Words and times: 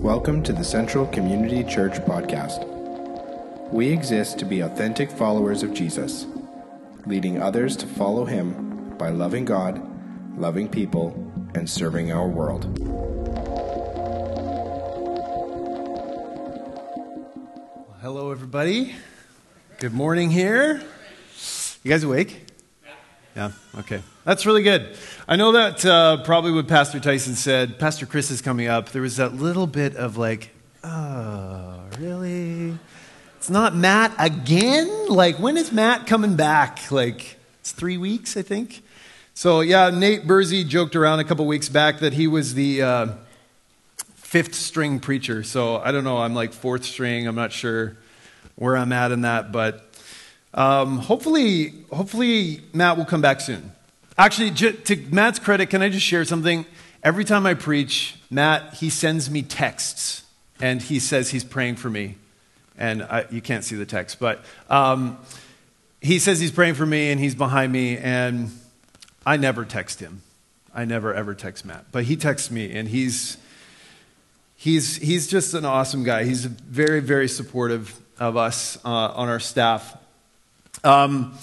Welcome 0.00 0.44
to 0.44 0.52
the 0.52 0.62
Central 0.62 1.06
Community 1.06 1.64
Church 1.64 1.94
podcast. 1.94 2.64
We 3.72 3.88
exist 3.88 4.38
to 4.38 4.44
be 4.44 4.60
authentic 4.60 5.10
followers 5.10 5.64
of 5.64 5.74
Jesus, 5.74 6.26
leading 7.04 7.42
others 7.42 7.76
to 7.78 7.86
follow 7.88 8.24
him 8.24 8.94
by 8.96 9.10
loving 9.10 9.44
God, 9.44 9.82
loving 10.38 10.68
people, 10.68 11.12
and 11.56 11.68
serving 11.68 12.12
our 12.12 12.28
world. 12.28 12.64
Hello, 18.00 18.30
everybody. 18.30 18.94
Good 19.78 19.94
morning 19.94 20.30
here. 20.30 20.80
You 21.82 21.90
guys 21.90 22.04
awake? 22.04 22.46
Yeah, 23.38 23.52
okay. 23.78 24.02
That's 24.24 24.46
really 24.46 24.64
good. 24.64 24.96
I 25.28 25.36
know 25.36 25.52
that 25.52 25.86
uh, 25.86 26.24
probably 26.24 26.50
what 26.50 26.66
Pastor 26.66 26.98
Tyson 26.98 27.36
said, 27.36 27.78
Pastor 27.78 28.04
Chris 28.04 28.32
is 28.32 28.42
coming 28.42 28.66
up, 28.66 28.88
there 28.88 29.02
was 29.02 29.18
that 29.18 29.32
little 29.32 29.68
bit 29.68 29.94
of 29.94 30.16
like, 30.16 30.50
oh, 30.82 31.84
really? 32.00 32.76
It's 33.36 33.48
not 33.48 33.76
Matt 33.76 34.12
again? 34.18 35.06
Like, 35.06 35.38
when 35.38 35.56
is 35.56 35.70
Matt 35.70 36.08
coming 36.08 36.34
back? 36.34 36.90
Like, 36.90 37.36
it's 37.60 37.70
three 37.70 37.96
weeks, 37.96 38.36
I 38.36 38.42
think. 38.42 38.82
So, 39.34 39.60
yeah, 39.60 39.90
Nate 39.90 40.26
Bursey 40.26 40.64
joked 40.64 40.96
around 40.96 41.20
a 41.20 41.24
couple 41.24 41.46
weeks 41.46 41.68
back 41.68 42.00
that 42.00 42.14
he 42.14 42.26
was 42.26 42.54
the 42.54 42.82
uh, 42.82 43.06
fifth 44.16 44.56
string 44.56 44.98
preacher. 44.98 45.44
So, 45.44 45.76
I 45.76 45.92
don't 45.92 46.02
know, 46.02 46.18
I'm 46.18 46.34
like 46.34 46.52
fourth 46.52 46.84
string. 46.84 47.28
I'm 47.28 47.36
not 47.36 47.52
sure 47.52 47.96
where 48.56 48.76
I'm 48.76 48.92
at 48.92 49.12
in 49.12 49.20
that, 49.20 49.52
but 49.52 49.87
um, 50.58 50.98
hopefully, 50.98 51.72
hopefully 51.92 52.62
Matt 52.72 52.96
will 52.96 53.04
come 53.04 53.20
back 53.20 53.40
soon. 53.40 53.70
Actually, 54.18 54.50
to 54.50 54.96
Matt's 55.12 55.38
credit, 55.38 55.70
can 55.70 55.82
I 55.82 55.88
just 55.88 56.04
share 56.04 56.24
something? 56.24 56.66
Every 57.04 57.24
time 57.24 57.46
I 57.46 57.54
preach, 57.54 58.16
Matt 58.28 58.74
he 58.74 58.90
sends 58.90 59.30
me 59.30 59.42
texts, 59.42 60.24
and 60.60 60.82
he 60.82 60.98
says 60.98 61.30
he's 61.30 61.44
praying 61.44 61.76
for 61.76 61.88
me, 61.88 62.16
and 62.76 63.04
I, 63.04 63.26
you 63.30 63.40
can't 63.40 63.62
see 63.62 63.76
the 63.76 63.86
text, 63.86 64.18
but 64.18 64.44
um, 64.68 65.18
he 66.00 66.18
says 66.18 66.40
he's 66.40 66.50
praying 66.50 66.74
for 66.74 66.84
me, 66.84 67.12
and 67.12 67.20
he's 67.20 67.36
behind 67.36 67.72
me, 67.72 67.96
and 67.96 68.50
I 69.24 69.36
never 69.36 69.64
text 69.64 70.00
him. 70.00 70.22
I 70.74 70.84
never 70.84 71.14
ever 71.14 71.36
text 71.36 71.64
Matt, 71.64 71.86
but 71.92 72.02
he 72.02 72.16
texts 72.16 72.50
me, 72.50 72.76
and 72.76 72.88
he's 72.88 73.36
he's 74.56 74.96
he's 74.96 75.28
just 75.28 75.54
an 75.54 75.64
awesome 75.64 76.02
guy. 76.02 76.24
He's 76.24 76.46
very 76.46 76.98
very 76.98 77.28
supportive 77.28 77.96
of 78.18 78.36
us 78.36 78.76
uh, 78.84 78.88
on 78.88 79.28
our 79.28 79.38
staff. 79.38 79.96
Um, 80.84 81.36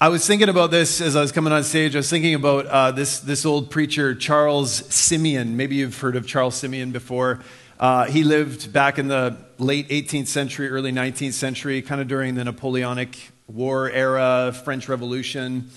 I 0.00 0.08
was 0.08 0.26
thinking 0.26 0.48
about 0.48 0.72
this 0.72 1.00
as 1.00 1.14
I 1.14 1.20
was 1.20 1.30
coming 1.30 1.52
on 1.52 1.62
stage. 1.62 1.94
I 1.94 1.98
was 1.98 2.10
thinking 2.10 2.34
about 2.34 2.66
uh, 2.66 2.90
this, 2.90 3.20
this 3.20 3.46
old 3.46 3.70
preacher, 3.70 4.16
Charles 4.16 4.72
Simeon. 4.92 5.56
Maybe 5.56 5.76
you've 5.76 5.96
heard 5.96 6.16
of 6.16 6.26
Charles 6.26 6.56
Simeon 6.56 6.90
before. 6.90 7.40
Uh, 7.78 8.06
he 8.06 8.24
lived 8.24 8.72
back 8.72 8.98
in 8.98 9.06
the 9.06 9.36
late 9.58 9.88
18th 9.90 10.26
century, 10.26 10.68
early 10.68 10.90
19th 10.90 11.34
century, 11.34 11.82
kind 11.82 12.00
of 12.00 12.08
during 12.08 12.34
the 12.34 12.44
Napoleonic 12.44 13.30
War 13.46 13.88
era, 13.88 14.52
French 14.64 14.88
Revolution. 14.88 15.70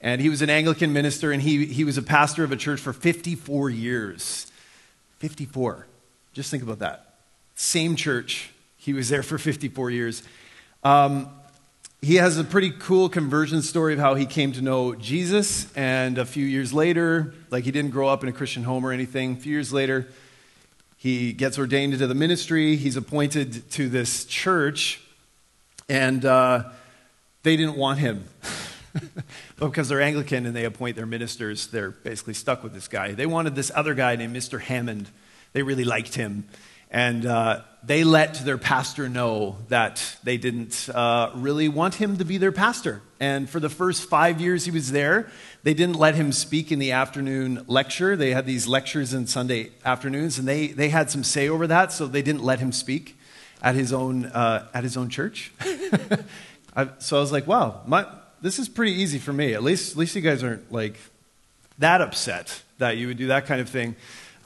And 0.00 0.20
he 0.20 0.28
was 0.28 0.42
an 0.42 0.50
Anglican 0.50 0.92
minister, 0.92 1.30
and 1.30 1.40
he, 1.40 1.66
he 1.66 1.84
was 1.84 1.96
a 1.96 2.02
pastor 2.02 2.42
of 2.42 2.50
a 2.50 2.56
church 2.56 2.80
for 2.80 2.92
54 2.92 3.70
years. 3.70 4.50
54. 5.18 5.86
Just 6.32 6.50
think 6.50 6.64
about 6.64 6.80
that. 6.80 7.14
Same 7.54 7.94
church. 7.94 8.50
He 8.76 8.92
was 8.92 9.08
there 9.10 9.22
for 9.22 9.38
54 9.38 9.90
years. 9.90 10.24
Um, 10.82 11.28
he 12.00 12.16
has 12.16 12.38
a 12.38 12.44
pretty 12.44 12.70
cool 12.70 13.08
conversion 13.08 13.60
story 13.60 13.92
of 13.92 13.98
how 13.98 14.14
he 14.14 14.24
came 14.24 14.52
to 14.52 14.62
know 14.62 14.94
Jesus. 14.94 15.72
And 15.74 16.16
a 16.16 16.24
few 16.24 16.44
years 16.44 16.72
later, 16.72 17.34
like 17.50 17.64
he 17.64 17.72
didn't 17.72 17.90
grow 17.90 18.08
up 18.08 18.22
in 18.22 18.28
a 18.28 18.32
Christian 18.32 18.62
home 18.62 18.86
or 18.86 18.92
anything, 18.92 19.32
a 19.32 19.36
few 19.36 19.52
years 19.52 19.72
later, 19.72 20.06
he 20.96 21.32
gets 21.32 21.58
ordained 21.58 21.92
into 21.92 22.06
the 22.06 22.14
ministry. 22.14 22.76
He's 22.76 22.96
appointed 22.96 23.68
to 23.72 23.88
this 23.88 24.24
church, 24.24 25.00
and 25.88 26.24
uh, 26.24 26.70
they 27.42 27.56
didn't 27.56 27.76
want 27.76 27.98
him. 27.98 28.24
because 29.58 29.88
they're 29.88 30.00
Anglican 30.00 30.46
and 30.46 30.54
they 30.54 30.64
appoint 30.64 30.96
their 30.96 31.06
ministers, 31.06 31.66
they're 31.68 31.90
basically 31.90 32.34
stuck 32.34 32.62
with 32.62 32.72
this 32.72 32.88
guy. 32.88 33.12
They 33.12 33.26
wanted 33.26 33.54
this 33.54 33.70
other 33.74 33.94
guy 33.94 34.16
named 34.16 34.34
Mr. 34.34 34.60
Hammond. 34.60 35.08
They 35.52 35.62
really 35.62 35.84
liked 35.84 36.14
him. 36.14 36.48
And 36.90 37.26
uh, 37.26 37.62
they 37.82 38.04
let 38.04 38.34
their 38.44 38.58
pastor 38.58 39.08
know 39.08 39.56
that 39.68 40.16
they 40.22 40.36
didn't 40.36 40.88
uh, 40.92 41.30
really 41.34 41.68
want 41.68 41.94
him 41.94 42.18
to 42.18 42.24
be 42.24 42.38
their 42.38 42.52
pastor. 42.52 43.02
And 43.20 43.48
for 43.48 43.60
the 43.60 43.68
first 43.68 44.08
five 44.08 44.40
years 44.40 44.64
he 44.64 44.70
was 44.70 44.90
there, 44.90 45.28
they 45.62 45.74
didn't 45.74 45.96
let 45.96 46.14
him 46.14 46.32
speak 46.32 46.72
in 46.72 46.78
the 46.78 46.92
afternoon 46.92 47.64
lecture. 47.66 48.16
They 48.16 48.32
had 48.32 48.46
these 48.46 48.66
lectures 48.66 49.12
in 49.12 49.26
Sunday 49.26 49.70
afternoons, 49.84 50.38
and 50.38 50.46
they, 50.46 50.68
they 50.68 50.88
had 50.88 51.10
some 51.10 51.24
say 51.24 51.48
over 51.48 51.66
that, 51.66 51.92
so 51.92 52.06
they 52.06 52.22
didn't 52.22 52.42
let 52.44 52.60
him 52.60 52.72
speak 52.72 53.18
at 53.62 53.74
his 53.74 53.92
own, 53.92 54.26
uh, 54.26 54.66
at 54.72 54.84
his 54.84 54.96
own 54.96 55.08
church. 55.08 55.52
I, 56.76 56.88
so 56.98 57.16
I 57.16 57.20
was 57.20 57.32
like, 57.32 57.46
wow, 57.46 57.82
my, 57.86 58.06
this 58.40 58.58
is 58.58 58.68
pretty 58.68 58.92
easy 58.92 59.18
for 59.18 59.32
me. 59.32 59.54
At 59.54 59.62
least, 59.62 59.92
at 59.92 59.98
least 59.98 60.14
you 60.14 60.22
guys 60.22 60.44
aren't 60.44 60.70
like 60.70 60.98
that 61.78 62.00
upset 62.00 62.62
that 62.78 62.96
you 62.96 63.08
would 63.08 63.18
do 63.18 63.28
that 63.28 63.46
kind 63.46 63.60
of 63.60 63.68
thing. 63.68 63.96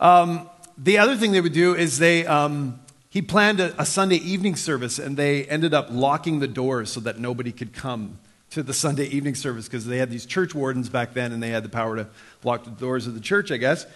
Um, 0.00 0.48
the 0.76 0.98
other 0.98 1.16
thing 1.16 1.32
they 1.32 1.40
would 1.40 1.52
do 1.52 1.74
is 1.74 1.98
they, 1.98 2.26
um, 2.26 2.80
he 3.10 3.20
planned 3.20 3.60
a, 3.60 3.80
a, 3.80 3.84
Sunday 3.84 4.16
evening 4.16 4.56
service 4.56 4.98
and 4.98 5.16
they 5.16 5.44
ended 5.44 5.74
up 5.74 5.88
locking 5.90 6.40
the 6.40 6.48
doors 6.48 6.90
so 6.90 7.00
that 7.00 7.18
nobody 7.18 7.52
could 7.52 7.72
come 7.72 8.18
to 8.50 8.62
the 8.62 8.72
Sunday 8.84 9.06
evening 9.06 9.34
service 9.34 9.66
because 9.66 9.86
they 9.86 9.98
had 9.98 10.10
these 10.10 10.26
church 10.26 10.54
wardens 10.54 10.88
back 10.88 11.14
then 11.14 11.32
and 11.32 11.42
they 11.42 11.50
had 11.50 11.62
the 11.62 11.68
power 11.68 11.96
to 11.96 12.08
lock 12.42 12.64
the 12.64 12.70
doors 12.70 13.06
of 13.06 13.14
the 13.14 13.20
church, 13.20 13.50
I 13.50 13.58
guess. 13.58 13.86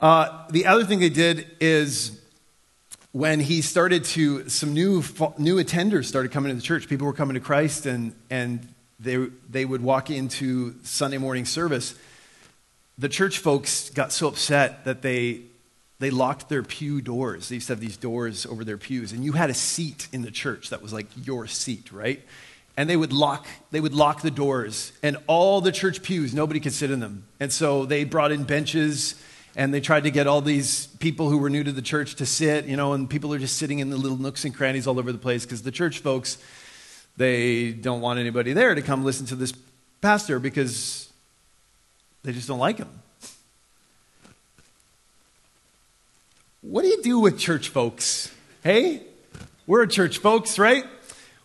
Uh, 0.00 0.46
the 0.50 0.66
other 0.66 0.84
thing 0.84 1.00
they 1.00 1.08
did 1.08 1.46
is 1.60 2.20
when 3.12 3.40
he 3.40 3.62
started 3.62 4.04
to, 4.04 4.48
some 4.48 4.74
new, 4.74 5.02
new 5.38 5.62
attenders 5.62 6.04
started 6.04 6.32
coming 6.32 6.50
to 6.50 6.56
the 6.56 6.62
church. 6.62 6.88
People 6.88 7.06
were 7.06 7.14
coming 7.14 7.34
to 7.34 7.40
Christ 7.40 7.86
and, 7.86 8.14
and 8.28 8.68
they, 9.00 9.16
they 9.48 9.64
would 9.64 9.82
walk 9.82 10.10
into 10.10 10.74
Sunday 10.82 11.18
morning 11.18 11.44
service. 11.44 11.94
The 12.98 13.08
church 13.08 13.38
folks 13.38 13.88
got 13.90 14.12
so 14.12 14.28
upset 14.28 14.84
that 14.84 15.00
they 15.02 15.42
they 15.98 16.10
locked 16.10 16.48
their 16.48 16.62
pew 16.62 17.00
doors. 17.00 17.48
They 17.48 17.56
used 17.56 17.68
to 17.68 17.72
have 17.72 17.80
these 17.80 17.96
doors 17.96 18.44
over 18.46 18.64
their 18.64 18.76
pews, 18.76 19.12
and 19.12 19.24
you 19.24 19.32
had 19.32 19.50
a 19.50 19.54
seat 19.54 20.08
in 20.12 20.22
the 20.22 20.30
church 20.30 20.70
that 20.70 20.82
was 20.82 20.92
like 20.92 21.06
your 21.26 21.46
seat, 21.46 21.90
right? 21.90 22.22
And 22.76 22.90
they 22.90 22.96
would 22.96 23.12
lock 23.12 23.46
they 23.70 23.80
would 23.80 23.94
lock 23.94 24.20
the 24.20 24.30
doors, 24.30 24.92
and 25.02 25.16
all 25.26 25.60
the 25.60 25.72
church 25.72 26.02
pews, 26.02 26.34
nobody 26.34 26.60
could 26.60 26.74
sit 26.74 26.90
in 26.90 27.00
them. 27.00 27.26
And 27.40 27.52
so 27.52 27.86
they 27.86 28.04
brought 28.04 28.32
in 28.32 28.44
benches, 28.44 29.14
and 29.54 29.72
they 29.72 29.80
tried 29.80 30.04
to 30.04 30.10
get 30.10 30.26
all 30.26 30.42
these 30.42 30.86
people 30.98 31.30
who 31.30 31.38
were 31.38 31.48
new 31.48 31.64
to 31.64 31.72
the 31.72 31.82
church 31.82 32.16
to 32.16 32.26
sit, 32.26 32.66
you 32.66 32.76
know, 32.76 32.92
and 32.92 33.08
people 33.08 33.32
are 33.32 33.38
just 33.38 33.56
sitting 33.56 33.78
in 33.78 33.88
the 33.88 33.96
little 33.96 34.18
nooks 34.18 34.44
and 34.44 34.54
crannies 34.54 34.86
all 34.86 34.98
over 34.98 35.12
the 35.12 35.18
place 35.18 35.44
because 35.44 35.62
the 35.62 35.72
church 35.72 36.00
folks 36.00 36.38
they 37.16 37.72
don't 37.72 38.00
want 38.00 38.18
anybody 38.18 38.52
there 38.52 38.74
to 38.74 38.82
come 38.82 39.04
listen 39.04 39.26
to 39.26 39.36
this 39.36 39.52
pastor 40.02 40.38
because 40.38 41.10
they 42.22 42.32
just 42.32 42.48
don't 42.48 42.58
like 42.58 42.76
him. 42.76 42.90
What 46.68 46.82
do 46.82 46.88
you 46.88 47.00
do 47.00 47.20
with 47.20 47.38
church 47.38 47.68
folks? 47.68 48.34
Hey? 48.64 49.00
We're 49.68 49.86
church 49.86 50.18
folks, 50.18 50.58
right? 50.58 50.84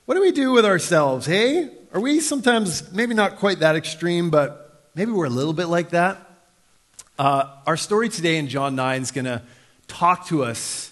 What 0.05 0.15
do 0.15 0.21
we 0.21 0.31
do 0.31 0.51
with 0.51 0.65
ourselves? 0.65 1.27
Hey? 1.27 1.69
Are 1.93 2.01
we 2.01 2.21
sometimes 2.21 2.91
maybe 2.91 3.13
not 3.13 3.35
quite 3.35 3.59
that 3.59 3.75
extreme, 3.75 4.31
but 4.31 4.89
maybe 4.95 5.11
we're 5.11 5.27
a 5.27 5.29
little 5.29 5.53
bit 5.53 5.67
like 5.67 5.91
that? 5.91 6.17
Uh, 7.19 7.55
our 7.67 7.77
story 7.77 8.09
today 8.09 8.37
in 8.37 8.47
John 8.47 8.75
9 8.75 9.03
is 9.03 9.11
going 9.11 9.25
to 9.25 9.43
talk 9.87 10.25
to 10.29 10.43
us, 10.43 10.91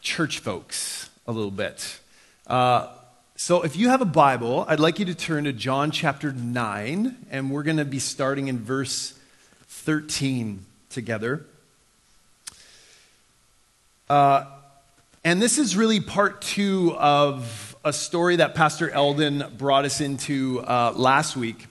church 0.00 0.38
folks, 0.38 1.10
a 1.26 1.32
little 1.32 1.50
bit. 1.50 2.00
Uh, 2.46 2.88
so 3.36 3.64
if 3.64 3.76
you 3.76 3.90
have 3.90 4.00
a 4.00 4.06
Bible, 4.06 4.64
I'd 4.66 4.80
like 4.80 4.98
you 4.98 5.04
to 5.04 5.14
turn 5.14 5.44
to 5.44 5.52
John 5.52 5.90
chapter 5.90 6.32
9, 6.32 7.26
and 7.30 7.50
we're 7.50 7.64
going 7.64 7.76
to 7.76 7.84
be 7.84 7.98
starting 7.98 8.48
in 8.48 8.60
verse 8.60 9.12
13 9.68 10.64
together. 10.88 11.44
Uh, 14.08 14.44
and 15.24 15.40
this 15.40 15.58
is 15.58 15.76
really 15.76 16.00
part 16.00 16.42
two 16.42 16.94
of 16.98 17.76
a 17.84 17.92
story 17.92 18.36
that 18.36 18.54
Pastor 18.54 18.90
Eldon 18.90 19.44
brought 19.56 19.84
us 19.84 20.00
into 20.00 20.60
uh, 20.60 20.92
last 20.96 21.36
week. 21.36 21.66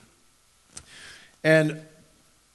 And 1.44 1.80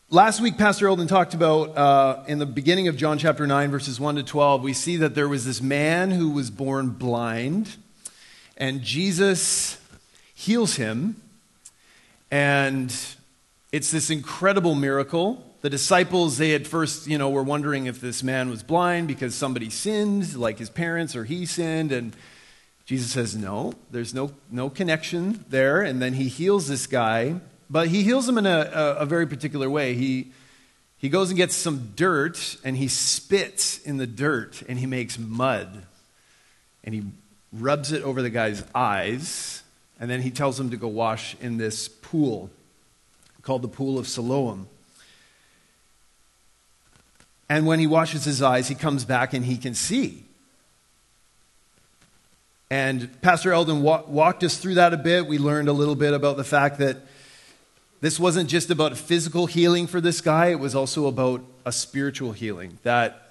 last 0.10 0.42
week, 0.42 0.58
Pastor 0.58 0.88
Eldon 0.88 1.08
talked 1.08 1.34
about 1.34 1.78
uh, 1.78 2.24
in 2.28 2.40
the 2.40 2.46
beginning 2.46 2.88
of 2.88 2.98
John 2.98 3.18
chapter 3.18 3.46
9, 3.46 3.70
verses 3.70 4.00
1 4.00 4.16
to 4.16 4.24
12, 4.24 4.64
we 4.64 4.74
see 4.74 4.98
that 4.98 5.16
there 5.16 5.30
was 5.30 5.46
this 5.46 5.62
man 5.62 6.12
who 6.12 6.30
was 6.30 6.50
born 6.50 6.90
blind, 6.90 7.76
and 8.58 8.82
Jesus 8.82 9.80
heals 10.34 10.76
him. 10.76 11.22
And 12.32 12.94
it's 13.72 13.92
this 13.92 14.10
incredible 14.10 14.76
miracle 14.76 15.44
the 15.62 15.70
disciples, 15.70 16.38
they 16.38 16.54
at 16.54 16.68
first, 16.68 17.08
you 17.08 17.18
know, 17.18 17.30
were 17.30 17.44
wondering 17.44 17.88
if 17.88 18.00
this 18.00 18.22
man 18.22 18.50
was 18.50 18.64
blind 18.64 19.08
because 19.08 19.34
somebody 19.34 19.70
sinned, 19.70 20.36
like 20.36 20.60
his 20.60 20.70
parents 20.70 21.16
or 21.16 21.24
he 21.24 21.46
sinned. 21.46 21.92
And 21.92 22.16
Jesus 22.86 23.12
says, 23.12 23.36
no, 23.36 23.74
there's 23.92 24.14
no, 24.14 24.32
no 24.52 24.70
connection 24.70 25.46
there. 25.50 25.82
And 25.82 26.02
then 26.02 26.14
he 26.14 26.28
heals 26.28 26.68
this 26.68 26.86
guy, 26.88 27.42
but 27.70 27.88
he 27.88 28.04
heals 28.04 28.30
him 28.30 28.38
in 28.38 28.46
a, 28.46 28.72
a, 28.74 28.96
a 28.98 29.06
very 29.06 29.26
particular 29.26 29.70
way. 29.70 29.96
He, 29.96 30.32
he 30.98 31.10
goes 31.10 31.30
and 31.30 31.38
gets 31.38 31.56
some 31.56 31.94
dirt 31.96 32.58
and 32.64 32.78
he 32.78 32.88
spits 32.88 33.80
in 33.80 33.98
the 33.98 34.08
dirt 34.08 34.64
and 34.68 34.80
he 34.80 34.86
makes 34.86 35.18
mud 35.18 35.84
and 36.84 36.94
he 36.94 37.04
rubs 37.52 37.92
it 37.92 38.04
over 38.04 38.22
the 38.22 38.30
guy's 38.30 38.64
eyes 38.76 39.64
and 40.00 40.10
then 40.10 40.22
he 40.22 40.30
tells 40.30 40.60
him 40.60 40.70
to 40.70 40.78
go 40.78 40.88
wash 40.88 41.36
in 41.42 41.58
this 41.58 41.88
pool 41.88 42.52
called 43.42 43.62
the 43.62 43.68
Pool 43.70 43.98
of 43.98 44.08
Siloam. 44.08 44.68
And 47.50 47.66
when 47.66 47.80
he 47.80 47.88
washes 47.88 48.26
his 48.26 48.42
eyes, 48.42 48.68
he 48.68 48.76
comes 48.76 49.06
back 49.06 49.34
and 49.34 49.46
he 49.46 49.58
can 49.58 49.74
see. 49.74 50.26
And 52.70 53.22
Pastor 53.22 53.54
Eldon 53.54 53.82
wa- 53.82 54.04
walked 54.06 54.44
us 54.44 54.58
through 54.58 54.76
that 54.76 54.94
a 54.94 54.98
bit. 54.98 55.28
We 55.28 55.38
learned 55.38 55.70
a 55.70 55.74
little 55.74 55.96
bit 55.96 56.14
about 56.14 56.36
the 56.36 56.44
fact 56.44 56.80
that 56.80 56.98
this 58.02 58.20
wasn't 58.20 58.50
just 58.50 58.70
about 58.70 58.98
physical 58.98 59.46
healing 59.48 59.88
for 59.88 60.02
this 60.02 60.22
guy, 60.22 60.48
it 60.48 60.60
was 60.60 60.76
also 60.76 61.08
about 61.08 61.42
a 61.66 61.72
spiritual 61.72 62.34
healing. 62.34 62.78
That 62.84 63.28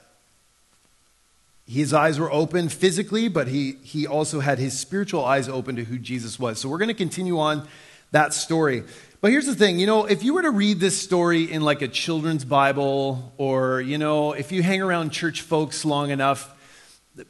his 1.69 1.93
eyes 1.93 2.19
were 2.19 2.33
open 2.33 2.69
physically, 2.69 3.29
but 3.29 3.49
he, 3.49 3.73
he 3.83 4.07
also 4.07 4.41
had 4.41 4.59
his 4.59 4.79
spiritual 4.79 5.25
eyes 5.25 5.49
open 5.49 5.77
to 5.77 5.85
who 5.85 5.99
Jesus 5.99 6.39
was. 6.39 6.59
So 6.59 6.69
we're 6.69 6.79
going 6.79 6.89
to 6.89 6.95
continue 6.95 7.39
on 7.39 7.69
that 8.13 8.33
story. 8.33 8.85
But 9.21 9.31
here's 9.31 9.47
the 9.47 9.55
thing, 9.55 9.79
you 9.79 9.87
know, 9.87 10.05
if 10.05 10.23
you 10.23 10.35
were 10.35 10.43
to 10.43 10.51
read 10.51 10.79
this 10.79 11.01
story 11.01 11.51
in 11.51 11.63
like 11.63 11.81
a 11.81 11.89
children's 11.89 12.45
Bible, 12.45 13.33
or, 13.39 13.81
you 13.81 13.97
know, 13.97 14.33
if 14.33 14.53
you 14.53 14.63
hang 14.63 14.83
around 14.83 15.11
church 15.11 15.41
folks 15.41 15.85
long 15.85 16.11
enough, 16.11 16.55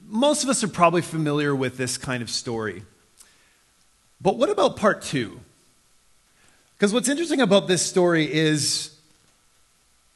most 0.04 0.42
of 0.42 0.50
us 0.50 0.64
are 0.64 0.68
probably 0.68 1.02
familiar 1.02 1.54
with 1.54 1.76
this 1.76 1.96
kind 1.96 2.22
of 2.22 2.30
story. 2.30 2.82
But 4.20 4.36
what 4.36 4.50
about 4.50 4.76
part 4.76 5.02
two? 5.02 5.40
Because 6.76 6.92
what's 6.92 7.08
interesting 7.08 7.40
about 7.40 7.68
this 7.68 7.86
story 7.86 8.32
is 8.32 8.90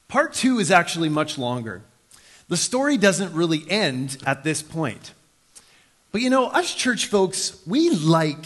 part 0.08 0.34
two 0.34 0.58
is 0.58 0.72
actually 0.72 1.08
much 1.08 1.38
longer. 1.38 1.82
The 2.48 2.56
story 2.56 2.96
doesn't 2.96 3.32
really 3.32 3.64
end 3.70 4.18
at 4.26 4.42
this 4.42 4.60
point. 4.60 5.14
But 6.10 6.20
you 6.20 6.30
know, 6.30 6.48
us 6.48 6.74
church 6.74 7.06
folks, 7.06 7.62
we 7.64 7.90
like 7.90 8.44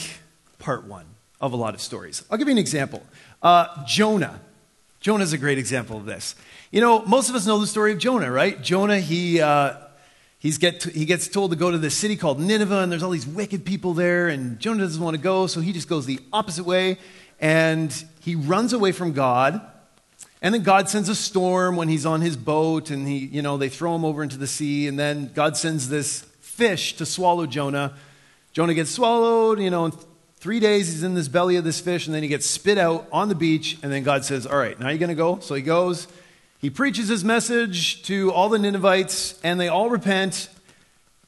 part 0.58 0.84
one 0.84 1.06
of 1.40 1.52
a 1.52 1.56
lot 1.56 1.74
of 1.74 1.80
stories. 1.80 2.22
I'll 2.30 2.38
give 2.38 2.48
you 2.48 2.52
an 2.52 2.58
example. 2.58 3.02
Uh, 3.44 3.84
Jonah. 3.84 4.40
Jonah 5.00 5.22
is 5.22 5.34
a 5.34 5.38
great 5.38 5.58
example 5.58 5.98
of 5.98 6.06
this. 6.06 6.34
You 6.70 6.80
know, 6.80 7.04
most 7.04 7.28
of 7.28 7.34
us 7.34 7.46
know 7.46 7.58
the 7.58 7.66
story 7.66 7.92
of 7.92 7.98
Jonah, 7.98 8.32
right? 8.32 8.60
Jonah, 8.62 8.98
he, 8.98 9.38
uh, 9.38 9.74
he's 10.38 10.56
get 10.56 10.80
to, 10.80 10.90
he 10.90 11.04
gets 11.04 11.28
told 11.28 11.50
to 11.50 11.56
go 11.56 11.70
to 11.70 11.76
this 11.76 11.94
city 11.94 12.16
called 12.16 12.40
Nineveh, 12.40 12.78
and 12.78 12.90
there's 12.90 13.02
all 13.02 13.10
these 13.10 13.26
wicked 13.26 13.66
people 13.66 13.92
there, 13.92 14.28
and 14.28 14.58
Jonah 14.58 14.78
doesn't 14.78 15.02
want 15.02 15.14
to 15.14 15.22
go, 15.22 15.46
so 15.46 15.60
he 15.60 15.74
just 15.74 15.90
goes 15.90 16.06
the 16.06 16.20
opposite 16.32 16.64
way, 16.64 16.96
and 17.38 17.92
he 18.20 18.34
runs 18.34 18.72
away 18.72 18.92
from 18.92 19.12
God. 19.12 19.60
And 20.40 20.54
then 20.54 20.62
God 20.62 20.88
sends 20.88 21.10
a 21.10 21.14
storm 21.14 21.76
when 21.76 21.88
he's 21.88 22.06
on 22.06 22.22
his 22.22 22.38
boat, 22.38 22.88
and 22.88 23.06
he, 23.06 23.18
you 23.18 23.42
know, 23.42 23.58
they 23.58 23.68
throw 23.68 23.94
him 23.94 24.06
over 24.06 24.22
into 24.22 24.38
the 24.38 24.46
sea, 24.46 24.88
and 24.88 24.98
then 24.98 25.30
God 25.34 25.58
sends 25.58 25.90
this 25.90 26.22
fish 26.40 26.96
to 26.96 27.04
swallow 27.04 27.44
Jonah. 27.44 27.92
Jonah 28.54 28.72
gets 28.72 28.90
swallowed, 28.90 29.60
you 29.60 29.68
know, 29.68 29.92
Three 30.44 30.60
days 30.60 30.92
he's 30.92 31.02
in 31.02 31.14
this 31.14 31.28
belly 31.28 31.56
of 31.56 31.64
this 31.64 31.80
fish, 31.80 32.06
and 32.06 32.14
then 32.14 32.22
he 32.22 32.28
gets 32.28 32.44
spit 32.44 32.76
out 32.76 33.08
on 33.10 33.30
the 33.30 33.34
beach, 33.34 33.78
and 33.82 33.90
then 33.90 34.02
God 34.02 34.26
says, 34.26 34.44
All 34.46 34.58
right, 34.58 34.78
now 34.78 34.90
you're 34.90 34.98
going 34.98 35.08
to 35.08 35.14
go. 35.14 35.38
So 35.38 35.54
he 35.54 35.62
goes. 35.62 36.06
He 36.58 36.68
preaches 36.68 37.08
his 37.08 37.24
message 37.24 38.02
to 38.02 38.30
all 38.30 38.50
the 38.50 38.58
Ninevites, 38.58 39.40
and 39.42 39.58
they 39.58 39.68
all 39.68 39.88
repent. 39.88 40.50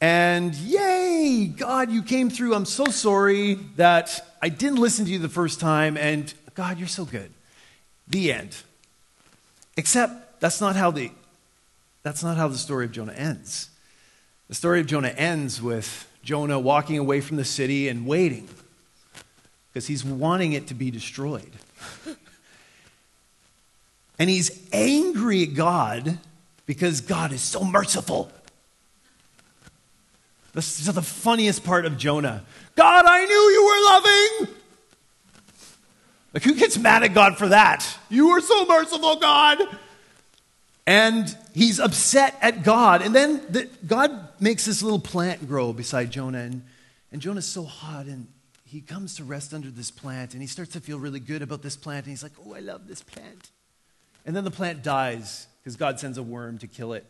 And 0.02 0.54
yay, 0.54 1.46
God, 1.46 1.90
you 1.90 2.02
came 2.02 2.28
through. 2.28 2.54
I'm 2.54 2.66
so 2.66 2.84
sorry 2.88 3.54
that 3.76 4.36
I 4.42 4.50
didn't 4.50 4.80
listen 4.80 5.06
to 5.06 5.10
you 5.10 5.18
the 5.18 5.30
first 5.30 5.60
time, 5.60 5.96
and 5.96 6.34
God, 6.54 6.78
you're 6.78 6.86
so 6.86 7.06
good. 7.06 7.32
The 8.06 8.34
end. 8.34 8.54
Except 9.78 10.40
that's 10.40 10.60
not 10.60 10.76
how 10.76 10.90
the 10.90 11.10
that's 12.02 12.22
not 12.22 12.36
how 12.36 12.48
the 12.48 12.58
story 12.58 12.84
of 12.84 12.92
Jonah 12.92 13.14
ends. 13.14 13.70
The 14.48 14.54
story 14.54 14.80
of 14.80 14.86
Jonah 14.86 15.08
ends 15.08 15.62
with 15.62 16.06
Jonah 16.22 16.60
walking 16.60 16.98
away 16.98 17.22
from 17.22 17.38
the 17.38 17.46
city 17.46 17.88
and 17.88 18.06
waiting 18.06 18.46
because 19.76 19.86
he's 19.86 20.06
wanting 20.06 20.54
it 20.54 20.68
to 20.68 20.74
be 20.74 20.90
destroyed. 20.90 21.50
and 24.18 24.30
he's 24.30 24.66
angry 24.72 25.42
at 25.42 25.52
God 25.52 26.16
because 26.64 27.02
God 27.02 27.30
is 27.30 27.42
so 27.42 27.62
merciful. 27.62 28.32
This 30.54 30.80
is 30.80 30.86
the 30.86 31.02
funniest 31.02 31.62
part 31.62 31.84
of 31.84 31.98
Jonah. 31.98 32.42
God, 32.74 33.04
I 33.06 33.26
knew 33.26 33.34
you 33.34 33.66
were 33.66 34.48
loving. 34.48 34.56
Like, 36.32 36.42
who 36.42 36.54
gets 36.54 36.78
mad 36.78 37.02
at 37.02 37.12
God 37.12 37.36
for 37.36 37.48
that? 37.48 37.86
You 38.08 38.30
are 38.30 38.40
so 38.40 38.64
merciful, 38.64 39.16
God. 39.16 39.58
And 40.86 41.36
he's 41.52 41.80
upset 41.80 42.34
at 42.40 42.62
God. 42.62 43.02
And 43.02 43.14
then 43.14 43.42
the, 43.50 43.68
God 43.86 44.40
makes 44.40 44.64
this 44.64 44.82
little 44.82 44.98
plant 44.98 45.46
grow 45.46 45.74
beside 45.74 46.12
Jonah. 46.12 46.38
And, 46.38 46.62
and 47.12 47.20
Jonah's 47.20 47.44
so 47.44 47.64
hot 47.64 48.06
and 48.06 48.28
he 48.66 48.80
comes 48.80 49.14
to 49.16 49.24
rest 49.24 49.54
under 49.54 49.70
this 49.70 49.92
plant 49.92 50.32
and 50.32 50.42
he 50.42 50.48
starts 50.48 50.72
to 50.72 50.80
feel 50.80 50.98
really 50.98 51.20
good 51.20 51.40
about 51.40 51.62
this 51.62 51.76
plant 51.76 52.06
and 52.06 52.10
he's 52.10 52.24
like, 52.24 52.32
oh, 52.44 52.54
I 52.54 52.58
love 52.58 52.88
this 52.88 53.00
plant. 53.00 53.50
And 54.24 54.34
then 54.34 54.42
the 54.42 54.50
plant 54.50 54.82
dies 54.82 55.46
because 55.62 55.76
God 55.76 56.00
sends 56.00 56.18
a 56.18 56.22
worm 56.22 56.58
to 56.58 56.66
kill 56.66 56.92
it. 56.92 57.06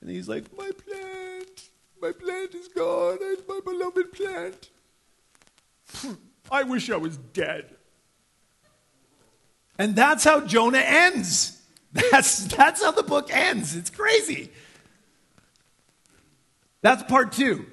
And 0.00 0.08
he's 0.08 0.28
like, 0.28 0.44
my 0.56 0.70
plant, 0.70 1.68
my 2.00 2.12
plant 2.12 2.54
is 2.54 2.68
gone. 2.68 3.18
My 3.48 3.60
beloved 3.64 4.12
plant. 4.12 4.70
I 6.50 6.62
wish 6.62 6.90
I 6.90 6.96
was 6.96 7.16
dead. 7.16 7.74
And 9.78 9.96
that's 9.96 10.22
how 10.22 10.40
Jonah 10.40 10.78
ends. 10.78 11.58
That's, 12.10 12.44
that's 12.46 12.82
how 12.82 12.90
the 12.92 13.02
book 13.02 13.28
ends. 13.30 13.76
It's 13.76 13.90
crazy. 13.90 14.50
That's 16.80 17.02
part 17.02 17.32
two. 17.32 17.66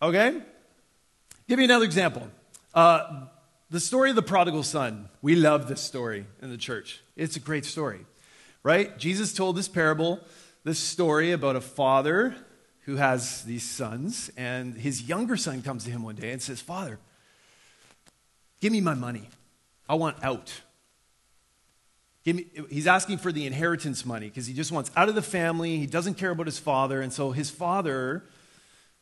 Okay? 0.00 0.40
Give 1.48 1.58
you 1.58 1.64
another 1.64 1.86
example. 1.86 2.28
Uh, 2.74 3.24
the 3.70 3.80
story 3.80 4.10
of 4.10 4.16
the 4.16 4.22
prodigal 4.22 4.62
son. 4.62 5.08
We 5.22 5.34
love 5.34 5.66
this 5.66 5.80
story 5.80 6.26
in 6.42 6.50
the 6.50 6.58
church. 6.58 7.00
It's 7.16 7.36
a 7.36 7.40
great 7.40 7.64
story, 7.64 8.00
right? 8.62 8.98
Jesus 8.98 9.32
told 9.32 9.56
this 9.56 9.66
parable, 9.66 10.20
this 10.64 10.78
story 10.78 11.32
about 11.32 11.56
a 11.56 11.62
father 11.62 12.36
who 12.80 12.96
has 12.96 13.44
these 13.44 13.62
sons, 13.62 14.30
and 14.36 14.74
his 14.74 15.04
younger 15.08 15.38
son 15.38 15.62
comes 15.62 15.84
to 15.84 15.90
him 15.90 16.02
one 16.02 16.16
day 16.16 16.32
and 16.32 16.42
says, 16.42 16.60
Father, 16.60 16.98
give 18.60 18.70
me 18.70 18.82
my 18.82 18.94
money. 18.94 19.30
I 19.88 19.94
want 19.94 20.22
out. 20.22 20.52
Give 22.24 22.36
me, 22.36 22.46
he's 22.68 22.86
asking 22.86 23.18
for 23.18 23.32
the 23.32 23.46
inheritance 23.46 24.04
money 24.04 24.28
because 24.28 24.46
he 24.46 24.52
just 24.52 24.70
wants 24.70 24.90
out 24.96 25.08
of 25.08 25.14
the 25.14 25.22
family. 25.22 25.78
He 25.78 25.86
doesn't 25.86 26.14
care 26.14 26.32
about 26.32 26.44
his 26.44 26.58
father. 26.58 27.00
And 27.00 27.10
so 27.10 27.30
his 27.30 27.50
father 27.50 28.24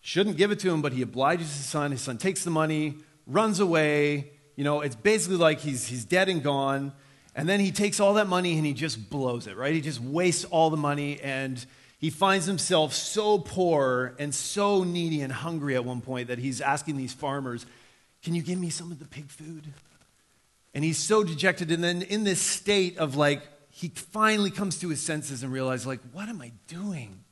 shouldn't 0.07 0.37
give 0.37 0.53
it 0.53 0.61
to 0.61 0.73
him, 0.73 0.83
but 0.83 0.93
he 0.93 1.03
obliges 1.03 1.49
his 1.49 1.67
son. 1.67 1.91
His 1.91 2.01
son 2.01 2.17
takes 2.17 2.45
the 2.45 2.51
money, 2.51 2.95
runs 3.27 3.59
away. 3.59 4.31
You 4.55 4.63
know, 4.63 4.81
it's 4.81 4.95
basically 4.95 5.37
like 5.37 5.59
he's, 5.59 5.89
he's 5.89 6.05
dead 6.05 6.29
and 6.29 6.45
gone. 6.45 6.93
And 7.35 7.49
then 7.49 7.59
he 7.59 7.73
takes 7.73 7.99
all 7.99 8.15
that 8.15 8.29
money 8.29 8.57
and 8.57 8.65
he 8.65 8.73
just 8.73 9.11
blows 9.11 9.49
it, 9.49 9.57
right? 9.57 9.75
He 9.75 9.81
just 9.81 10.01
wastes 10.01 10.45
all 10.45 10.71
the 10.71 10.77
money 10.77 11.21
and 11.21 11.67
he 11.99 12.11
finds 12.11 12.47
himself 12.47 12.93
so 12.93 13.41
poor 13.41 14.15
and 14.21 14.33
so 14.33 14.85
needy 14.85 15.23
and 15.23 15.33
hungry 15.33 15.75
at 15.75 15.85
one 15.85 16.01
point 16.01 16.29
that 16.29 16.39
he's 16.39 16.61
asking 16.61 16.97
these 16.97 17.13
farmers, 17.13 17.67
Can 18.23 18.37
you 18.37 18.43
give 18.43 18.61
me 18.61 18.71
some 18.71 18.93
of 18.93 19.01
the 19.01 19.07
pig 19.07 19.29
food? 19.29 19.67
And 20.73 20.85
he's 20.85 20.99
so 20.99 21.25
dejected. 21.25 21.73
And 21.73 21.83
then 21.83 22.03
in 22.03 22.23
this 22.23 22.41
state 22.41 22.97
of 22.99 23.17
like, 23.17 23.43
he 23.71 23.89
finally 23.89 24.53
comes 24.53 24.79
to 24.79 24.89
his 24.89 25.03
senses 25.03 25.43
and 25.43 25.53
realizes, 25.53 25.85
like, 25.85 26.01
what 26.13 26.29
am 26.29 26.41
I 26.41 26.53
doing? 26.69 27.25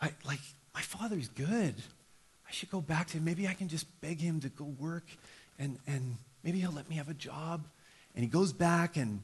I, 0.00 0.12
like, 0.24 0.40
my 0.74 0.80
father's 0.80 1.28
good. 1.28 1.74
I 2.46 2.52
should 2.52 2.70
go 2.70 2.80
back 2.80 3.08
to 3.08 3.18
him. 3.18 3.24
Maybe 3.24 3.48
I 3.48 3.54
can 3.54 3.68
just 3.68 3.86
beg 4.00 4.20
him 4.20 4.40
to 4.40 4.48
go 4.48 4.64
work 4.64 5.04
and, 5.58 5.78
and 5.86 6.16
maybe 6.42 6.60
he'll 6.60 6.72
let 6.72 6.88
me 6.88 6.96
have 6.96 7.08
a 7.08 7.14
job. 7.14 7.66
And 8.14 8.22
he 8.22 8.30
goes 8.30 8.52
back, 8.52 8.96
and 8.96 9.22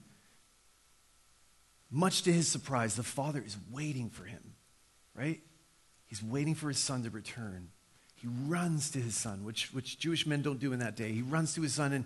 much 1.91 2.23
to 2.23 2.33
his 2.33 2.49
surprise, 2.49 2.97
the 2.97 3.03
father 3.03 3.43
is 3.45 3.57
waiting 3.71 4.11
for 4.11 4.25
him, 4.25 4.43
right? 5.15 5.41
He's 6.07 6.23
waiting 6.23 6.55
for 6.55 6.69
his 6.69 6.79
son 6.79 7.05
to 7.05 7.11
return. 7.11 7.69
He 8.17 8.29
runs 8.47 8.91
to 8.91 8.99
his 8.99 9.17
son, 9.17 9.45
which, 9.45 9.73
which 9.73 9.99
Jewish 9.99 10.27
men 10.27 10.43
don't 10.43 10.59
do 10.59 10.73
in 10.73 10.81
that 10.81 10.97
day. 10.97 11.13
He 11.13 11.23
runs 11.23 11.55
to 11.55 11.63
his 11.63 11.75
son 11.75 11.93
and 11.93 12.05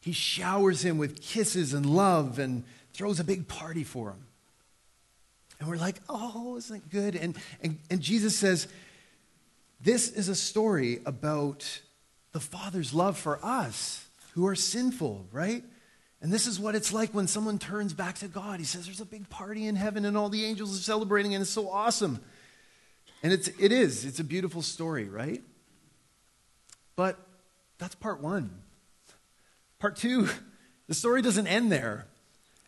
he 0.00 0.12
showers 0.12 0.84
him 0.84 0.98
with 0.98 1.22
kisses 1.22 1.72
and 1.72 1.86
love 1.86 2.38
and 2.38 2.64
throws 2.92 3.20
a 3.20 3.24
big 3.24 3.48
party 3.48 3.84
for 3.84 4.10
him. 4.10 4.26
And 5.58 5.68
we're 5.68 5.76
like, 5.76 5.96
oh, 6.08 6.56
isn't 6.56 6.76
it 6.76 6.90
good? 6.90 7.16
And, 7.16 7.36
and, 7.62 7.78
and 7.90 8.00
Jesus 8.00 8.36
says, 8.36 8.68
this 9.84 10.10
is 10.10 10.28
a 10.28 10.34
story 10.34 11.00
about 11.04 11.80
the 12.32 12.40
Father's 12.40 12.94
love 12.94 13.18
for 13.18 13.38
us 13.44 14.06
who 14.32 14.46
are 14.46 14.56
sinful, 14.56 15.28
right? 15.30 15.62
And 16.22 16.32
this 16.32 16.46
is 16.46 16.58
what 16.58 16.74
it's 16.74 16.90
like 16.90 17.12
when 17.12 17.26
someone 17.26 17.58
turns 17.58 17.92
back 17.92 18.16
to 18.16 18.28
God. 18.28 18.58
He 18.58 18.64
says, 18.64 18.86
There's 18.86 19.02
a 19.02 19.06
big 19.06 19.28
party 19.28 19.66
in 19.66 19.76
heaven, 19.76 20.06
and 20.06 20.16
all 20.16 20.30
the 20.30 20.46
angels 20.46 20.76
are 20.76 20.82
celebrating, 20.82 21.34
and 21.34 21.42
it's 21.42 21.50
so 21.50 21.68
awesome. 21.68 22.18
And 23.22 23.30
it's, 23.30 23.48
it 23.60 23.72
is. 23.72 24.06
It's 24.06 24.20
a 24.20 24.24
beautiful 24.24 24.62
story, 24.62 25.06
right? 25.06 25.42
But 26.96 27.18
that's 27.76 27.94
part 27.94 28.22
one. 28.22 28.62
Part 29.78 29.96
two, 29.96 30.30
the 30.88 30.94
story 30.94 31.20
doesn't 31.20 31.46
end 31.46 31.70
there. 31.70 32.06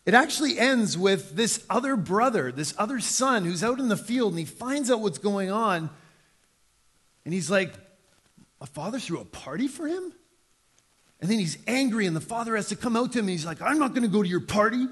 It 0.05 0.13
actually 0.13 0.59
ends 0.59 0.99
with 0.99 1.35
this 1.35 1.65
other 1.71 1.97
brother, 1.97 2.53
this 2.53 2.75
other 2.77 3.01
son 3.01 3.47
who's 3.47 3.65
out 3.65 3.81
in 3.81 3.89
the 3.89 3.97
field 3.97 4.33
and 4.35 4.39
he 4.39 4.45
finds 4.45 4.91
out 4.91 5.01
what's 5.01 5.19
going 5.19 5.51
on. 5.51 5.91
And 7.27 7.35
he's 7.35 7.51
like, 7.51 7.75
My 8.61 8.67
father 8.69 8.99
threw 9.01 9.19
a 9.19 9.25
party 9.25 9.67
for 9.69 9.87
him? 9.87 10.13
And 11.21 11.29
then 11.29 11.39
he's 11.39 11.59
angry, 11.67 12.07
and 12.07 12.15
the 12.15 12.21
father 12.21 12.55
has 12.55 12.69
to 12.69 12.77
come 12.77 12.97
out 12.97 13.13
to 13.13 13.19
him 13.19 13.25
and 13.25 13.31
he's 13.31 13.45
like, 13.45 13.61
I'm 13.61 13.79
not 13.79 13.91
going 13.91 14.03
to 14.03 14.09
go 14.09 14.23
to 14.23 14.29
your 14.29 14.41
party. 14.41 14.87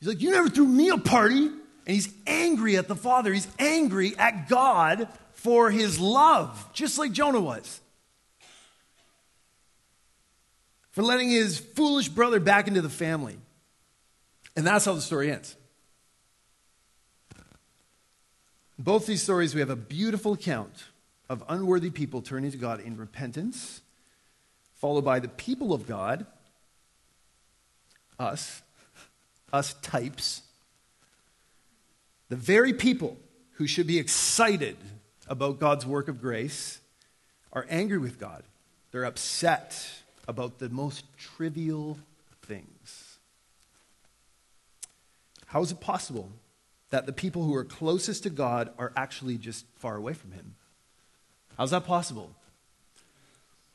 He's 0.00 0.08
like, 0.08 0.20
You 0.20 0.32
never 0.32 0.50
threw 0.50 0.66
me 0.66 0.90
a 0.90 0.98
party. 0.98 1.46
And 1.46 1.94
he's 1.94 2.12
angry 2.26 2.76
at 2.76 2.88
the 2.88 2.96
father. 2.96 3.32
He's 3.32 3.48
angry 3.58 4.16
at 4.18 4.48
God 4.48 5.08
for 5.32 5.70
his 5.70 5.98
love, 5.98 6.68
just 6.74 6.98
like 6.98 7.12
Jonah 7.12 7.40
was. 7.40 7.80
For 10.90 11.02
letting 11.02 11.30
his 11.30 11.58
foolish 11.58 12.08
brother 12.08 12.40
back 12.40 12.66
into 12.68 12.82
the 12.82 12.90
family. 12.90 13.38
And 14.56 14.66
that's 14.66 14.84
how 14.84 14.94
the 14.94 15.00
story 15.00 15.30
ends. 15.30 15.56
In 18.80 18.84
both 18.84 19.04
these 19.04 19.22
stories, 19.22 19.54
we 19.54 19.60
have 19.60 19.68
a 19.68 19.76
beautiful 19.76 20.32
account 20.32 20.84
of 21.28 21.44
unworthy 21.50 21.90
people 21.90 22.22
turning 22.22 22.50
to 22.50 22.56
God 22.56 22.80
in 22.80 22.96
repentance, 22.96 23.82
followed 24.76 25.04
by 25.04 25.20
the 25.20 25.28
people 25.28 25.74
of 25.74 25.86
God, 25.86 26.24
us, 28.18 28.62
us 29.52 29.74
types, 29.82 30.40
the 32.30 32.36
very 32.36 32.72
people 32.72 33.18
who 33.56 33.66
should 33.66 33.86
be 33.86 33.98
excited 33.98 34.78
about 35.28 35.60
God's 35.60 35.84
work 35.84 36.08
of 36.08 36.18
grace 36.18 36.80
are 37.52 37.66
angry 37.68 37.98
with 37.98 38.18
God. 38.18 38.44
They're 38.92 39.04
upset 39.04 39.90
about 40.26 40.58
the 40.58 40.70
most 40.70 41.04
trivial 41.18 41.98
things. 42.40 43.18
How 45.44 45.60
is 45.60 45.70
it 45.70 45.82
possible 45.82 46.32
that 46.90 47.06
the 47.06 47.12
people 47.12 47.44
who 47.44 47.54
are 47.54 47.64
closest 47.64 48.24
to 48.24 48.30
God 48.30 48.70
are 48.78 48.92
actually 48.96 49.38
just 49.38 49.64
far 49.76 49.96
away 49.96 50.12
from 50.12 50.32
Him? 50.32 50.56
How's 51.56 51.70
that 51.70 51.86
possible? 51.86 52.34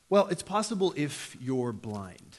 Well, 0.08 0.28
it's 0.28 0.42
possible 0.42 0.94
if 0.96 1.36
you're 1.40 1.72
blind. 1.72 2.38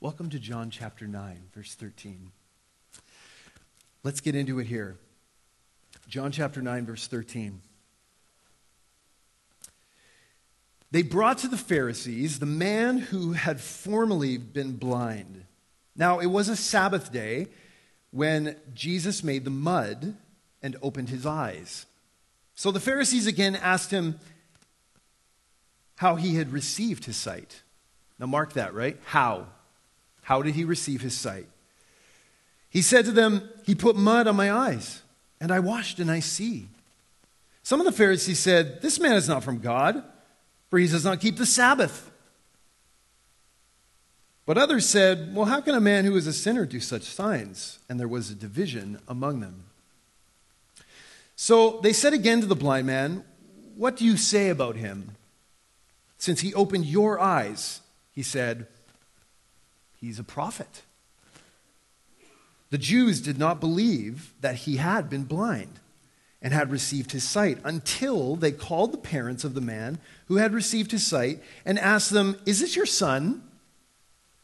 Welcome 0.00 0.30
to 0.30 0.40
John 0.40 0.70
chapter 0.70 1.06
9, 1.06 1.50
verse 1.54 1.74
13. 1.74 2.32
Let's 4.02 4.20
get 4.20 4.34
into 4.34 4.58
it 4.58 4.66
here. 4.66 4.96
John 6.08 6.32
chapter 6.32 6.60
9, 6.60 6.86
verse 6.86 7.06
13. 7.06 7.60
They 10.90 11.02
brought 11.02 11.38
to 11.38 11.48
the 11.48 11.56
Pharisees 11.56 12.38
the 12.38 12.46
man 12.46 12.98
who 12.98 13.32
had 13.32 13.60
formerly 13.60 14.36
been 14.36 14.72
blind. 14.72 15.44
Now, 15.94 16.20
it 16.20 16.26
was 16.26 16.48
a 16.48 16.56
Sabbath 16.56 17.12
day 17.12 17.48
when 18.10 18.56
Jesus 18.74 19.24
made 19.24 19.44
the 19.44 19.50
mud 19.50 20.14
and 20.62 20.76
opened 20.82 21.08
his 21.08 21.26
eyes. 21.26 21.86
So 22.54 22.70
the 22.70 22.80
Pharisees 22.80 23.26
again 23.26 23.56
asked 23.56 23.90
him 23.90 24.20
how 25.96 26.16
he 26.16 26.36
had 26.36 26.52
received 26.52 27.04
his 27.06 27.16
sight. 27.16 27.62
Now, 28.18 28.26
mark 28.26 28.52
that, 28.52 28.74
right? 28.74 28.98
How? 29.06 29.46
How 30.22 30.42
did 30.42 30.54
he 30.54 30.64
receive 30.64 31.00
his 31.00 31.16
sight? 31.16 31.48
He 32.70 32.82
said 32.82 33.04
to 33.06 33.12
them, 33.12 33.48
He 33.64 33.74
put 33.74 33.96
mud 33.96 34.26
on 34.26 34.36
my 34.36 34.52
eyes, 34.52 35.02
and 35.40 35.50
I 35.50 35.58
washed, 35.58 35.98
and 35.98 36.10
I 36.10 36.20
see. 36.20 36.68
Some 37.62 37.80
of 37.80 37.86
the 37.86 37.92
Pharisees 37.92 38.38
said, 38.38 38.80
This 38.80 39.00
man 39.00 39.14
is 39.14 39.28
not 39.28 39.44
from 39.44 39.58
God, 39.58 40.02
for 40.70 40.78
he 40.78 40.86
does 40.86 41.04
not 41.04 41.20
keep 41.20 41.36
the 41.36 41.46
Sabbath. 41.46 42.10
But 44.44 44.58
others 44.58 44.88
said, 44.88 45.34
Well, 45.34 45.46
how 45.46 45.60
can 45.60 45.74
a 45.74 45.80
man 45.80 46.04
who 46.04 46.16
is 46.16 46.26
a 46.26 46.32
sinner 46.32 46.66
do 46.66 46.80
such 46.80 47.02
signs? 47.02 47.78
And 47.88 47.98
there 48.00 48.08
was 48.08 48.30
a 48.30 48.34
division 48.34 48.98
among 49.06 49.40
them. 49.40 49.64
So 51.36 51.80
they 51.82 51.92
said 51.92 52.12
again 52.12 52.40
to 52.40 52.46
the 52.46 52.56
blind 52.56 52.86
man, 52.86 53.24
What 53.76 53.96
do 53.96 54.04
you 54.04 54.16
say 54.16 54.48
about 54.48 54.76
him? 54.76 55.16
Since 56.18 56.40
he 56.40 56.54
opened 56.54 56.86
your 56.86 57.18
eyes, 57.18 57.80
he 58.12 58.22
said, 58.22 58.66
He's 60.00 60.18
a 60.18 60.24
prophet. 60.24 60.82
The 62.70 62.78
Jews 62.78 63.20
did 63.20 63.38
not 63.38 63.60
believe 63.60 64.32
that 64.40 64.56
he 64.56 64.76
had 64.76 65.10
been 65.10 65.24
blind 65.24 65.78
and 66.40 66.52
had 66.52 66.70
received 66.70 67.12
his 67.12 67.22
sight 67.22 67.58
until 67.64 68.34
they 68.34 68.50
called 68.50 68.92
the 68.92 68.98
parents 68.98 69.44
of 69.44 69.54
the 69.54 69.60
man 69.60 69.98
who 70.26 70.36
had 70.36 70.52
received 70.54 70.90
his 70.90 71.06
sight 71.06 71.40
and 71.64 71.78
asked 71.78 72.10
them, 72.10 72.36
Is 72.46 72.60
this 72.60 72.74
your 72.74 72.86
son, 72.86 73.42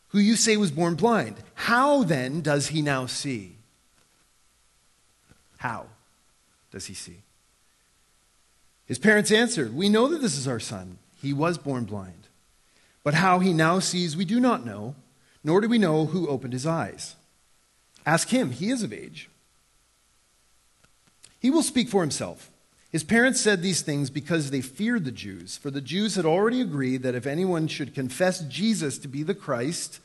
who 0.09 0.19
you 0.19 0.37
say 0.37 0.57
was 0.57 0.71
born 0.71 0.95
blind? 0.95 1.37
How 1.55 2.03
then 2.03 2.41
does 2.41 2.69
he 2.69 2.83
now 2.83 3.07
see? 3.07 3.57
How 5.59 5.87
does 6.71 6.87
he 6.87 6.95
see? 6.95 7.19
His 8.87 8.99
parents 8.99 9.31
answered, 9.31 9.75
We 9.75 9.89
know 9.89 10.09
that 10.09 10.23
this 10.23 10.39
is 10.39 10.49
our 10.49 10.61
son. 10.61 10.99
He 11.21 11.33
was 11.33 11.59
born 11.59 11.85
blind. 11.85 12.29
But 13.05 13.15
how 13.15 13.39
he 13.39 13.53
now 13.53 13.79
sees, 13.81 14.17
we 14.17 14.25
do 14.25 14.41
not 14.41 14.65
know, 14.65 14.95
nor 15.45 15.61
do 15.61 15.69
we 15.69 15.79
know 15.79 16.07
who 16.07 16.29
opened 16.29 16.53
his 16.53 16.67
eyes. 16.67 17.17
Ask 18.07 18.29
him, 18.29 18.51
he 18.51 18.71
is 18.71 18.83
of 18.83 18.93
age. 18.93 19.29
He 21.39 21.51
will 21.51 21.63
speak 21.63 21.89
for 21.89 22.01
himself. 22.01 22.51
His 22.91 23.05
parents 23.05 23.41
said 23.41 23.63
these 23.63 23.83
things 23.83 24.09
because 24.09 24.51
they 24.51 24.63
feared 24.63 25.05
the 25.05 25.13
Jews, 25.13 25.57
for 25.57 25.71
the 25.71 25.81
Jews 25.81 26.15
had 26.15 26.25
already 26.25 26.61
agreed 26.61 27.03
that 27.03 27.15
if 27.15 27.27
anyone 27.27 27.69
should 27.69 27.95
confess 27.95 28.41
Jesus 28.41 28.97
to 28.99 29.09
be 29.09 29.23
the 29.23 29.35
Christ, 29.35 30.01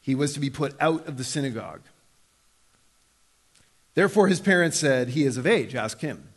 he 0.00 0.14
was 0.14 0.32
to 0.34 0.40
be 0.40 0.50
put 0.50 0.74
out 0.80 1.06
of 1.08 1.16
the 1.16 1.24
synagogue. 1.24 1.80
Therefore, 3.94 4.28
his 4.28 4.40
parents 4.40 4.78
said, 4.78 5.10
He 5.10 5.24
is 5.24 5.36
of 5.36 5.46
age, 5.46 5.74
ask 5.74 6.00
him. 6.00 6.28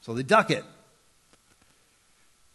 So 0.00 0.14
they 0.14 0.22
duck 0.22 0.50
it. 0.50 0.64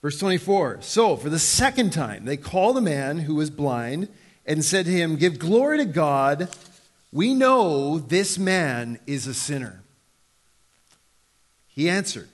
Verse 0.02 0.18
24 0.18 0.80
So, 0.82 1.16
for 1.16 1.30
the 1.30 1.40
second 1.40 1.94
time, 1.94 2.26
they 2.26 2.38
called 2.38 2.76
the 2.76 2.82
man 2.82 3.20
who 3.20 3.36
was 3.36 3.50
blind 3.50 4.10
and 4.46 4.66
said 4.66 4.86
to 4.86 4.92
him, 4.92 5.18
Give 5.18 5.38
glory 5.38 5.78
to 5.78 5.86
God. 5.86 6.50
We 7.12 7.34
know 7.34 8.00
this 8.00 8.40
man 8.40 9.00
is 9.06 9.28
a 9.28 9.34
sinner. 9.34 9.81
He 11.82 11.90
answered, 11.90 12.30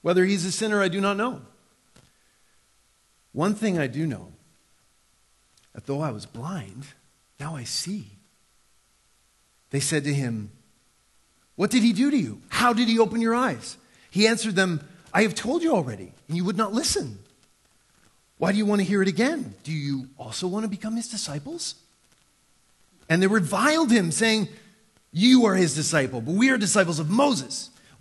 Whether 0.00 0.24
he's 0.24 0.44
a 0.44 0.52
sinner, 0.52 0.80
I 0.80 0.86
do 0.86 1.00
not 1.00 1.16
know. 1.16 1.40
One 3.32 3.56
thing 3.56 3.80
I 3.80 3.88
do 3.88 4.06
know 4.06 4.28
that 5.72 5.86
though 5.86 6.00
I 6.00 6.12
was 6.12 6.24
blind, 6.24 6.86
now 7.40 7.56
I 7.56 7.64
see. 7.64 8.12
They 9.70 9.80
said 9.80 10.04
to 10.04 10.14
him, 10.14 10.52
What 11.56 11.72
did 11.72 11.82
he 11.82 11.92
do 11.92 12.12
to 12.12 12.16
you? 12.16 12.42
How 12.48 12.72
did 12.72 12.86
he 12.86 12.96
open 12.96 13.20
your 13.20 13.34
eyes? 13.34 13.76
He 14.08 14.28
answered 14.28 14.54
them, 14.54 14.86
I 15.12 15.22
have 15.22 15.34
told 15.34 15.64
you 15.64 15.74
already, 15.74 16.12
and 16.28 16.36
you 16.36 16.44
would 16.44 16.56
not 16.56 16.72
listen. 16.72 17.18
Why 18.38 18.52
do 18.52 18.58
you 18.58 18.66
want 18.66 18.82
to 18.82 18.86
hear 18.86 19.02
it 19.02 19.08
again? 19.08 19.56
Do 19.64 19.72
you 19.72 20.10
also 20.16 20.46
want 20.46 20.62
to 20.62 20.68
become 20.68 20.94
his 20.94 21.08
disciples? 21.08 21.74
And 23.08 23.20
they 23.20 23.26
reviled 23.26 23.90
him, 23.90 24.12
saying, 24.12 24.46
You 25.10 25.44
are 25.46 25.56
his 25.56 25.74
disciple, 25.74 26.20
but 26.20 26.36
we 26.36 26.50
are 26.50 26.56
disciples 26.56 27.00
of 27.00 27.10
Moses. 27.10 27.70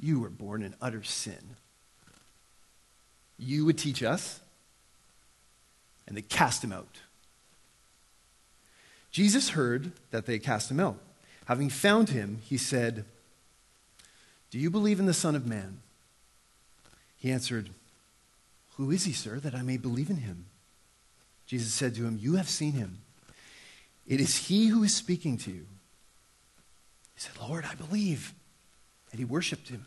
You 0.00 0.20
were 0.20 0.30
born 0.30 0.62
in 0.62 0.74
utter 0.80 1.02
sin. 1.02 1.56
You 3.38 3.64
would 3.64 3.78
teach 3.78 4.02
us. 4.02 4.40
And 6.06 6.16
they 6.16 6.22
cast 6.22 6.64
him 6.64 6.72
out. 6.72 7.00
Jesus 9.10 9.50
heard 9.50 9.92
that 10.10 10.26
they 10.26 10.38
cast 10.38 10.70
him 10.70 10.80
out. 10.80 10.98
Having 11.46 11.70
found 11.70 12.10
him, 12.10 12.40
he 12.44 12.56
said, 12.56 13.04
Do 14.50 14.58
you 14.58 14.70
believe 14.70 15.00
in 15.00 15.06
the 15.06 15.14
Son 15.14 15.34
of 15.34 15.46
Man? 15.46 15.80
He 17.16 17.30
answered, 17.30 17.70
Who 18.76 18.90
is 18.90 19.04
he, 19.04 19.12
sir, 19.12 19.38
that 19.40 19.54
I 19.54 19.62
may 19.62 19.76
believe 19.76 20.10
in 20.10 20.18
him? 20.18 20.46
Jesus 21.46 21.72
said 21.72 21.94
to 21.94 22.04
him, 22.04 22.18
You 22.20 22.36
have 22.36 22.48
seen 22.48 22.72
him. 22.72 22.98
It 24.06 24.20
is 24.20 24.48
he 24.48 24.68
who 24.68 24.82
is 24.84 24.94
speaking 24.94 25.36
to 25.38 25.50
you. 25.50 25.66
He 27.14 27.20
said, 27.20 27.32
Lord, 27.40 27.64
I 27.64 27.74
believe. 27.74 28.34
And 29.10 29.18
he 29.18 29.24
worshiped 29.24 29.68
him. 29.68 29.84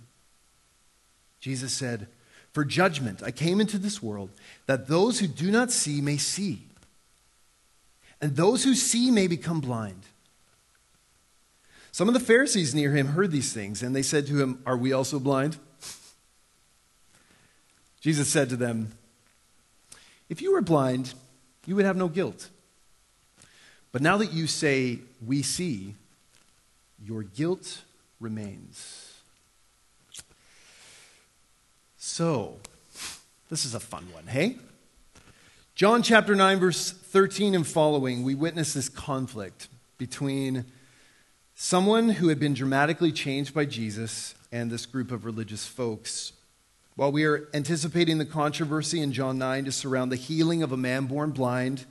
Jesus 1.39 1.73
said, 1.73 2.07
For 2.53 2.63
judgment 2.63 3.21
I 3.23 3.31
came 3.31 3.59
into 3.59 3.77
this 3.77 4.01
world, 4.01 4.29
that 4.67 4.87
those 4.87 5.19
who 5.19 5.27
do 5.27 5.51
not 5.51 5.71
see 5.71 6.01
may 6.01 6.17
see, 6.17 6.63
and 8.21 8.35
those 8.35 8.63
who 8.63 8.75
see 8.75 9.09
may 9.11 9.27
become 9.27 9.59
blind. 9.59 10.03
Some 11.91 12.07
of 12.07 12.13
the 12.13 12.19
Pharisees 12.19 12.73
near 12.73 12.91
him 12.91 13.07
heard 13.07 13.31
these 13.31 13.51
things, 13.51 13.83
and 13.83 13.95
they 13.95 14.03
said 14.03 14.27
to 14.27 14.41
him, 14.41 14.61
Are 14.65 14.77
we 14.77 14.93
also 14.93 15.19
blind? 15.19 15.57
Jesus 17.99 18.29
said 18.29 18.49
to 18.49 18.55
them, 18.55 18.93
If 20.29 20.41
you 20.41 20.53
were 20.53 20.61
blind, 20.61 21.13
you 21.65 21.75
would 21.75 21.85
have 21.85 21.97
no 21.97 22.07
guilt. 22.07 22.49
But 23.91 24.01
now 24.01 24.17
that 24.17 24.31
you 24.31 24.47
say, 24.47 24.99
We 25.25 25.41
see, 25.41 25.95
your 27.03 27.23
guilt 27.23 27.81
remains. 28.19 29.10
So, 32.03 32.57
this 33.51 33.63
is 33.63 33.75
a 33.75 33.79
fun 33.79 34.07
one, 34.11 34.25
hey? 34.25 34.57
John 35.75 36.01
chapter 36.01 36.33
9, 36.33 36.59
verse 36.59 36.89
13 36.89 37.53
and 37.53 37.65
following, 37.65 38.23
we 38.23 38.33
witness 38.33 38.73
this 38.73 38.89
conflict 38.89 39.67
between 39.99 40.65
someone 41.53 42.09
who 42.09 42.29
had 42.29 42.39
been 42.39 42.55
dramatically 42.55 43.11
changed 43.11 43.53
by 43.53 43.65
Jesus 43.65 44.33
and 44.51 44.71
this 44.71 44.87
group 44.87 45.11
of 45.11 45.25
religious 45.25 45.67
folks. 45.67 46.33
While 46.95 47.11
we 47.11 47.23
are 47.23 47.47
anticipating 47.53 48.17
the 48.17 48.25
controversy 48.25 48.99
in 48.99 49.13
John 49.13 49.37
9 49.37 49.65
to 49.65 49.71
surround 49.71 50.11
the 50.11 50.15
healing 50.15 50.63
of 50.63 50.71
a 50.71 50.77
man 50.77 51.05
born 51.05 51.29
blind, 51.29 51.85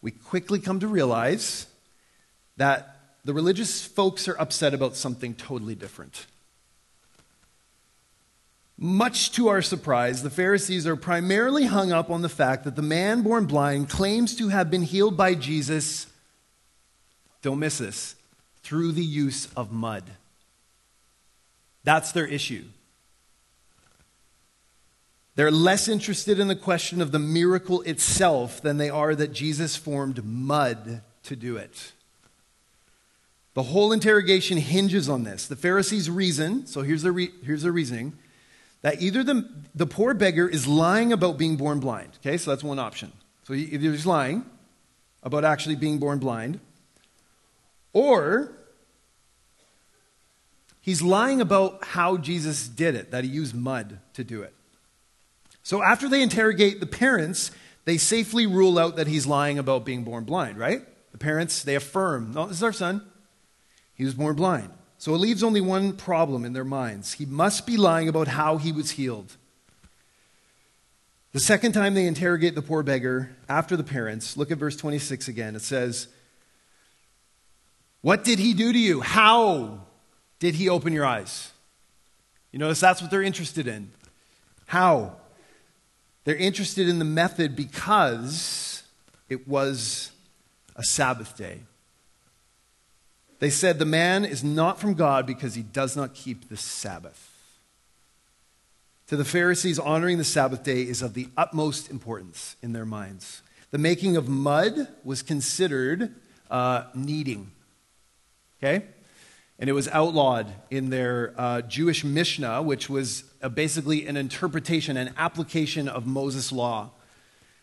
we 0.00 0.12
quickly 0.12 0.60
come 0.60 0.78
to 0.78 0.86
realize 0.86 1.66
that 2.56 3.16
the 3.24 3.34
religious 3.34 3.84
folks 3.84 4.28
are 4.28 4.40
upset 4.40 4.74
about 4.74 4.94
something 4.94 5.34
totally 5.34 5.74
different. 5.74 6.26
Much 8.80 9.32
to 9.32 9.48
our 9.48 9.60
surprise, 9.60 10.22
the 10.22 10.30
Pharisees 10.30 10.86
are 10.86 10.94
primarily 10.94 11.64
hung 11.64 11.90
up 11.90 12.10
on 12.10 12.22
the 12.22 12.28
fact 12.28 12.62
that 12.62 12.76
the 12.76 12.82
man 12.82 13.22
born 13.22 13.44
blind 13.44 13.88
claims 13.88 14.36
to 14.36 14.48
have 14.48 14.70
been 14.70 14.82
healed 14.82 15.16
by 15.16 15.34
Jesus, 15.34 16.06
don't 17.42 17.58
miss 17.58 17.78
this, 17.78 18.14
through 18.62 18.92
the 18.92 19.04
use 19.04 19.48
of 19.56 19.72
mud. 19.72 20.04
That's 21.82 22.12
their 22.12 22.26
issue. 22.26 22.64
They're 25.34 25.50
less 25.50 25.88
interested 25.88 26.38
in 26.38 26.46
the 26.46 26.56
question 26.56 27.00
of 27.00 27.10
the 27.10 27.18
miracle 27.18 27.82
itself 27.82 28.62
than 28.62 28.76
they 28.76 28.90
are 28.90 29.14
that 29.16 29.32
Jesus 29.32 29.74
formed 29.74 30.24
mud 30.24 31.02
to 31.24 31.36
do 31.36 31.56
it. 31.56 31.92
The 33.54 33.62
whole 33.64 33.92
interrogation 33.92 34.58
hinges 34.58 35.08
on 35.08 35.24
this. 35.24 35.48
The 35.48 35.56
Pharisees 35.56 36.08
reason, 36.08 36.66
so 36.66 36.82
here's 36.82 37.02
their, 37.02 37.12
re- 37.12 37.32
here's 37.42 37.62
their 37.62 37.72
reasoning 37.72 38.12
that 38.82 39.02
either 39.02 39.24
the, 39.24 39.48
the 39.74 39.86
poor 39.86 40.14
beggar 40.14 40.48
is 40.48 40.66
lying 40.66 41.12
about 41.12 41.36
being 41.38 41.56
born 41.56 41.80
blind. 41.80 42.10
Okay, 42.20 42.36
so 42.36 42.50
that's 42.50 42.62
one 42.62 42.78
option. 42.78 43.12
So 43.44 43.54
he, 43.54 43.64
either 43.64 43.90
he's 43.90 44.06
lying 44.06 44.44
about 45.22 45.44
actually 45.44 45.76
being 45.76 45.98
born 45.98 46.18
blind, 46.18 46.60
or 47.92 48.52
he's 50.80 51.02
lying 51.02 51.40
about 51.40 51.84
how 51.84 52.16
Jesus 52.16 52.68
did 52.68 52.94
it, 52.94 53.10
that 53.10 53.24
he 53.24 53.30
used 53.30 53.54
mud 53.54 53.98
to 54.14 54.22
do 54.22 54.42
it. 54.42 54.54
So 55.62 55.82
after 55.82 56.08
they 56.08 56.22
interrogate 56.22 56.80
the 56.80 56.86
parents, 56.86 57.50
they 57.84 57.98
safely 57.98 58.46
rule 58.46 58.78
out 58.78 58.96
that 58.96 59.06
he's 59.06 59.26
lying 59.26 59.58
about 59.58 59.84
being 59.84 60.04
born 60.04 60.24
blind, 60.24 60.56
right? 60.56 60.82
The 61.12 61.18
parents, 61.18 61.62
they 61.62 61.74
affirm, 61.74 62.32
no, 62.32 62.46
this 62.46 62.58
is 62.58 62.62
our 62.62 62.72
son. 62.72 63.02
He 63.94 64.04
was 64.04 64.14
born 64.14 64.36
blind. 64.36 64.70
So 64.98 65.14
it 65.14 65.18
leaves 65.18 65.44
only 65.44 65.60
one 65.60 65.92
problem 65.92 66.44
in 66.44 66.52
their 66.52 66.64
minds. 66.64 67.14
He 67.14 67.24
must 67.24 67.66
be 67.66 67.76
lying 67.76 68.08
about 68.08 68.28
how 68.28 68.56
he 68.56 68.72
was 68.72 68.92
healed. 68.92 69.36
The 71.32 71.40
second 71.40 71.72
time 71.72 71.94
they 71.94 72.06
interrogate 72.06 72.56
the 72.56 72.62
poor 72.62 72.82
beggar 72.82 73.30
after 73.48 73.76
the 73.76 73.84
parents, 73.84 74.36
look 74.36 74.50
at 74.50 74.58
verse 74.58 74.76
26 74.76 75.28
again. 75.28 75.54
It 75.54 75.62
says, 75.62 76.08
What 78.00 78.24
did 78.24 78.40
he 78.40 78.54
do 78.54 78.72
to 78.72 78.78
you? 78.78 79.00
How 79.00 79.82
did 80.40 80.56
he 80.56 80.68
open 80.68 80.92
your 80.92 81.06
eyes? 81.06 81.52
You 82.50 82.58
notice 82.58 82.80
that's 82.80 83.00
what 83.00 83.10
they're 83.10 83.22
interested 83.22 83.68
in. 83.68 83.92
How? 84.66 85.16
They're 86.24 86.36
interested 86.36 86.88
in 86.88 86.98
the 86.98 87.04
method 87.04 87.54
because 87.54 88.82
it 89.28 89.46
was 89.46 90.10
a 90.74 90.82
Sabbath 90.82 91.36
day. 91.36 91.60
They 93.38 93.50
said, 93.50 93.78
The 93.78 93.84
man 93.84 94.24
is 94.24 94.42
not 94.42 94.80
from 94.80 94.94
God 94.94 95.26
because 95.26 95.54
he 95.54 95.62
does 95.62 95.96
not 95.96 96.14
keep 96.14 96.48
the 96.48 96.56
Sabbath. 96.56 97.24
To 99.08 99.16
the 99.16 99.24
Pharisees, 99.24 99.78
honoring 99.78 100.18
the 100.18 100.24
Sabbath 100.24 100.62
day 100.62 100.82
is 100.82 101.00
of 101.00 101.14
the 101.14 101.28
utmost 101.36 101.90
importance 101.90 102.56
in 102.62 102.72
their 102.72 102.84
minds. 102.84 103.42
The 103.70 103.78
making 103.78 104.16
of 104.16 104.28
mud 104.28 104.88
was 105.04 105.22
considered 105.22 106.14
uh, 106.50 106.84
kneading. 106.94 107.50
Okay? 108.58 108.84
And 109.58 109.70
it 109.70 109.72
was 109.72 109.88
outlawed 109.88 110.52
in 110.70 110.90
their 110.90 111.34
uh, 111.38 111.62
Jewish 111.62 112.04
Mishnah, 112.04 112.62
which 112.62 112.90
was 112.90 113.24
uh, 113.42 113.48
basically 113.48 114.06
an 114.06 114.16
interpretation, 114.16 114.96
an 114.96 115.14
application 115.16 115.88
of 115.88 116.06
Moses' 116.06 116.52
law. 116.52 116.90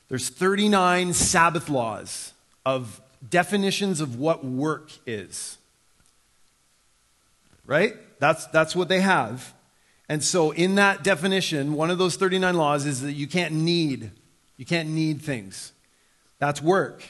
There's 0.07 0.29
39 0.29 1.13
Sabbath 1.13 1.69
laws 1.69 2.33
of 2.65 3.01
definitions 3.27 4.01
of 4.01 4.17
what 4.17 4.43
work 4.43 4.91
is 5.05 5.57
right? 7.65 7.95
That's, 8.19 8.45
that's 8.47 8.75
what 8.75 8.87
they 8.87 9.01
have. 9.01 9.53
And 10.07 10.23
so, 10.23 10.51
in 10.51 10.75
that 10.75 11.03
definition, 11.03 11.73
one 11.73 11.89
of 11.89 11.97
those 11.97 12.15
39 12.15 12.55
laws 12.55 12.85
is 12.85 13.01
that 13.01 13.13
you 13.13 13.27
can't 13.27 13.53
knead. 13.53 14.11
You 14.57 14.65
can't 14.65 14.89
knead 14.89 15.21
things. 15.21 15.73
That's 16.37 16.61
work. 16.61 17.03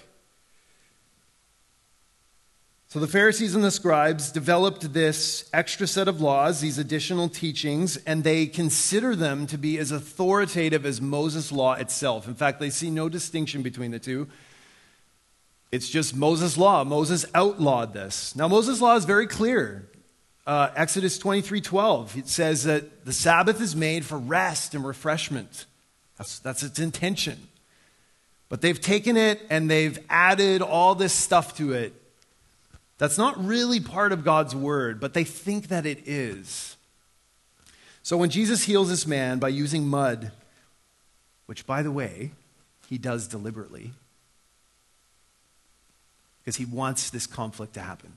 So, 2.88 3.02
the 3.02 3.08
Pharisees 3.08 3.54
and 3.54 3.64
the 3.64 3.72
scribes 3.72 4.32
developed 4.32 4.94
this 4.94 5.50
extra 5.52 5.88
set 5.88 6.08
of 6.08 6.22
laws, 6.22 6.62
these 6.62 6.78
additional 6.78 7.28
teachings, 7.28 7.98
and 7.98 8.24
they 8.24 8.46
consider 8.46 9.14
them 9.14 9.46
to 9.48 9.58
be 9.58 9.78
as 9.78 9.92
authoritative 9.92 10.86
as 10.86 11.02
Moses' 11.02 11.52
law 11.52 11.74
itself. 11.74 12.30
In 12.30 12.36
fact, 12.36 12.62
they 12.62 12.70
see 12.70 12.90
no 12.90 13.10
distinction 13.10 13.62
between 13.62 13.92
the 13.92 14.00
two. 14.00 14.30
It's 15.74 15.90
just 15.90 16.16
Moses' 16.16 16.58
law. 16.58 16.86
Moses 16.86 17.26
outlawed 17.36 17.94
this. 17.94 18.34
Now, 18.38 18.48
Moses' 18.48 18.80
law 18.80 18.96
is 18.96 19.04
very 19.04 19.28
clear 19.28 19.90
uh, 20.46 20.70
Exodus 20.76 21.18
23 21.18 21.62
12. 21.62 22.18
It 22.18 22.28
says 22.28 22.64
that 22.66 23.06
the 23.06 23.14
Sabbath 23.14 23.62
is 23.62 23.76
made 23.76 24.06
for 24.06 24.18
rest 24.18 24.76
and 24.76 24.86
refreshment. 24.86 25.66
That's, 26.18 26.40
that's 26.40 26.64
its 26.64 26.80
intention. 26.80 27.48
But 28.48 28.62
they've 28.62 28.80
taken 28.80 29.18
it 29.18 29.42
and 29.50 29.70
they've 29.70 29.98
added 30.10 30.62
all 30.62 30.96
this 30.96 31.14
stuff 31.14 31.58
to 31.58 31.74
it. 31.74 31.94
That's 32.98 33.18
not 33.18 33.44
really 33.44 33.80
part 33.80 34.12
of 34.12 34.24
God's 34.24 34.56
word, 34.56 35.00
but 35.00 35.14
they 35.14 35.24
think 35.24 35.68
that 35.68 35.86
it 35.86 36.08
is. 36.08 36.78
So 38.04 38.16
when 38.16 38.30
Jesus 38.30 38.64
heals 38.64 38.90
this 38.90 39.08
man 39.08 39.40
by 39.40 39.50
using 39.50 39.88
mud, 39.88 40.32
which, 41.48 41.66
by 41.66 41.82
the 41.82 41.92
way, 41.92 42.32
he 42.88 42.98
does 42.98 43.28
deliberately, 43.28 43.92
because 46.40 46.56
he 46.56 46.66
wants 46.66 47.10
this 47.10 47.26
conflict 47.28 47.74
to 47.74 47.82
happen. 47.82 48.14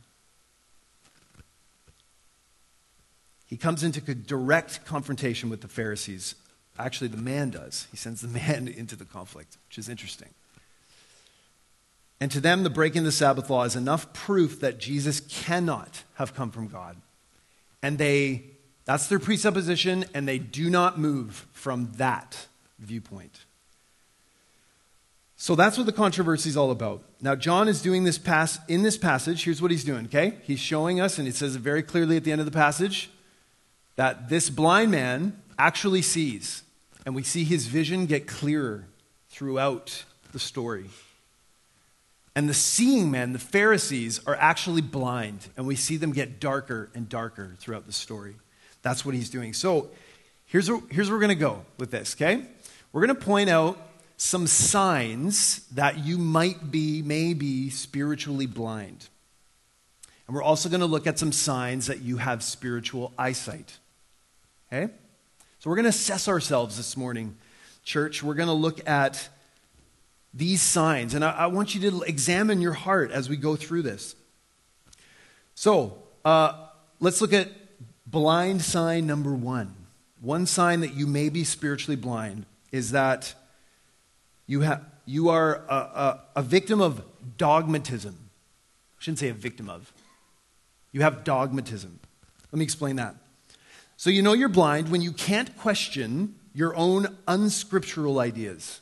He 3.48 3.56
comes 3.56 3.82
into 3.82 4.00
direct 4.14 4.84
confrontation 4.84 5.48
with 5.48 5.62
the 5.62 5.68
Pharisees. 5.68 6.34
Actually, 6.78 7.08
the 7.08 7.16
man 7.16 7.48
does. 7.48 7.88
He 7.90 7.96
sends 7.96 8.20
the 8.20 8.28
man 8.46 8.68
into 8.68 8.94
the 8.94 9.06
conflict, 9.06 9.56
which 9.68 9.78
is 9.78 9.88
interesting. 9.88 10.28
And 12.20 12.30
to 12.30 12.40
them, 12.40 12.62
the 12.62 12.70
breaking 12.70 13.00
of 13.00 13.04
the 13.06 13.12
Sabbath 13.12 13.48
law 13.48 13.64
is 13.64 13.74
enough 13.74 14.12
proof 14.12 14.60
that 14.60 14.78
Jesus 14.78 15.20
cannot 15.20 16.02
have 16.14 16.34
come 16.34 16.50
from 16.50 16.68
God. 16.68 16.96
And 17.82 17.96
they, 17.96 18.44
that's 18.84 19.06
their 19.06 19.20
presupposition, 19.20 20.04
and 20.12 20.28
they 20.28 20.38
do 20.38 20.68
not 20.68 20.98
move 20.98 21.46
from 21.52 21.92
that 21.96 22.48
viewpoint. 22.78 23.44
So 25.36 25.54
that's 25.54 25.78
what 25.78 25.86
the 25.86 25.92
controversy 25.92 26.50
is 26.50 26.56
all 26.56 26.72
about. 26.72 27.02
Now, 27.22 27.34
John 27.34 27.68
is 27.68 27.80
doing 27.80 28.04
this 28.04 28.18
pass 28.18 28.58
in 28.68 28.82
this 28.82 28.98
passage. 28.98 29.44
Here's 29.44 29.62
what 29.62 29.70
he's 29.70 29.84
doing, 29.84 30.06
okay? 30.06 30.34
He's 30.42 30.58
showing 30.58 31.00
us, 31.00 31.18
and 31.18 31.26
it 31.26 31.36
says 31.36 31.54
it 31.54 31.60
very 31.60 31.82
clearly 31.82 32.16
at 32.16 32.24
the 32.24 32.32
end 32.32 32.40
of 32.40 32.44
the 32.44 32.50
passage 32.52 33.10
that 33.98 34.28
this 34.28 34.48
blind 34.48 34.92
man 34.92 35.36
actually 35.58 36.02
sees. 36.02 36.62
And 37.04 37.16
we 37.16 37.24
see 37.24 37.42
his 37.42 37.66
vision 37.66 38.06
get 38.06 38.28
clearer 38.28 38.86
throughout 39.28 40.04
the 40.30 40.38
story. 40.38 40.88
And 42.36 42.48
the 42.48 42.54
seeing 42.54 43.10
men, 43.10 43.32
the 43.32 43.40
Pharisees, 43.40 44.20
are 44.24 44.36
actually 44.36 44.82
blind. 44.82 45.48
And 45.56 45.66
we 45.66 45.74
see 45.74 45.96
them 45.96 46.12
get 46.12 46.38
darker 46.38 46.90
and 46.94 47.08
darker 47.08 47.56
throughout 47.58 47.86
the 47.86 47.92
story. 47.92 48.36
That's 48.82 49.04
what 49.04 49.16
he's 49.16 49.30
doing. 49.30 49.52
So 49.52 49.90
here's 50.46 50.70
where, 50.70 50.80
here's 50.90 51.10
where 51.10 51.16
we're 51.16 51.26
going 51.26 51.36
to 51.36 51.40
go 51.40 51.64
with 51.76 51.90
this, 51.90 52.14
okay? 52.14 52.46
We're 52.92 53.04
going 53.04 53.18
to 53.18 53.24
point 53.24 53.50
out 53.50 53.80
some 54.16 54.46
signs 54.46 55.66
that 55.70 55.98
you 55.98 56.18
might 56.18 56.70
be, 56.70 57.02
maybe, 57.02 57.68
spiritually 57.70 58.46
blind. 58.46 59.08
And 60.28 60.36
we're 60.36 60.42
also 60.42 60.68
going 60.68 60.82
to 60.82 60.86
look 60.86 61.08
at 61.08 61.18
some 61.18 61.32
signs 61.32 61.88
that 61.88 62.02
you 62.02 62.18
have 62.18 62.44
spiritual 62.44 63.12
eyesight. 63.18 63.78
Okay? 64.72 64.92
So 65.58 65.70
we're 65.70 65.76
going 65.76 65.84
to 65.84 65.90
assess 65.90 66.28
ourselves 66.28 66.76
this 66.76 66.96
morning, 66.96 67.36
church. 67.82 68.22
We're 68.22 68.34
going 68.34 68.48
to 68.48 68.52
look 68.54 68.86
at 68.88 69.28
these 70.34 70.62
signs. 70.62 71.14
And 71.14 71.24
I, 71.24 71.30
I 71.30 71.46
want 71.46 71.74
you 71.74 71.90
to 71.90 72.02
examine 72.02 72.60
your 72.60 72.74
heart 72.74 73.10
as 73.10 73.28
we 73.28 73.36
go 73.36 73.56
through 73.56 73.82
this. 73.82 74.14
So, 75.54 76.02
uh, 76.24 76.68
let's 77.00 77.20
look 77.20 77.32
at 77.32 77.48
blind 78.06 78.62
sign 78.62 79.06
number 79.06 79.32
one. 79.32 79.74
One 80.20 80.46
sign 80.46 80.80
that 80.80 80.94
you 80.94 81.06
may 81.06 81.28
be 81.28 81.44
spiritually 81.44 81.96
blind 81.96 82.46
is 82.70 82.92
that 82.92 83.34
you, 84.46 84.60
have, 84.60 84.84
you 85.06 85.30
are 85.30 85.62
a, 85.68 85.74
a, 85.74 86.20
a 86.36 86.42
victim 86.42 86.80
of 86.80 87.02
dogmatism. 87.36 88.14
I 88.14 89.02
shouldn't 89.02 89.18
say 89.18 89.28
a 89.28 89.34
victim 89.34 89.68
of. 89.68 89.92
You 90.92 91.02
have 91.02 91.24
dogmatism. 91.24 91.98
Let 92.52 92.58
me 92.58 92.64
explain 92.64 92.96
that. 92.96 93.14
So, 93.98 94.10
you 94.10 94.22
know 94.22 94.32
you're 94.32 94.48
blind 94.48 94.90
when 94.90 95.02
you 95.02 95.10
can't 95.10 95.56
question 95.56 96.36
your 96.54 96.74
own 96.76 97.18
unscriptural 97.26 98.20
ideas. 98.20 98.80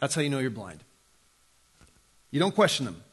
That's 0.00 0.16
how 0.16 0.20
you 0.20 0.28
know 0.28 0.40
you're 0.40 0.50
blind. 0.50 0.82
You 2.32 2.40
don't 2.40 2.56
question 2.56 2.84
them. 2.84 3.04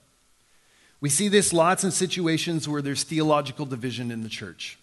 We 1.01 1.09
see 1.09 1.27
this 1.27 1.53
lots 1.53 1.83
in 1.83 1.91
situations 1.91 2.67
where 2.67 2.81
there's 2.81 3.03
theological 3.03 3.67
division 3.67 4.09
in 4.09 4.23
the 4.23 4.27
church. 4.27 4.79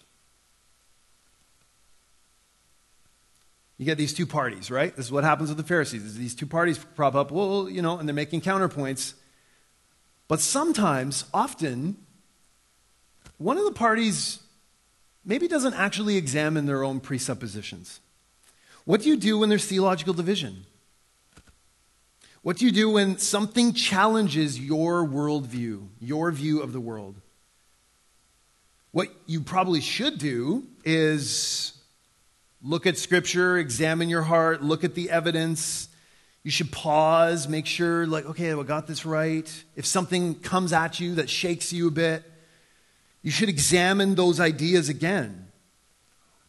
You 3.79 3.87
get 3.87 3.99
these 3.99 4.14
two 4.14 4.25
parties, 4.25 4.70
right? 4.70 4.94
This 4.94 5.07
is 5.07 5.12
what 5.12 5.25
happens 5.25 5.49
with 5.49 5.59
the 5.59 5.64
Pharisees. 5.64 6.16
These 6.16 6.37
two 6.37 6.46
parties 6.46 6.79
prop 6.79 7.16
up, 7.16 7.33
well, 7.33 7.68
you 7.68 7.83
know, 7.83 7.99
and 7.99 8.09
they're 8.09 8.14
making 8.14 8.42
counterpoints. 8.42 9.14
But 10.29 10.38
sometimes, 10.38 11.25
often, 11.35 11.96
one 13.38 13.59
of 13.59 13.64
the 13.64 13.72
parties 13.72 14.38
maybe 15.27 15.49
doesn't 15.49 15.75
actually 15.75 16.17
examine 16.17 16.65
their 16.67 16.85
own 16.85 17.01
presuppositions. 17.01 18.01
What 18.85 19.03
do 19.03 19.09
you 19.09 19.17
do 19.17 19.39
when 19.39 19.49
there's 19.49 19.67
theological 19.67 20.15
division? 20.15 20.65
What 22.43 22.59
do 22.59 22.65
you 22.65 22.71
do 22.71 22.89
when 22.89 23.19
something 23.19 23.73
challenges 23.73 24.61
your 24.61 25.05
worldview, 25.05 25.89
your 25.99 26.31
view 26.31 26.62
of 26.62 26.73
the 26.73 26.79
world? 26.79 27.17
What 28.93 29.09
you 29.27 29.41
probably 29.41 29.81
should 29.81 30.19
do 30.19 30.62
is 30.85 31.73
look 32.62 32.87
at 32.87 32.97
Scripture, 32.97 33.59
examine 33.59 34.09
your 34.09 34.23
heart, 34.23 34.62
look 34.62 34.85
at 34.85 34.95
the 34.95 35.11
evidence. 35.11 35.89
You 36.45 36.53
should 36.53 36.71
pause, 36.71 37.49
make 37.49 37.67
sure, 37.67 38.07
like, 38.07 38.27
okay, 38.27 38.53
I 38.53 38.62
got 38.62 38.87
this 38.87 39.05
right. 39.05 39.65
If 39.75 39.85
something 39.85 40.37
comes 40.37 40.73
at 40.73 41.01
you 41.01 41.17
that 41.17 41.29
shakes 41.29 41.73
you 41.73 41.89
a 41.89 41.91
bit, 41.91 42.23
you 43.27 43.33
should 43.33 43.49
examine 43.49 44.15
those 44.15 44.39
ideas 44.39 44.89
again. 44.89 45.49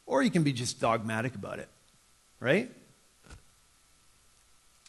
Or 0.05 0.21
you 0.21 0.29
can 0.29 0.43
be 0.43 0.53
just 0.53 0.79
dogmatic 0.79 1.33
about 1.33 1.57
it, 1.57 1.67
right? 2.39 2.69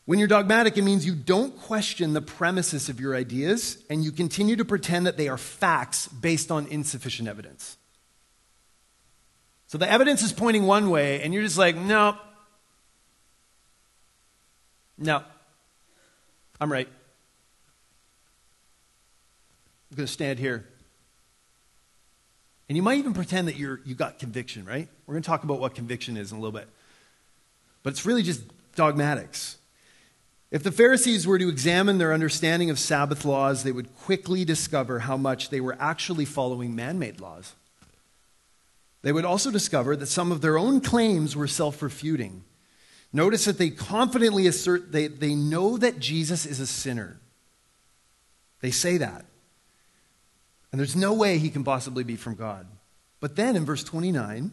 When 0.05 0.19
you're 0.19 0.29
dogmatic, 0.29 0.77
it 0.77 0.83
means 0.83 1.07
you 1.07 1.15
don't 1.15 1.59
question 1.59 2.13
the 2.13 2.21
premises 2.21 2.91
of 2.91 3.01
your 3.01 3.17
ideas 3.17 3.83
and 3.89 4.05
you 4.05 4.13
continue 4.13 4.55
to 4.57 4.67
pretend 4.67 5.07
that 5.07 5.17
they 5.17 5.29
are 5.29 5.39
facts 5.39 6.09
based 6.09 6.51
on 6.51 6.67
insufficient 6.67 7.27
evidence. 7.27 7.79
So 9.67 9.79
the 9.79 9.91
evidence 9.91 10.23
is 10.23 10.31
pointing 10.31 10.67
one 10.67 10.91
way, 10.91 11.23
and 11.23 11.33
you're 11.33 11.43
just 11.43 11.57
like, 11.57 11.75
no, 11.75 12.19
no, 14.99 15.23
I'm 16.61 16.71
right. 16.71 16.89
I'm 19.91 19.97
going 19.97 20.07
to 20.07 20.13
stand 20.13 20.39
here. 20.39 20.67
And 22.69 22.77
you 22.77 22.83
might 22.83 22.99
even 22.99 23.15
pretend 23.15 23.49
that 23.49 23.57
you're, 23.57 23.81
you 23.85 23.95
got 23.95 24.19
conviction, 24.19 24.65
right? 24.65 24.89
We're 25.07 25.15
going 25.15 25.23
to 25.23 25.27
talk 25.27 25.45
about 25.45 25.59
what 25.59 25.75
conviction 25.75 26.17
is 26.17 26.33
in 26.33 26.39
a 26.39 26.41
little 26.41 26.59
bit. 26.59 26.69
But 27.83 27.91
it's 27.95 28.05
really 28.05 28.23
just 28.23 28.43
dogmatics. 28.75 29.57
If 30.51 30.63
the 30.63 30.73
Pharisees 30.73 31.27
were 31.27 31.39
to 31.39 31.49
examine 31.49 31.99
their 31.99 32.13
understanding 32.13 32.71
of 32.71 32.79
Sabbath 32.79 33.25
laws, 33.25 33.63
they 33.63 33.73
would 33.73 33.95
quickly 33.97 34.45
discover 34.45 35.01
how 35.01 35.17
much 35.17 35.51
they 35.51 35.61
were 35.61 35.77
actually 35.79 36.25
following 36.25 36.75
man 36.75 36.99
made 36.99 37.21
laws. 37.21 37.55
They 39.03 39.13
would 39.13 39.25
also 39.25 39.51
discover 39.51 39.95
that 39.97 40.07
some 40.07 40.33
of 40.33 40.41
their 40.41 40.59
own 40.59 40.81
claims 40.81 41.37
were 41.37 41.47
self 41.47 41.83
refuting. 41.83 42.45
Notice 43.13 43.45
that 43.45 43.59
they 43.59 43.71
confidently 43.71 44.47
assert 44.47 44.93
they, 44.93 45.07
they 45.07 45.35
know 45.35 45.79
that 45.79 45.99
Jesus 45.99 46.45
is 46.45 46.61
a 46.61 46.67
sinner. 46.67 47.19
They 48.61 48.71
say 48.71 48.99
that. 48.99 49.25
And 50.71 50.79
there's 50.79 50.97
no 50.97 51.13
way 51.15 51.39
he 51.39 51.51
can 51.51 51.65
possibly 51.65 52.05
be 52.05 52.17
from 52.17 52.35
God. 52.35 52.67
But 53.21 53.37
then 53.37 53.57
in 53.57 53.65
verse 53.65 53.83
29, 53.85 54.53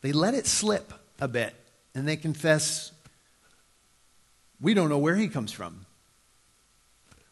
they 0.00 0.12
let 0.12 0.34
it 0.34 0.46
slip 0.46 0.92
a 1.20 1.28
bit 1.28 1.54
and 1.94 2.06
they 2.06 2.16
confess 2.16 2.92
we 4.60 4.74
don't 4.74 4.88
know 4.88 4.98
where 4.98 5.16
he 5.16 5.28
comes 5.28 5.52
from. 5.52 5.86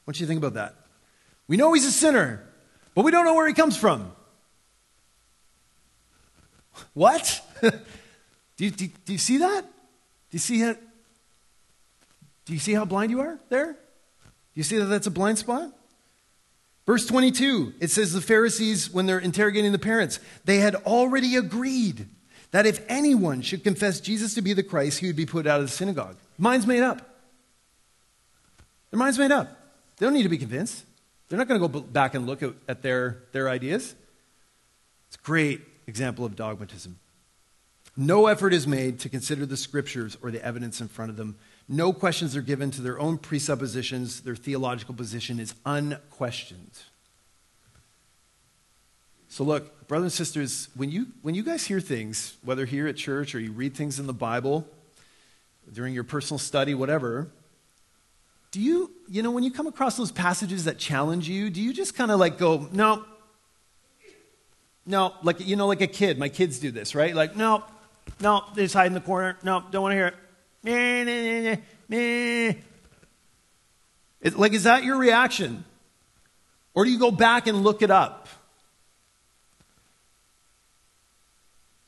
What 0.05 0.17
do 0.17 0.23
you 0.23 0.27
think 0.27 0.39
about 0.39 0.55
that? 0.55 0.75
We 1.47 1.57
know 1.57 1.73
he's 1.75 1.85
a 1.85 1.93
sinner, 1.93 2.43
but 2.95 3.05
we 3.05 3.11
don't 3.11 3.25
know 3.25 3.35
where 3.35 3.47
he 3.47 3.55
comes 3.55 3.77
from. 3.77 4.13
What? 6.95 7.43
do, 7.61 7.71
you, 8.59 8.71
do, 8.71 8.87
do, 9.05 9.13
you 9.13 9.19
see 9.19 9.39
that? 9.39 9.63
Do 9.63 9.69
you 10.31 10.39
see 10.39 10.63
it? 10.63 10.81
Do 12.45 12.53
you 12.53 12.61
see 12.61 12.73
how 12.73 12.85
blind 12.85 13.11
you 13.11 13.21
are 13.21 13.37
there? 13.49 13.73
Do 13.73 13.79
you 14.55 14.63
see 14.63 14.79
that 14.79 14.85
that's 14.85 15.09
a 15.09 15.11
blind 15.11 15.39
spot? 15.39 15.73
Verse 16.89 17.05
22, 17.05 17.75
it 17.81 17.91
says 17.91 18.15
the 18.15 18.21
Pharisees, 18.23 18.91
when 18.91 19.05
they're 19.05 19.19
interrogating 19.19 19.73
the 19.73 19.79
parents, 19.79 20.21
they 20.47 20.57
had 20.57 20.75
already 20.75 21.37
agreed 21.37 22.07
that 22.51 22.65
if 22.65 22.83
anyone 22.89 23.43
should 23.43 23.63
confess 23.63 24.01
Jesus 24.01 24.33
to 24.33 24.41
be 24.41 24.55
the 24.55 24.63
Christ, 24.63 25.01
he 25.01 25.07
would 25.07 25.15
be 25.15 25.27
put 25.27 25.47
out 25.47 25.61
of 25.61 25.67
the 25.67 25.71
synagogue. 25.71 26.17
Mind's 26.39 26.67
made 26.67 26.83
up. 26.83 27.07
Their 28.91 28.97
mind's 28.97 29.19
made 29.19 29.33
up. 29.33 29.55
They 29.99 30.07
don't 30.07 30.15
need 30.15 30.23
to 30.23 30.31
be 30.31 30.39
convinced. 30.39 30.83
They're 31.29 31.39
not 31.39 31.47
going 31.47 31.61
to 31.61 31.69
go 31.69 31.81
back 31.81 32.15
and 32.15 32.27
look 32.27 32.43
at, 32.43 32.55
at 32.67 32.81
their, 32.81 33.25
their 33.33 33.51
ideas. 33.51 33.95
It's 35.09 35.17
a 35.17 35.27
great 35.27 35.61
example 35.87 36.25
of 36.25 36.37
dogmatism. 36.37 36.99
No 37.99 38.29
effort 38.29 38.55
is 38.55 38.67
made 38.67 38.99
to 39.01 39.11
consider 39.11 39.45
the 39.45 39.59
scriptures 39.59 40.17
or 40.23 40.31
the 40.31 40.43
evidence 40.43 40.81
in 40.81 40.89
front 40.89 41.11
of 41.11 41.19
them. 41.19 41.37
No 41.69 41.93
questions 41.93 42.35
are 42.35 42.43
given 42.43 42.71
to 42.73 42.81
their 42.81 42.99
own 42.99 43.19
presuppositions. 43.19 44.23
Their 44.23 44.37
theological 44.37 44.95
position 44.95 45.39
is 45.39 45.55
unquestioned. 45.67 46.71
So, 49.29 49.45
look, 49.45 49.87
brothers 49.87 50.05
and 50.05 50.13
sisters, 50.13 50.69
when 50.75 50.91
you, 50.91 51.09
when 51.21 51.35
you 51.35 51.43
guys 51.43 51.67
hear 51.67 51.81
things, 51.81 52.39
whether 52.43 52.65
here 52.65 52.87
at 52.89 52.97
church 52.97 53.35
or 53.35 53.41
you 53.41 53.53
read 53.53 53.75
things 53.75 54.01
in 54.01 54.07
the 54.07 54.15
Bible, 54.15 54.67
during 55.71 55.93
your 55.93 56.05
personal 56.05 56.39
study, 56.39 56.75
whatever, 56.75 57.29
do 58.51 58.61
you, 58.61 58.91
you 59.07 59.23
know, 59.23 59.31
when 59.31 59.45
you 59.45 59.51
come 59.51 59.67
across 59.67 59.99
those 59.99 60.11
passages 60.11 60.65
that 60.65 60.79
challenge 60.79 61.29
you, 61.29 61.51
do 61.51 61.61
you 61.61 61.75
just 61.75 61.95
kind 61.95 62.11
of 62.11 62.19
like 62.19 62.39
go, 62.39 62.67
no, 62.73 63.05
no, 64.87 65.13
like, 65.23 65.47
you 65.47 65.55
know, 65.55 65.67
like 65.67 65.83
a 65.83 65.87
kid. 65.87 66.19
My 66.19 66.31
kids 66.31 66.59
do 66.59 66.71
this, 66.71 66.95
right? 66.95 67.15
Like, 67.15 67.37
no, 67.37 67.63
no, 68.21 68.45
they 68.55 68.63
just 68.63 68.75
hide 68.75 68.87
in 68.87 68.95
the 68.95 69.03
corner. 69.03 69.37
No, 69.43 69.63
don't 69.71 69.83
want 69.83 69.93
to 69.93 69.97
hear 69.97 70.07
it. 70.07 70.15
Like, 74.35 74.53
is 74.53 74.65
that 74.65 74.85
your 74.85 74.99
reaction? 74.99 75.65
Or 76.75 76.85
do 76.85 76.91
you 76.91 76.99
go 76.99 77.11
back 77.11 77.47
and 77.47 77.63
look 77.63 77.83
it 77.83 77.91
up? 77.91 78.29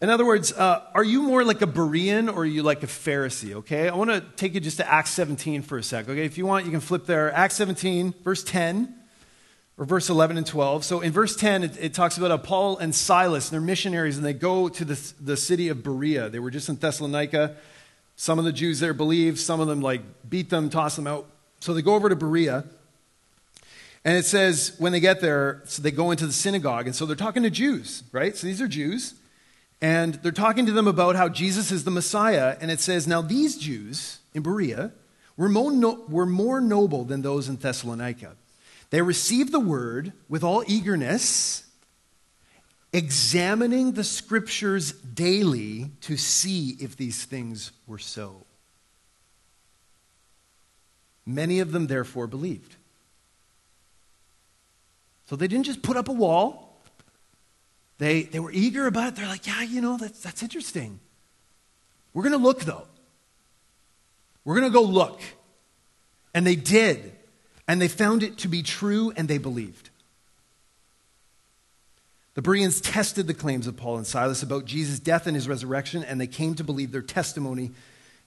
In 0.00 0.08
other 0.08 0.24
words, 0.24 0.50
uh, 0.52 0.82
are 0.94 1.04
you 1.04 1.22
more 1.22 1.44
like 1.44 1.60
a 1.60 1.66
Berean 1.66 2.32
or 2.32 2.38
are 2.38 2.46
you 2.46 2.62
like 2.62 2.82
a 2.82 2.86
Pharisee? 2.86 3.52
Okay, 3.56 3.86
I 3.86 3.94
want 3.94 4.10
to 4.10 4.22
take 4.36 4.54
you 4.54 4.60
just 4.60 4.78
to 4.78 4.90
Acts 4.90 5.10
17 5.10 5.60
for 5.60 5.76
a 5.76 5.82
sec. 5.82 6.08
Okay, 6.08 6.24
if 6.24 6.38
you 6.38 6.46
want, 6.46 6.64
you 6.64 6.70
can 6.70 6.80
flip 6.80 7.04
there. 7.04 7.30
Acts 7.34 7.56
17, 7.56 8.14
verse 8.24 8.42
10, 8.42 8.94
or 9.76 9.84
verse 9.84 10.08
11 10.08 10.38
and 10.38 10.46
12. 10.46 10.84
So 10.86 11.00
in 11.00 11.12
verse 11.12 11.36
10, 11.36 11.64
it, 11.64 11.78
it 11.78 11.94
talks 11.94 12.16
about 12.16 12.42
Paul 12.44 12.78
and 12.78 12.94
Silas, 12.94 13.50
and 13.50 13.52
they're 13.52 13.60
missionaries, 13.60 14.16
and 14.16 14.24
they 14.24 14.32
go 14.32 14.70
to 14.70 14.84
the, 14.86 15.12
the 15.20 15.36
city 15.36 15.68
of 15.68 15.82
Berea. 15.82 16.30
They 16.30 16.38
were 16.38 16.50
just 16.50 16.70
in 16.70 16.76
Thessalonica. 16.76 17.56
Some 18.20 18.38
of 18.38 18.44
the 18.44 18.52
Jews 18.52 18.80
there 18.80 18.92
believe, 18.92 19.40
some 19.40 19.60
of 19.60 19.66
them 19.66 19.80
like 19.80 20.02
beat 20.28 20.50
them, 20.50 20.68
toss 20.68 20.94
them 20.94 21.06
out. 21.06 21.24
So 21.60 21.72
they 21.72 21.80
go 21.80 21.94
over 21.94 22.10
to 22.10 22.14
Berea. 22.14 22.64
And 24.04 24.18
it 24.18 24.26
says 24.26 24.74
when 24.76 24.92
they 24.92 25.00
get 25.00 25.22
there, 25.22 25.62
so 25.64 25.80
they 25.80 25.90
go 25.90 26.10
into 26.10 26.26
the 26.26 26.32
synagogue, 26.34 26.84
and 26.84 26.94
so 26.94 27.06
they're 27.06 27.16
talking 27.16 27.44
to 27.44 27.50
Jews, 27.50 28.02
right? 28.12 28.36
So 28.36 28.46
these 28.46 28.60
are 28.60 28.68
Jews. 28.68 29.14
And 29.80 30.16
they're 30.16 30.32
talking 30.32 30.66
to 30.66 30.72
them 30.72 30.86
about 30.86 31.16
how 31.16 31.30
Jesus 31.30 31.72
is 31.72 31.84
the 31.84 31.90
Messiah. 31.90 32.58
And 32.60 32.70
it 32.70 32.80
says, 32.80 33.06
Now 33.08 33.22
these 33.22 33.56
Jews 33.56 34.18
in 34.34 34.42
Berea 34.42 34.92
were 35.38 35.48
more, 35.48 35.72
no, 35.72 36.04
were 36.06 36.26
more 36.26 36.60
noble 36.60 37.04
than 37.04 37.22
those 37.22 37.48
in 37.48 37.56
Thessalonica. 37.56 38.36
They 38.90 39.00
received 39.00 39.50
the 39.50 39.60
word 39.60 40.12
with 40.28 40.44
all 40.44 40.62
eagerness, 40.66 41.64
examining 42.92 43.92
the 43.92 44.04
scriptures 44.04 44.92
daily 44.92 45.90
to 46.02 46.16
see 46.16 46.76
if 46.80 46.96
these 46.96 47.24
things 47.24 47.72
were 47.86 47.98
so. 47.98 48.44
Many 51.24 51.60
of 51.60 51.72
them, 51.72 51.86
therefore, 51.86 52.26
believed. 52.26 52.76
So 55.26 55.36
they 55.36 55.46
didn't 55.46 55.66
just 55.66 55.82
put 55.82 55.96
up 55.96 56.08
a 56.08 56.12
wall. 56.12 56.80
They, 57.98 58.22
they 58.22 58.40
were 58.40 58.50
eager 58.50 58.86
about 58.86 59.08
it. 59.08 59.16
They're 59.16 59.28
like, 59.28 59.46
yeah, 59.46 59.62
you 59.62 59.80
know, 59.80 59.96
that's, 59.96 60.20
that's 60.20 60.42
interesting. 60.42 60.98
We're 62.12 62.24
going 62.24 62.32
to 62.32 62.38
look, 62.38 62.62
though. 62.62 62.86
We're 64.44 64.58
going 64.58 64.72
to 64.72 64.74
go 64.74 64.82
look 64.82 65.20
And 66.34 66.46
they 66.46 66.56
did. 66.56 67.12
And 67.68 67.80
they 67.80 67.88
found 67.88 68.22
it 68.24 68.38
to 68.38 68.48
be 68.48 68.62
true 68.62 69.12
and 69.16 69.28
they 69.28 69.38
believed. 69.38 69.89
The 72.34 72.42
Bereans 72.42 72.80
tested 72.80 73.26
the 73.26 73.34
claims 73.34 73.66
of 73.66 73.76
Paul 73.76 73.96
and 73.96 74.06
Silas 74.06 74.42
about 74.42 74.64
Jesus' 74.64 75.00
death 75.00 75.26
and 75.26 75.34
his 75.34 75.48
resurrection, 75.48 76.04
and 76.04 76.20
they 76.20 76.28
came 76.28 76.54
to 76.54 76.64
believe 76.64 76.92
their 76.92 77.02
testimony. 77.02 77.72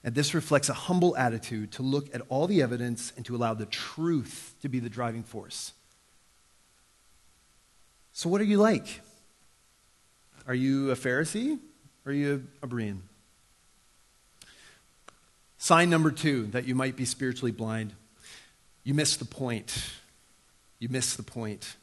And 0.02 0.14
this 0.14 0.34
reflects 0.34 0.68
a 0.68 0.74
humble 0.74 1.16
attitude 1.16 1.72
to 1.72 1.82
look 1.82 2.14
at 2.14 2.20
all 2.28 2.46
the 2.46 2.60
evidence 2.60 3.12
and 3.16 3.24
to 3.24 3.34
allow 3.34 3.54
the 3.54 3.64
truth 3.64 4.54
to 4.60 4.68
be 4.68 4.78
the 4.78 4.90
driving 4.90 5.22
force. 5.22 5.72
So, 8.12 8.28
what 8.28 8.40
are 8.42 8.44
you 8.44 8.58
like? 8.58 9.00
Are 10.46 10.54
you 10.54 10.90
a 10.90 10.94
Pharisee 10.94 11.58
or 12.04 12.12
are 12.12 12.14
you 12.14 12.46
a 12.62 12.66
Berean? 12.66 13.00
Sign 15.56 15.88
number 15.88 16.10
two 16.10 16.48
that 16.48 16.66
you 16.66 16.74
might 16.74 16.94
be 16.94 17.06
spiritually 17.06 17.50
blind. 17.50 17.94
You 18.82 18.92
miss 18.92 19.16
the 19.16 19.24
point. 19.24 19.92
You 20.78 20.90
miss 20.90 21.16
the 21.16 21.22
point. 21.22 21.76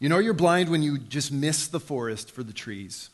You 0.00 0.08
know 0.08 0.18
you're 0.18 0.32
blind 0.32 0.70
when 0.70 0.82
you 0.82 0.98
just 0.98 1.30
miss 1.30 1.68
the 1.68 1.78
forest 1.78 2.30
for 2.30 2.42
the 2.42 2.54
trees, 2.54 3.10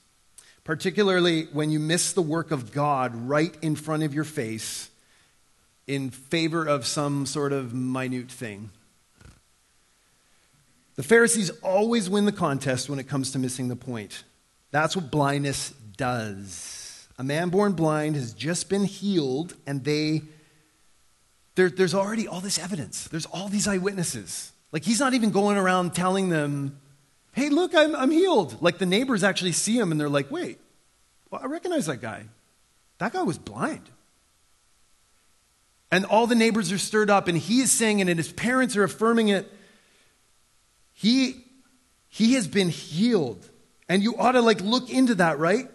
particularly 0.63 1.47
when 1.53 1.71
you 1.71 1.81
miss 1.81 2.13
the 2.13 2.23
work 2.23 2.53
of 2.53 2.73
God 2.73 3.13
right 3.15 3.55
in 3.61 3.75
front 3.75 4.05
of 4.05 4.15
your 4.15 4.25
face 4.25 4.89
in 5.89 6.11
favor 6.11 6.65
of 6.65 6.87
some 6.87 7.27
sort 7.27 7.53
of 7.53 7.75
minute 7.75 8.31
thing. 8.31 8.71
The 10.95 11.03
Pharisees 11.03 11.51
always 11.63 12.09
win 12.09 12.25
the 12.25 12.33
contest 12.33 12.89
when 12.89 12.99
it 12.99 13.09
comes 13.09 13.33
to 13.33 13.39
missing 13.39 13.69
the 13.69 13.77
point. 13.77 14.25
That's 14.71 14.97
what 14.97 15.11
blindness 15.11 15.71
does. 15.97 17.09
A 17.19 17.25
man 17.25 17.49
born 17.49 17.73
blind 17.73 18.15
has 18.15 18.33
just 18.33 18.69
been 18.69 18.85
healed, 18.85 19.55
and 19.67 19.85
they, 19.85 20.23
there, 21.55 21.69
there's 21.69 21.95
already 21.95 22.29
all 22.29 22.41
this 22.41 22.59
evidence. 22.59 23.09
There's 23.09 23.27
all 23.27 23.49
these 23.49 23.67
eyewitnesses. 23.69 24.53
Like, 24.77 24.85
he's 24.85 25.01
not 25.01 25.15
even 25.15 25.31
going 25.31 25.57
around 25.57 25.95
telling 25.95 26.29
them, 26.29 26.79
hey, 27.33 27.49
look, 27.49 27.75
I'm, 27.75 27.97
I'm 27.97 28.11
healed. 28.11 28.61
Like, 28.61 28.77
the 28.77 28.85
neighbors 28.85 29.25
actually 29.25 29.53
see 29.53 29.79
him, 29.79 29.91
and 29.91 29.99
they're 29.99 30.11
like, 30.11 30.31
wait, 30.31 30.61
well, 31.31 31.41
I 31.43 31.47
recognize 31.47 31.87
that 31.87 32.03
guy. 32.03 32.27
That 32.99 33.15
guy 33.15 33.23
was 33.23 33.39
blind. 33.39 33.89
And 35.91 36.05
all 36.05 36.27
the 36.27 36.35
neighbors 36.35 36.73
are 36.73 36.79
stirred 36.79 37.09
up, 37.09 37.27
and 37.27 37.39
he 37.39 37.61
is 37.63 37.73
saying 37.73 38.01
it, 38.01 38.09
and 38.11 38.19
his 38.19 38.31
parents 38.31 38.77
are 38.77 38.85
affirming 38.85 39.29
it. 39.29 39.51
He, 40.93 41.43
he 42.11 42.35
has 42.35 42.47
been 42.47 42.69
healed. 42.69 43.49
And 43.89 44.03
you 44.03 44.19
ought 44.19 44.33
to 44.33 44.43
like 44.43 44.61
look 44.61 44.91
into 44.91 45.15
that, 45.15 45.39
right? 45.39 45.71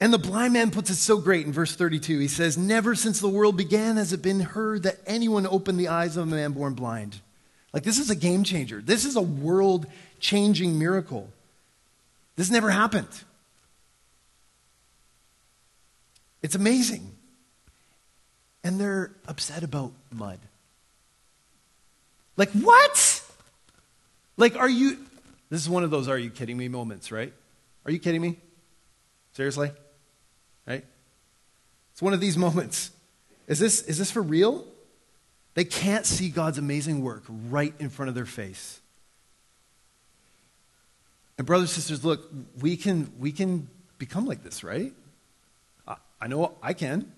And 0.00 0.12
the 0.12 0.18
blind 0.18 0.52
man 0.52 0.72
puts 0.72 0.90
it 0.90 0.96
so 0.96 1.18
great 1.18 1.46
in 1.46 1.52
verse 1.52 1.76
32. 1.76 2.18
He 2.18 2.26
says, 2.26 2.58
Never 2.58 2.96
since 2.96 3.20
the 3.20 3.28
world 3.28 3.56
began 3.56 3.98
has 3.98 4.12
it 4.12 4.20
been 4.20 4.40
heard 4.40 4.82
that 4.82 4.98
anyone 5.06 5.46
opened 5.46 5.78
the 5.78 5.86
eyes 5.86 6.16
of 6.16 6.26
a 6.26 6.34
man 6.34 6.50
born 6.50 6.74
blind. 6.74 7.20
Like, 7.72 7.84
this 7.84 7.98
is 7.98 8.10
a 8.10 8.16
game 8.16 8.42
changer. 8.44 8.80
This 8.80 9.04
is 9.04 9.16
a 9.16 9.22
world 9.22 9.86
changing 10.18 10.78
miracle. 10.78 11.28
This 12.36 12.50
never 12.50 12.70
happened. 12.70 13.08
It's 16.42 16.54
amazing. 16.54 17.14
And 18.64 18.80
they're 18.80 19.12
upset 19.28 19.62
about 19.62 19.92
mud. 20.10 20.38
Like, 22.36 22.50
what? 22.52 23.22
Like, 24.36 24.56
are 24.56 24.68
you. 24.68 24.98
This 25.50 25.60
is 25.60 25.68
one 25.68 25.84
of 25.84 25.90
those 25.90 26.08
are 26.08 26.18
you 26.18 26.30
kidding 26.30 26.56
me 26.56 26.68
moments, 26.68 27.12
right? 27.12 27.32
Are 27.84 27.90
you 27.90 27.98
kidding 27.98 28.20
me? 28.20 28.36
Seriously? 29.32 29.70
Right? 30.66 30.84
It's 31.92 32.02
one 32.02 32.14
of 32.14 32.20
these 32.20 32.36
moments. 32.46 32.90
Is 33.46 33.58
this, 33.58 33.82
is 33.82 33.98
this 33.98 34.10
for 34.10 34.22
real? 34.22 34.64
They 35.54 35.64
can't 35.64 36.06
see 36.06 36.28
God's 36.28 36.58
amazing 36.58 37.02
work 37.02 37.24
right 37.28 37.74
in 37.78 37.90
front 37.90 38.08
of 38.08 38.14
their 38.14 38.26
face. 38.26 38.80
And, 41.38 41.46
brothers 41.46 41.70
and 41.70 41.82
sisters, 41.82 42.04
look, 42.04 42.30
we 42.60 42.76
can, 42.76 43.12
we 43.18 43.32
can 43.32 43.68
become 43.98 44.26
like 44.26 44.44
this, 44.44 44.62
right? 44.62 44.92
I, 45.88 45.96
I 46.20 46.26
know 46.26 46.54
I 46.62 46.74
can. 46.74 47.12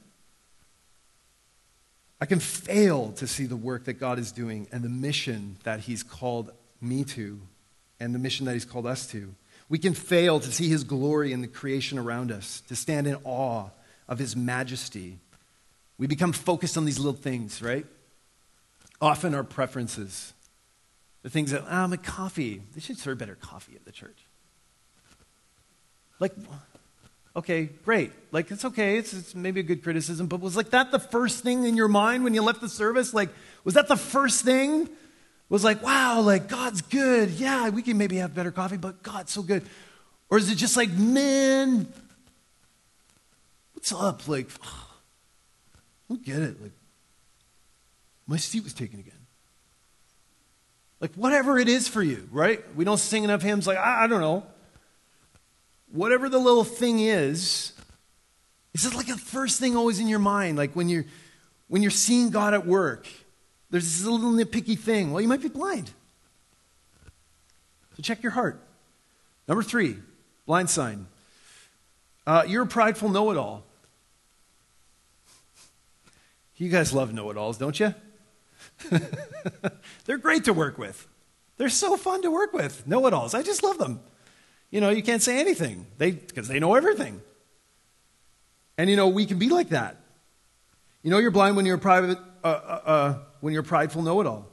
I 2.20 2.26
can 2.26 2.38
fail 2.38 3.10
to 3.16 3.26
see 3.26 3.46
the 3.46 3.56
work 3.56 3.86
that 3.86 3.94
God 3.94 4.20
is 4.20 4.30
doing 4.30 4.68
and 4.70 4.84
the 4.84 4.88
mission 4.88 5.56
that 5.64 5.80
He's 5.80 6.04
called 6.04 6.52
me 6.80 7.02
to 7.02 7.40
and 7.98 8.14
the 8.14 8.18
mission 8.20 8.46
that 8.46 8.52
He's 8.52 8.64
called 8.64 8.86
us 8.86 9.08
to. 9.08 9.34
We 9.68 9.78
can 9.78 9.92
fail 9.92 10.38
to 10.38 10.52
see 10.52 10.68
His 10.68 10.84
glory 10.84 11.32
in 11.32 11.40
the 11.40 11.48
creation 11.48 11.98
around 11.98 12.30
us, 12.30 12.62
to 12.68 12.76
stand 12.76 13.08
in 13.08 13.16
awe 13.24 13.70
of 14.08 14.20
His 14.20 14.36
majesty. 14.36 15.18
We 15.98 16.06
become 16.06 16.32
focused 16.32 16.76
on 16.76 16.84
these 16.84 17.00
little 17.00 17.20
things, 17.20 17.60
right? 17.60 17.86
Often 19.02 19.34
our 19.34 19.44
preferences. 19.44 20.32
The 21.22 21.28
things 21.28 21.50
that, 21.50 21.64
ah, 21.68 21.84
oh, 21.84 21.88
my 21.88 21.98
coffee, 21.98 22.62
they 22.74 22.80
should 22.80 22.98
serve 22.98 23.18
better 23.18 23.34
coffee 23.34 23.74
at 23.76 23.84
the 23.84 23.92
church. 23.92 24.24
Like, 26.18 26.32
okay, 27.36 27.64
great. 27.84 28.12
Like, 28.30 28.50
it's 28.50 28.64
okay. 28.64 28.96
It's, 28.96 29.12
it's, 29.12 29.34
maybe 29.34 29.60
a 29.60 29.64
good 29.64 29.82
criticism, 29.82 30.26
but 30.26 30.40
was 30.40 30.56
like 30.56 30.70
that 30.70 30.90
the 30.90 30.98
first 30.98 31.42
thing 31.42 31.64
in 31.64 31.76
your 31.76 31.88
mind 31.88 32.24
when 32.24 32.32
you 32.32 32.42
left 32.42 32.62
the 32.62 32.68
service? 32.68 33.12
Like, 33.12 33.28
was 33.64 33.74
that 33.74 33.88
the 33.88 33.96
first 33.96 34.44
thing? 34.44 34.88
was 35.52 35.62
like, 35.62 35.82
wow, 35.82 36.22
like 36.22 36.48
God's 36.48 36.80
good. 36.80 37.28
Yeah, 37.28 37.68
we 37.68 37.82
can 37.82 37.98
maybe 37.98 38.16
have 38.16 38.34
better 38.34 38.50
coffee, 38.50 38.78
but 38.78 39.02
God's 39.02 39.32
so 39.32 39.42
good. 39.42 39.62
Or 40.30 40.38
is 40.38 40.50
it 40.50 40.54
just 40.54 40.78
like, 40.78 40.90
man, 40.90 41.92
what's 43.74 43.92
up? 43.92 44.26
Like, 44.26 44.48
I 44.62 46.08
don't 46.08 46.24
get 46.24 46.38
it. 46.38 46.62
Like, 46.62 46.72
my 48.26 48.36
seat 48.36 48.64
was 48.64 48.74
taken 48.74 49.00
again. 49.00 49.14
Like, 51.00 51.14
whatever 51.14 51.58
it 51.58 51.68
is 51.68 51.88
for 51.88 52.02
you, 52.02 52.28
right? 52.30 52.62
We 52.76 52.84
don't 52.84 52.98
sing 52.98 53.24
enough 53.24 53.42
hymns, 53.42 53.66
like, 53.66 53.78
I, 53.78 54.04
I 54.04 54.06
don't 54.06 54.20
know. 54.20 54.46
Whatever 55.90 56.28
the 56.28 56.38
little 56.38 56.64
thing 56.64 57.00
is, 57.00 57.72
is 58.74 58.86
it 58.86 58.94
like 58.94 59.06
the 59.06 59.16
first 59.16 59.60
thing 59.60 59.76
always 59.76 59.98
in 60.00 60.08
your 60.08 60.18
mind? 60.18 60.56
Like 60.56 60.74
when 60.74 60.88
you're 60.88 61.04
when 61.68 61.82
you're 61.82 61.90
seeing 61.90 62.30
God 62.30 62.54
at 62.54 62.66
work, 62.66 63.06
there's 63.70 63.84
this 63.84 64.06
little 64.06 64.32
nitpicky 64.32 64.78
thing. 64.78 65.12
Well, 65.12 65.20
you 65.20 65.28
might 65.28 65.42
be 65.42 65.48
blind. 65.48 65.90
So 67.96 68.02
check 68.02 68.22
your 68.22 68.32
heart. 68.32 68.60
Number 69.48 69.62
three, 69.62 69.96
blind 70.46 70.70
sign. 70.70 71.06
Uh, 72.26 72.44
you're 72.46 72.62
a 72.62 72.66
prideful 72.66 73.08
know 73.08 73.30
it 73.30 73.36
all. 73.36 73.64
You 76.56 76.70
guys 76.70 76.92
love 76.92 77.12
know 77.12 77.28
it 77.30 77.36
alls, 77.36 77.58
don't 77.58 77.78
you? 77.80 77.94
They're 80.04 80.18
great 80.18 80.44
to 80.44 80.52
work 80.52 80.78
with. 80.78 81.06
They're 81.56 81.68
so 81.68 81.96
fun 81.96 82.22
to 82.22 82.30
work 82.30 82.52
with. 82.52 82.86
Know 82.86 83.06
it 83.06 83.12
alls. 83.12 83.34
I 83.34 83.42
just 83.42 83.62
love 83.62 83.78
them. 83.78 84.00
You 84.70 84.80
know, 84.80 84.90
you 84.90 85.02
can't 85.02 85.22
say 85.22 85.38
anything 85.38 85.86
they 85.98 86.12
because 86.12 86.48
they 86.48 86.58
know 86.58 86.74
everything. 86.74 87.20
And 88.78 88.88
you 88.88 88.96
know, 88.96 89.08
we 89.08 89.26
can 89.26 89.38
be 89.38 89.48
like 89.48 89.68
that. 89.68 89.96
You 91.02 91.10
know, 91.10 91.18
you're 91.18 91.30
blind 91.30 91.56
when 91.56 91.66
you're 91.66 91.78
private, 91.78 92.18
uh, 92.42 92.46
uh, 92.46 92.80
uh 92.84 93.18
when 93.40 93.52
you're 93.52 93.62
prideful 93.62 94.02
know 94.02 94.20
it 94.20 94.26
all. 94.26 94.48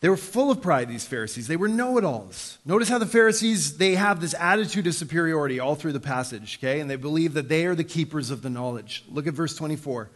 They 0.00 0.08
were 0.08 0.16
full 0.16 0.52
of 0.52 0.62
pride, 0.62 0.88
these 0.88 1.04
Pharisees. 1.04 1.48
They 1.48 1.56
were 1.56 1.66
know 1.66 1.98
it 1.98 2.04
alls. 2.04 2.58
Notice 2.64 2.88
how 2.88 2.98
the 2.98 3.06
Pharisees, 3.06 3.78
they 3.78 3.96
have 3.96 4.20
this 4.20 4.32
attitude 4.38 4.86
of 4.86 4.94
superiority 4.94 5.58
all 5.58 5.74
through 5.74 5.92
the 5.92 6.00
passage, 6.00 6.58
okay? 6.60 6.78
And 6.78 6.88
they 6.88 6.96
believe 6.96 7.34
that 7.34 7.48
they 7.48 7.66
are 7.66 7.74
the 7.74 7.82
keepers 7.82 8.30
of 8.30 8.42
the 8.42 8.50
knowledge. 8.50 9.04
Look 9.08 9.26
at 9.26 9.34
verse 9.34 9.56
24. 9.56 10.08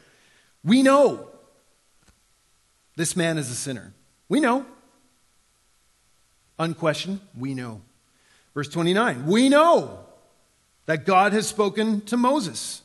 We 0.62 0.82
know 0.82 1.31
this 2.96 3.16
man 3.16 3.38
is 3.38 3.50
a 3.50 3.54
sinner. 3.54 3.92
We 4.28 4.40
know. 4.40 4.66
Unquestioned, 6.58 7.20
we 7.36 7.54
know. 7.54 7.80
Verse 8.54 8.68
29. 8.68 9.26
We 9.26 9.48
know 9.48 10.00
that 10.86 11.06
God 11.06 11.32
has 11.32 11.46
spoken 11.46 12.02
to 12.02 12.16
Moses. 12.16 12.82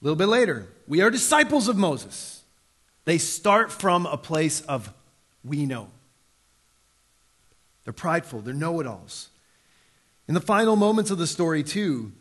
A 0.00 0.04
little 0.04 0.16
bit 0.16 0.28
later, 0.28 0.68
we 0.86 1.00
are 1.00 1.10
disciples 1.10 1.68
of 1.68 1.76
Moses. 1.76 2.42
They 3.04 3.18
start 3.18 3.70
from 3.70 4.06
a 4.06 4.16
place 4.16 4.60
of 4.62 4.92
we 5.44 5.66
know. 5.66 5.88
They're 7.84 7.92
prideful, 7.92 8.40
they're 8.40 8.54
know 8.54 8.80
it 8.80 8.86
alls. 8.86 9.28
In 10.26 10.34
the 10.34 10.40
final 10.40 10.74
moments 10.74 11.10
of 11.10 11.18
the 11.18 11.26
story, 11.26 11.62
too, 11.62 12.12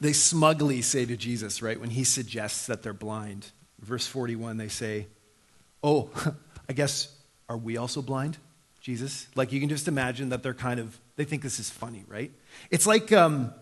they 0.00 0.12
smugly 0.12 0.82
say 0.82 1.06
to 1.06 1.16
Jesus, 1.16 1.62
right, 1.62 1.80
when 1.80 1.90
he 1.90 2.02
suggests 2.02 2.66
that 2.66 2.82
they're 2.82 2.92
blind. 2.92 3.52
Verse 3.80 4.06
41, 4.06 4.56
they 4.56 4.68
say, 4.68 5.06
Oh, 5.86 6.10
I 6.68 6.72
guess, 6.72 7.14
are 7.48 7.56
we 7.56 7.76
also 7.76 8.02
blind, 8.02 8.38
Jesus? 8.80 9.28
Like 9.36 9.52
you 9.52 9.60
can 9.60 9.68
just 9.68 9.86
imagine 9.86 10.30
that 10.30 10.42
they're 10.42 10.52
kind 10.52 10.80
of, 10.80 10.98
they 11.14 11.22
think 11.22 11.42
this 11.42 11.60
is 11.60 11.70
funny, 11.70 12.04
right? 12.08 12.32
It's 12.72 12.88
like, 12.88 13.12
um, 13.12 13.54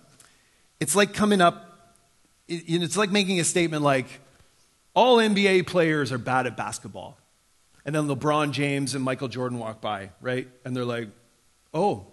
it's 0.80 0.96
like 0.96 1.12
coming 1.12 1.42
up, 1.42 1.94
it's 2.48 2.96
like 2.96 3.10
making 3.10 3.40
a 3.40 3.44
statement 3.44 3.82
like, 3.82 4.06
all 4.94 5.18
NBA 5.18 5.66
players 5.66 6.12
are 6.12 6.18
bad 6.18 6.46
at 6.46 6.56
basketball. 6.56 7.18
And 7.84 7.94
then 7.94 8.06
LeBron 8.08 8.52
James 8.52 8.94
and 8.94 9.04
Michael 9.04 9.28
Jordan 9.28 9.58
walk 9.58 9.82
by, 9.82 10.08
right? 10.22 10.48
And 10.64 10.74
they're 10.74 10.87
like, 10.87 11.08
oh, 11.74 12.06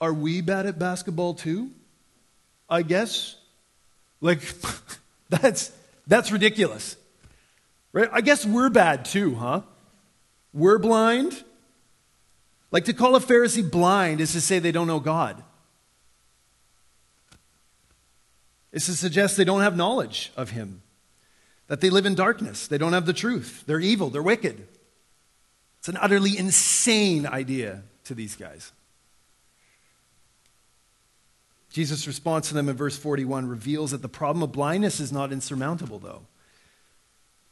are 0.00 0.14
we 0.14 0.40
bad 0.40 0.64
at 0.64 0.78
basketball 0.78 1.34
too? 1.34 1.70
I 2.70 2.80
guess. 2.80 3.36
Like, 4.22 4.40
that's, 5.28 5.70
that's 6.06 6.32
ridiculous. 6.32 6.96
Right? 7.94 8.10
I 8.12 8.20
guess 8.22 8.44
we're 8.44 8.70
bad 8.70 9.04
too, 9.04 9.36
huh? 9.36 9.62
We're 10.52 10.78
blind. 10.78 11.44
Like 12.72 12.86
to 12.86 12.92
call 12.92 13.14
a 13.14 13.20
Pharisee 13.20 13.68
blind 13.68 14.20
is 14.20 14.32
to 14.32 14.40
say 14.40 14.58
they 14.58 14.72
don't 14.72 14.88
know 14.88 14.98
God. 14.98 15.42
It's 18.72 18.86
to 18.86 18.94
suggest 18.94 19.36
they 19.36 19.44
don't 19.44 19.60
have 19.60 19.76
knowledge 19.76 20.32
of 20.36 20.50
Him, 20.50 20.82
that 21.68 21.80
they 21.80 21.88
live 21.88 22.04
in 22.04 22.16
darkness, 22.16 22.66
they 22.66 22.78
don't 22.78 22.92
have 22.92 23.06
the 23.06 23.12
truth, 23.12 23.62
they're 23.66 23.78
evil, 23.78 24.10
they're 24.10 24.20
wicked. 24.20 24.66
It's 25.78 25.88
an 25.88 25.96
utterly 26.00 26.36
insane 26.36 27.26
idea 27.26 27.84
to 28.04 28.14
these 28.14 28.34
guys. 28.34 28.72
Jesus' 31.70 32.08
response 32.08 32.48
to 32.48 32.54
them 32.54 32.68
in 32.68 32.74
verse 32.74 32.98
41 32.98 33.46
reveals 33.46 33.92
that 33.92 34.02
the 34.02 34.08
problem 34.08 34.42
of 34.42 34.50
blindness 34.50 34.98
is 34.98 35.12
not 35.12 35.30
insurmountable, 35.30 36.00
though. 36.00 36.22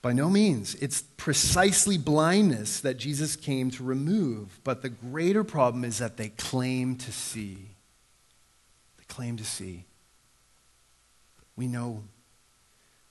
By 0.03 0.12
no 0.12 0.29
means. 0.29 0.75
It's 0.75 1.03
precisely 1.17 1.97
blindness 1.97 2.81
that 2.81 2.97
Jesus 2.97 3.37
came 3.37 3.71
to 3.71 3.85
remove. 3.85 4.61
But 4.65 4.83
the 4.83 4.88
greater 4.88 5.45
problem 5.45 5.85
is 5.85 5.99
that 5.99 6.17
they 6.17 6.31
claim 6.31 6.97
to 6.97 7.12
see. 7.12 7.69
They 8.99 9.05
claim 9.07 9.37
to 9.37 9.45
see. 9.45 9.85
We 11.55 11.69
know. 11.69 12.03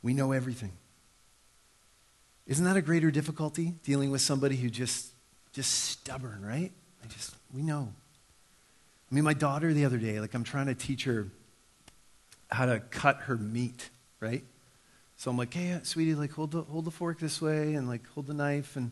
We 0.03 0.13
know 0.13 0.33
everything. 0.33 0.73
Isn't 2.45 2.65
that 2.65 2.75
a 2.75 2.81
greater 2.81 3.11
difficulty 3.11 3.75
dealing 3.83 4.11
with 4.11 4.21
somebody 4.21 4.57
who 4.57 4.69
just 4.69 5.07
just 5.53 5.71
stubborn, 5.71 6.45
right? 6.45 6.71
I 7.03 7.07
just 7.07 7.35
we 7.53 7.61
know. 7.61 7.93
I 9.09 9.15
mean, 9.15 9.23
my 9.23 9.33
daughter 9.33 9.73
the 9.73 9.85
other 9.85 9.97
day, 9.97 10.19
like 10.19 10.33
I'm 10.33 10.43
trying 10.43 10.65
to 10.67 10.75
teach 10.75 11.05
her 11.05 11.27
how 12.49 12.65
to 12.65 12.79
cut 12.79 13.17
her 13.23 13.37
meat, 13.37 13.89
right? 14.19 14.43
So 15.21 15.29
I'm 15.29 15.37
like, 15.37 15.53
hey, 15.53 15.73
uh, 15.73 15.81
sweetie, 15.83 16.15
like 16.15 16.31
hold 16.31 16.49
the, 16.49 16.63
hold 16.63 16.83
the 16.83 16.89
fork 16.89 17.19
this 17.19 17.39
way 17.39 17.75
and 17.75 17.87
like 17.87 18.01
hold 18.15 18.25
the 18.25 18.33
knife. 18.33 18.75
And, 18.75 18.89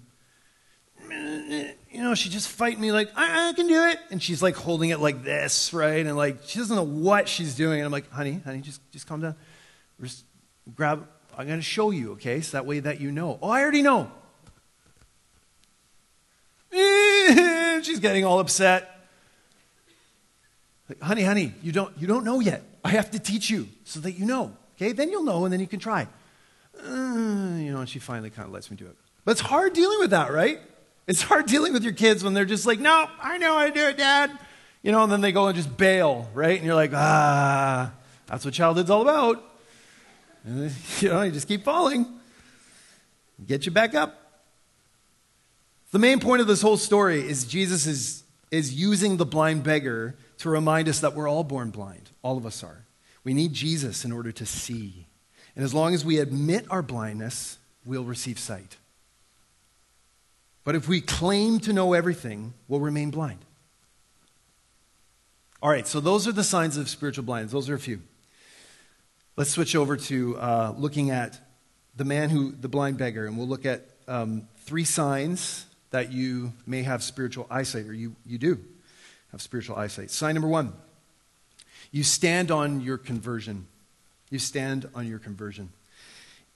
you 1.92 2.04
know, 2.04 2.14
she 2.14 2.30
just 2.30 2.50
fight 2.50 2.80
me 2.80 2.92
like, 2.92 3.10
I, 3.16 3.50
I 3.50 3.54
can 3.54 3.66
do 3.66 3.86
it. 3.86 3.98
And 4.12 4.22
she's 4.22 4.40
like 4.44 4.56
holding 4.56 4.92
it 4.92 5.00
like 5.00 5.24
this, 5.24 5.74
right? 5.74 6.06
And 6.06 6.16
like, 6.16 6.38
she 6.46 6.60
doesn't 6.60 6.76
know 6.76 6.84
what 6.84 7.28
she's 7.28 7.56
doing. 7.56 7.80
And 7.80 7.86
I'm 7.88 7.92
like, 7.92 8.12
honey, 8.12 8.42
honey, 8.46 8.62
just, 8.62 8.80
just 8.92 9.08
calm 9.08 9.22
down. 9.22 9.34
Just 10.00 10.24
grab, 10.76 11.08
I'm 11.36 11.48
going 11.48 11.58
to 11.58 11.64
show 11.64 11.90
you, 11.90 12.12
okay? 12.12 12.42
So 12.42 12.58
that 12.58 12.68
way 12.68 12.80
that 12.80 13.02
you 13.02 13.12
know. 13.12 13.40
Oh, 13.42 13.50
I 13.50 13.64
already 13.64 13.82
know. 13.82 14.12
she's 17.82 18.00
getting 18.00 18.24
all 18.24 18.40
upset. 18.40 19.08
Like, 20.90 21.02
honey, 21.02 21.24
honey, 21.24 21.56
you 21.64 21.72
don't, 21.72 21.98
you 21.98 22.06
don't 22.06 22.24
know 22.24 22.40
yet. 22.40 22.62
I 22.84 22.90
have 22.90 23.10
to 23.10 23.20
teach 23.20 23.50
you 23.50 23.68
so 23.84 24.00
that 24.02 24.12
you 24.12 24.28
know. 24.28 24.56
Okay, 24.80 24.94
then 24.94 25.12
you'll 25.12 25.24
know 25.24 25.44
and 25.44 25.52
then 25.52 25.60
you 25.60 25.68
can 25.68 25.80
try 25.80 26.08
uh, 26.86 27.58
you 27.58 27.72
know, 27.72 27.80
and 27.80 27.90
she 27.90 28.00
finally 28.00 28.30
kind 28.30 28.48
of 28.48 28.54
lets 28.54 28.72
me 28.72 28.78
do 28.78 28.86
it. 28.86 28.96
But 29.26 29.32
it's 29.32 29.42
hard 29.42 29.74
dealing 29.74 30.00
with 30.00 30.12
that, 30.12 30.32
right? 30.32 30.60
It's 31.08 31.22
hard 31.22 31.46
dealing 31.48 31.74
with 31.74 31.84
your 31.84 31.94
kids 31.94 32.24
when 32.24 32.34
they're 32.34 32.46
just 32.46 32.66
like, 32.66 32.80
no, 32.80 33.08
I 33.22 33.38
know 33.38 33.58
how 33.58 33.66
to 33.66 33.74
do 33.74 33.88
it, 33.88 33.98
Dad. 33.98 34.32
You 34.82 34.92
know, 34.92 35.04
and 35.04 35.12
then 35.12 35.22
they 35.22 35.32
go 35.32 35.48
and 35.48 35.56
just 35.56 35.76
bail, 35.76 36.30
right? 36.34 36.56
And 36.56 36.66
you're 36.66 36.76
like, 36.76 36.92
ah, 36.94 37.92
that's 38.28 38.46
what 38.46 38.54
childhood's 38.54 38.90
all 38.90 39.02
about. 39.02 39.44
And, 40.46 40.72
you 41.00 41.10
know, 41.10 41.22
you 41.24 41.32
just 41.32 41.48
keep 41.48 41.64
falling, 41.64 42.06
get 43.46 43.66
you 43.66 43.72
back 43.72 43.96
up. 43.96 44.16
The 45.92 46.00
main 46.00 46.20
point 46.20 46.42
of 46.42 46.48
this 46.48 46.62
whole 46.62 46.78
story 46.78 47.28
is 47.28 47.46
Jesus 47.46 47.88
is, 47.88 48.24
is 48.52 48.74
using 48.74 49.18
the 49.18 49.26
blind 49.26 49.64
beggar 49.64 50.16
to 50.38 50.50
remind 50.50 50.88
us 50.88 51.00
that 51.00 51.16
we're 51.16 51.28
all 51.28 51.44
born 51.44 51.72
blind. 51.72 52.12
All 52.22 52.38
of 52.38 52.46
us 52.46 52.64
are. 52.64 52.86
We 53.24 53.34
need 53.34 53.54
Jesus 53.54 54.06
in 54.06 54.12
order 54.12 54.32
to 54.32 54.46
see. 54.46 55.08
And 55.56 55.66
as 55.66 55.74
long 55.74 55.94
as 55.94 56.06
we 56.06 56.20
admit 56.20 56.66
our 56.70 56.82
blindness, 56.82 57.58
we'll 57.86 58.04
receive 58.04 58.40
sight. 58.40 58.78
But 60.64 60.76
if 60.76 60.88
we 60.88 61.02
claim 61.02 61.60
to 61.62 61.74
know 61.74 61.94
everything, 61.94 62.54
we'll 62.68 62.80
remain 62.80 63.10
blind. 63.10 63.40
All 65.62 65.70
right, 65.70 65.86
so 65.86 66.00
those 66.00 66.28
are 66.28 66.32
the 66.32 66.44
signs 66.44 66.78
of 66.78 66.88
spiritual 66.88 67.26
blindness. 67.26 67.52
Those 67.52 67.70
are 67.70 67.76
a 67.76 67.80
few. 67.80 68.02
Let's 69.36 69.50
switch 69.50 69.76
over 69.76 69.98
to 69.98 70.38
uh, 70.38 70.74
looking 70.78 71.12
at 71.12 71.40
the 71.96 72.06
man 72.06 72.30
who, 72.30 72.52
the 72.52 72.70
blind 72.70 72.98
beggar, 72.98 73.26
and 73.26 73.38
we'll 73.38 73.48
look 73.48 73.66
at 73.66 73.90
um, 74.08 74.48
three 74.60 74.86
signs 74.86 75.66
that 75.92 76.12
you 76.12 76.54
may 76.66 76.84
have 76.84 77.04
spiritual 77.04 77.48
eyesight, 77.50 77.88
or 77.88 77.94
you, 77.94 78.16
you 78.26 78.38
do 78.38 78.60
have 79.32 79.42
spiritual 79.42 79.76
eyesight. 79.76 80.12
Sign 80.12 80.36
number 80.36 80.48
one 80.48 80.74
you 81.92 82.04
stand 82.04 82.52
on 82.52 82.82
your 82.82 82.98
conversion. 82.98 83.68
You 84.30 84.40
stand 84.40 84.90
on 84.94 85.08
your 85.08 85.20
conversion. 85.20 85.70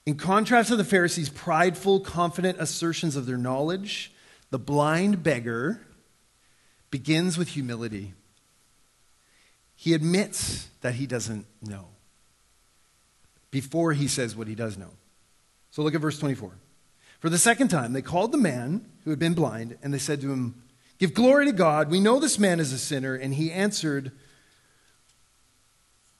In 0.06 0.16
contrast 0.16 0.68
to 0.68 0.76
the 0.76 0.84
Pharisees' 0.84 1.28
prideful, 1.28 2.00
confident 2.00 2.60
assertions 2.60 3.16
of 3.16 3.26
their 3.26 3.38
knowledge, 3.38 4.12
the 4.50 4.58
blind 4.58 5.22
beggar 5.22 5.80
begins 6.90 7.36
with 7.36 7.48
humility. 7.48 8.12
He 9.74 9.94
admits 9.94 10.68
that 10.82 10.94
he 10.94 11.06
doesn't 11.06 11.46
know 11.62 11.88
before 13.50 13.92
he 13.92 14.06
says 14.06 14.36
what 14.36 14.46
he 14.46 14.54
does 14.54 14.76
know. 14.76 14.90
So 15.70 15.82
look 15.82 15.94
at 15.94 16.00
verse 16.00 16.18
24. 16.18 16.52
For 17.18 17.30
the 17.30 17.38
second 17.38 17.68
time, 17.68 17.94
they 17.94 18.02
called 18.02 18.30
the 18.32 18.38
man 18.38 18.84
who 19.04 19.10
had 19.10 19.18
been 19.18 19.34
blind, 19.34 19.78
and 19.82 19.92
they 19.92 19.98
said 19.98 20.20
to 20.20 20.30
him, 20.30 20.62
Give 20.98 21.12
glory 21.12 21.46
to 21.46 21.52
God. 21.52 21.90
We 21.90 22.00
know 22.00 22.20
this 22.20 22.38
man 22.38 22.60
is 22.60 22.72
a 22.72 22.78
sinner. 22.78 23.14
And 23.14 23.34
he 23.34 23.50
answered, 23.50 24.12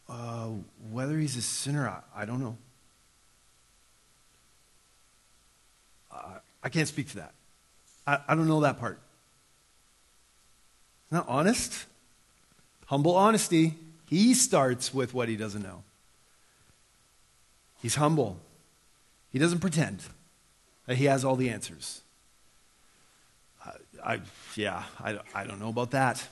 uh, 0.09 0.49
whether 0.91 1.19
he's 1.19 1.37
a 1.37 1.43
sinner, 1.43 1.89
I, 1.89 2.23
I 2.23 2.25
don't 2.25 2.41
know. 2.41 2.57
I 6.65 6.71
can't 6.71 6.89
speak 6.89 7.11
to 7.11 7.17
that. 7.17 7.35
I, 8.07 8.21
I 8.27 8.35
don't 8.35 8.49
know 8.49 8.61
that 8.61 8.81
part. 8.81 8.99
That 11.11 11.27
honest? 11.29 11.85
Humble 12.87 13.15
honesty. 13.15 13.75
He 14.09 14.33
starts 14.33 14.93
with 14.95 15.13
what 15.13 15.29
he 15.29 15.37
doesn't 15.37 15.63
know. 15.63 15.83
He's 17.83 17.97
humble. 17.97 18.39
He 19.31 19.39
doesn't 19.39 19.59
pretend 19.59 20.01
that 20.87 20.97
he 20.97 21.05
has 21.05 21.23
all 21.23 21.37
the 21.37 21.51
answers. 21.51 22.01
I 24.05 24.21
yeah, 24.55 24.83
I, 25.03 25.19
I 25.35 25.45
don't 25.45 25.61
know 25.61 25.69
about 25.69 25.91
that. 25.93 26.27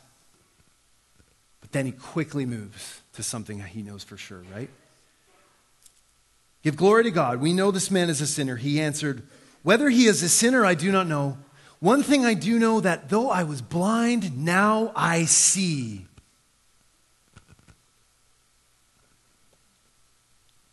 But 1.62 1.72
then 1.72 1.87
he 1.87 1.92
quickly 1.92 2.44
moves 2.44 3.01
to 3.14 3.22
something 3.22 3.61
he 3.61 3.83
knows 3.83 4.05
for 4.05 4.18
sure, 4.18 4.42
right? 4.55 4.68
Give 6.62 6.77
glory 6.77 7.05
to 7.05 7.11
God. 7.11 7.40
We 7.40 7.55
know 7.55 7.70
this 7.70 7.90
man 7.90 8.11
is 8.11 8.20
a 8.20 8.27
sinner. 8.27 8.57
He 8.57 8.81
answered, 8.81 9.22
Whether 9.62 9.88
he 9.88 10.07
is 10.07 10.22
a 10.22 10.29
sinner, 10.29 10.66
I 10.66 10.75
do 10.75 10.92
not 10.92 11.07
know. 11.07 11.38
One 11.81 12.03
thing 12.03 12.25
I 12.25 12.35
do 12.35 12.59
know 12.59 12.81
that 12.81 13.09
though 13.09 13.31
I 13.31 13.42
was 13.42 13.62
blind, 13.62 14.44
now 14.44 14.92
I 14.94 15.25
see. 15.25 16.07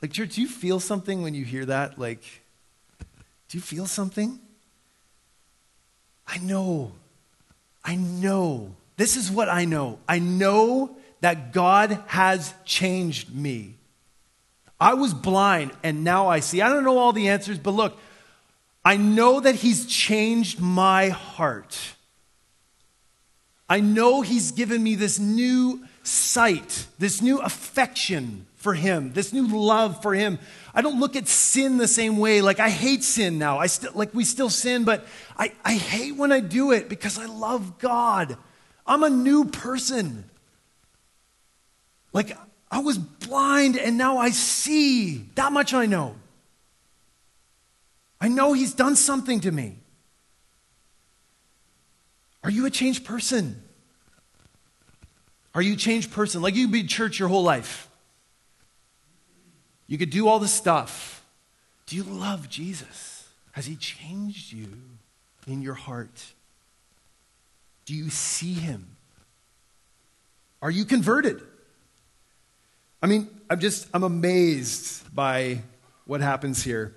Like, 0.01 0.13
church, 0.13 0.35
do 0.35 0.41
you 0.41 0.47
feel 0.47 0.79
something 0.79 1.23
when 1.23 1.33
you 1.33 1.43
hear 1.43 1.65
that? 1.65 1.97
Like, 1.97 2.21
do 3.49 3.57
you 3.57 3.61
feel 3.61 3.85
something? 3.85 4.39
I 6.27 6.37
know. 6.37 6.91
I 7.83 7.95
know. 7.95 8.75
This 8.99 9.15
is 9.15 9.31
what 9.31 9.47
I 9.47 9.63
know. 9.63 9.97
I 10.09 10.19
know 10.19 10.97
that 11.21 11.53
God 11.53 12.03
has 12.07 12.53
changed 12.65 13.33
me. 13.33 13.77
I 14.77 14.95
was 14.95 15.13
blind 15.13 15.71
and 15.83 16.03
now 16.03 16.27
I 16.27 16.41
see. 16.41 16.61
I 16.61 16.67
don't 16.67 16.83
know 16.83 16.97
all 16.97 17.13
the 17.13 17.29
answers, 17.29 17.57
but 17.57 17.71
look, 17.71 17.97
I 18.83 18.97
know 18.97 19.39
that 19.39 19.55
He's 19.55 19.85
changed 19.85 20.59
my 20.59 21.07
heart. 21.07 21.79
I 23.69 23.79
know 23.79 24.19
He's 24.19 24.51
given 24.51 24.83
me 24.83 24.95
this 24.95 25.17
new 25.17 25.85
sight, 26.03 26.85
this 26.99 27.21
new 27.21 27.39
affection 27.39 28.47
for 28.57 28.73
Him, 28.73 29.13
this 29.13 29.31
new 29.31 29.47
love 29.47 30.01
for 30.01 30.13
Him. 30.13 30.39
I 30.75 30.81
don't 30.81 30.99
look 30.99 31.15
at 31.15 31.29
sin 31.29 31.77
the 31.77 31.87
same 31.87 32.17
way. 32.17 32.41
Like, 32.41 32.59
I 32.59 32.69
hate 32.69 33.05
sin 33.05 33.39
now. 33.39 33.59
I 33.59 33.67
still, 33.67 33.93
like, 33.95 34.13
we 34.13 34.25
still 34.25 34.49
sin, 34.49 34.83
but 34.83 35.07
I, 35.37 35.53
I 35.63 35.75
hate 35.75 36.17
when 36.17 36.33
I 36.33 36.41
do 36.41 36.73
it 36.73 36.89
because 36.89 37.17
I 37.17 37.27
love 37.27 37.79
God. 37.79 38.37
I'm 38.89 39.03
a 39.03 39.09
new 39.09 39.45
person. 39.45 40.25
Like, 42.11 42.35
I 42.71 42.79
was 42.79 42.97
blind 42.97 43.77
and 43.77 43.97
now 43.97 44.17
I 44.17 44.31
see. 44.31 45.29
That 45.35 45.53
much 45.53 45.73
I 45.73 45.85
know. 45.85 46.15
I 48.19 48.27
know 48.27 48.53
He's 48.53 48.73
done 48.73 48.95
something 48.95 49.39
to 49.41 49.51
me. 49.51 49.77
Are 52.43 52.49
you 52.49 52.65
a 52.65 52.69
changed 52.69 53.05
person? 53.05 53.61
Are 55.53 55.61
you 55.61 55.73
a 55.73 55.77
changed 55.77 56.11
person? 56.11 56.41
Like 56.41 56.55
you 56.55 56.65
could 56.65 56.73
be 56.73 56.83
church 56.83 57.19
your 57.19 57.27
whole 57.27 57.43
life. 57.43 57.89
You 59.87 59.97
could 59.97 60.09
do 60.09 60.27
all 60.27 60.39
this 60.39 60.53
stuff. 60.53 61.23
Do 61.85 61.95
you 61.95 62.03
love 62.03 62.49
Jesus? 62.49 63.27
Has 63.51 63.65
He 63.65 63.75
changed 63.75 64.51
you 64.51 64.67
in 65.47 65.61
your 65.61 65.73
heart? 65.73 66.33
Do 67.89 67.95
you 67.95 68.11
see 68.11 68.53
Him? 68.53 68.85
Are 70.61 70.69
you 70.69 70.85
converted? 70.85 71.41
I 73.01 73.07
mean, 73.07 73.27
I'm 73.49 73.59
just, 73.59 73.87
I'm 73.95 74.03
amazed 74.03 75.15
by 75.15 75.63
what 76.05 76.21
happens 76.21 76.61
here. 76.61 76.93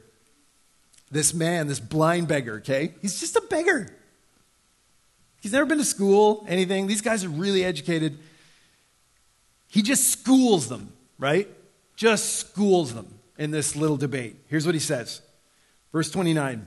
this 1.11 1.33
man, 1.33 1.67
this 1.67 1.81
blind 1.81 2.29
beggar, 2.29 2.57
okay? 2.57 2.93
He's 3.01 3.19
just 3.19 3.37
a 3.37 3.41
beggar. 3.41 3.89
He's 5.41 5.55
never 5.55 5.65
been 5.65 5.79
to 5.79 5.85
school, 5.85 6.45
anything. 6.47 6.89
These 6.89 7.01
guys 7.01 7.25
are 7.25 7.31
really 7.31 7.65
educated. 7.65 8.19
He 9.69 9.81
just 9.81 10.11
schools 10.11 10.69
them, 10.69 10.93
right? 11.19 11.49
Just 11.97 12.35
schools 12.35 12.93
them 12.93 13.19
in 13.39 13.51
this 13.51 13.77
little 13.77 13.97
debate. 13.97 14.37
Here's 14.47 14.67
what 14.67 14.75
he 14.75 14.79
says 14.79 15.23
Verse 15.91 16.11
29 16.11 16.67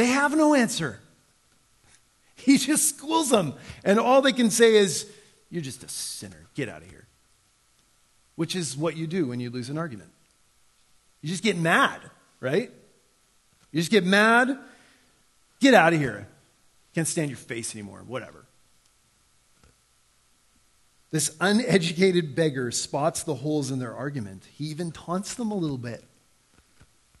They 0.00 0.06
have 0.06 0.34
no 0.34 0.54
answer. 0.54 0.98
He 2.36 2.56
just 2.56 2.96
schools 2.96 3.28
them. 3.28 3.52
And 3.84 4.00
all 4.00 4.22
they 4.22 4.32
can 4.32 4.50
say 4.50 4.76
is, 4.76 5.06
You're 5.50 5.60
just 5.60 5.84
a 5.84 5.90
sinner. 5.90 6.46
Get 6.54 6.70
out 6.70 6.80
of 6.80 6.88
here. 6.88 7.06
Which 8.34 8.56
is 8.56 8.78
what 8.78 8.96
you 8.96 9.06
do 9.06 9.26
when 9.26 9.40
you 9.40 9.50
lose 9.50 9.68
an 9.68 9.76
argument. 9.76 10.08
You 11.20 11.28
just 11.28 11.42
get 11.42 11.58
mad, 11.58 12.00
right? 12.40 12.70
You 13.72 13.80
just 13.82 13.90
get 13.90 14.06
mad. 14.06 14.58
Get 15.60 15.74
out 15.74 15.92
of 15.92 16.00
here. 16.00 16.26
Can't 16.94 17.06
stand 17.06 17.28
your 17.28 17.36
face 17.36 17.74
anymore. 17.74 18.02
Whatever. 18.06 18.46
This 21.10 21.36
uneducated 21.42 22.34
beggar 22.34 22.70
spots 22.70 23.22
the 23.22 23.34
holes 23.34 23.70
in 23.70 23.78
their 23.80 23.94
argument. 23.94 24.44
He 24.50 24.64
even 24.68 24.92
taunts 24.92 25.34
them 25.34 25.50
a 25.50 25.56
little 25.56 25.76
bit. 25.76 26.02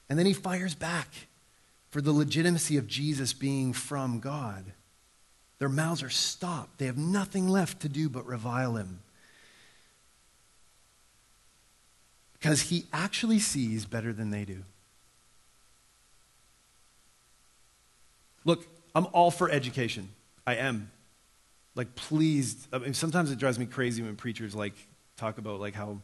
And 0.08 0.18
then 0.18 0.24
he 0.24 0.32
fires 0.32 0.74
back 0.74 1.08
for 1.90 2.00
the 2.00 2.12
legitimacy 2.12 2.76
of 2.76 2.86
Jesus 2.86 3.32
being 3.32 3.72
from 3.72 4.20
God. 4.20 4.64
Their 5.58 5.68
mouths 5.68 6.02
are 6.02 6.10
stopped. 6.10 6.78
They 6.78 6.86
have 6.86 6.96
nothing 6.96 7.48
left 7.48 7.80
to 7.80 7.88
do 7.88 8.08
but 8.08 8.26
revile 8.26 8.76
him. 8.76 9.00
Because 12.32 12.62
he 12.62 12.86
actually 12.92 13.38
sees 13.38 13.84
better 13.84 14.12
than 14.12 14.30
they 14.30 14.44
do. 14.44 14.62
Look, 18.46 18.66
I'm 18.94 19.06
all 19.12 19.30
for 19.30 19.50
education. 19.50 20.08
I 20.46 20.54
am. 20.54 20.90
Like, 21.74 21.94
please. 21.94 22.66
I 22.72 22.78
mean, 22.78 22.94
sometimes 22.94 23.30
it 23.30 23.38
drives 23.38 23.58
me 23.58 23.66
crazy 23.66 24.02
when 24.02 24.16
preachers 24.16 24.54
like 24.54 24.72
talk 25.16 25.36
about 25.36 25.60
like 25.60 25.74
how, 25.74 25.98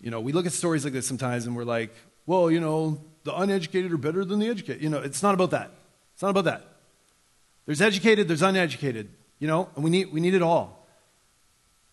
you 0.00 0.10
know, 0.10 0.20
we 0.20 0.32
look 0.32 0.46
at 0.46 0.52
stories 0.52 0.84
like 0.84 0.92
this 0.92 1.06
sometimes 1.06 1.46
and 1.46 1.56
we're 1.56 1.64
like, 1.64 1.92
well, 2.26 2.50
you 2.50 2.60
know, 2.60 3.00
the 3.24 3.34
uneducated 3.36 3.92
are 3.92 3.96
better 3.96 4.24
than 4.24 4.38
the 4.38 4.48
educated. 4.48 4.82
You 4.82 4.90
know, 4.90 4.98
it's 4.98 5.22
not 5.22 5.34
about 5.34 5.50
that. 5.50 5.70
It's 6.14 6.22
not 6.22 6.30
about 6.30 6.44
that. 6.44 6.64
There's 7.66 7.80
educated, 7.80 8.28
there's 8.28 8.42
uneducated, 8.42 9.08
you 9.38 9.46
know, 9.46 9.68
and 9.74 9.84
we 9.84 9.90
need, 9.90 10.12
we 10.12 10.20
need 10.20 10.34
it 10.34 10.42
all. 10.42 10.86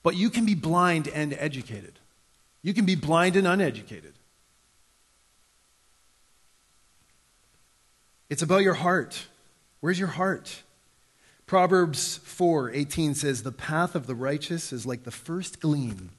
But 0.01 0.15
you 0.15 0.29
can 0.29 0.45
be 0.45 0.55
blind 0.55 1.07
and 1.07 1.33
educated. 1.33 1.99
You 2.61 2.73
can 2.73 2.85
be 2.85 2.95
blind 2.95 3.35
and 3.35 3.47
uneducated. 3.47 4.13
It's 8.29 8.41
about 8.41 8.63
your 8.63 8.75
heart. 8.75 9.27
Where's 9.79 9.99
your 9.99 10.09
heart? 10.09 10.63
Proverbs 11.45 12.19
4:18 12.19 13.15
says 13.15 13.41
the 13.41 13.51
path 13.51 13.95
of 13.95 14.05
the 14.05 14.13
righteous 14.13 14.71
is 14.71 14.85
like 14.85 15.03
the 15.03 15.11
first 15.11 15.59
gleam 15.59 16.11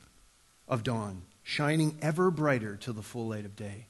of 0.66 0.82
dawn, 0.82 1.22
shining 1.42 1.96
ever 2.02 2.30
brighter 2.32 2.76
till 2.76 2.94
the 2.94 3.02
full 3.02 3.28
light 3.28 3.44
of 3.44 3.54
day. 3.54 3.86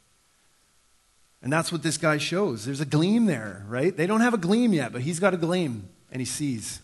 And 1.43 1.53
that's 1.53 1.73
what 1.73 1.83
this 1.83 1.97
guy 1.97 2.19
shows. 2.19 2.65
There's 2.65 2.81
a 2.81 2.87
gleam 2.87 3.27
there, 3.27 3.65
right? 3.69 3.97
They 3.97 4.07
don't 4.07 4.21
have 4.21 4.35
a 4.35 4.39
gleam 4.39 4.73
yet, 4.73 4.93
but 4.93 5.03
he's 5.03 5.19
got 5.19 5.33
a 5.33 5.39
gleam 5.39 5.89
and 6.13 6.21
he 6.21 6.27
sees. 6.27 6.81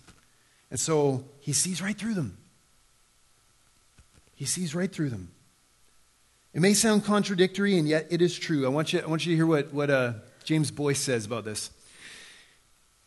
And 0.70 0.80
so 0.80 1.24
he 1.40 1.52
sees 1.52 1.82
right 1.82 1.96
through 1.96 2.14
them. 2.14 2.38
He 4.34 4.44
sees 4.44 4.74
right 4.74 4.90
through 4.90 5.10
them. 5.10 5.30
It 6.52 6.60
may 6.60 6.72
sound 6.72 7.04
contradictory, 7.04 7.78
and 7.78 7.86
yet 7.86 8.06
it 8.10 8.22
is 8.22 8.38
true. 8.38 8.64
I 8.64 8.68
want 8.68 8.92
you, 8.92 9.00
I 9.00 9.06
want 9.06 9.26
you 9.26 9.32
to 9.32 9.36
hear 9.36 9.46
what, 9.46 9.74
what 9.74 9.90
uh, 9.90 10.14
James 10.42 10.70
Boice 10.70 11.00
says 11.00 11.26
about 11.26 11.44
this. 11.44 11.70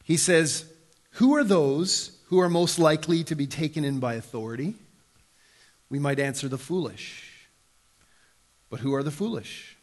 He 0.03 0.17
says, 0.17 0.65
Who 1.13 1.35
are 1.35 1.43
those 1.43 2.19
who 2.27 2.39
are 2.39 2.49
most 2.49 2.77
likely 2.77 3.23
to 3.23 3.33
be 3.33 3.47
taken 3.47 3.83
in 3.83 3.99
by 3.99 4.13
authority? 4.15 4.75
We 5.89 5.97
might 5.97 6.19
answer 6.19 6.47
the 6.47 6.59
foolish. 6.59 7.47
But 8.69 8.81
who 8.81 8.93
are 8.93 9.01
the 9.01 9.11
foolish? 9.11 9.78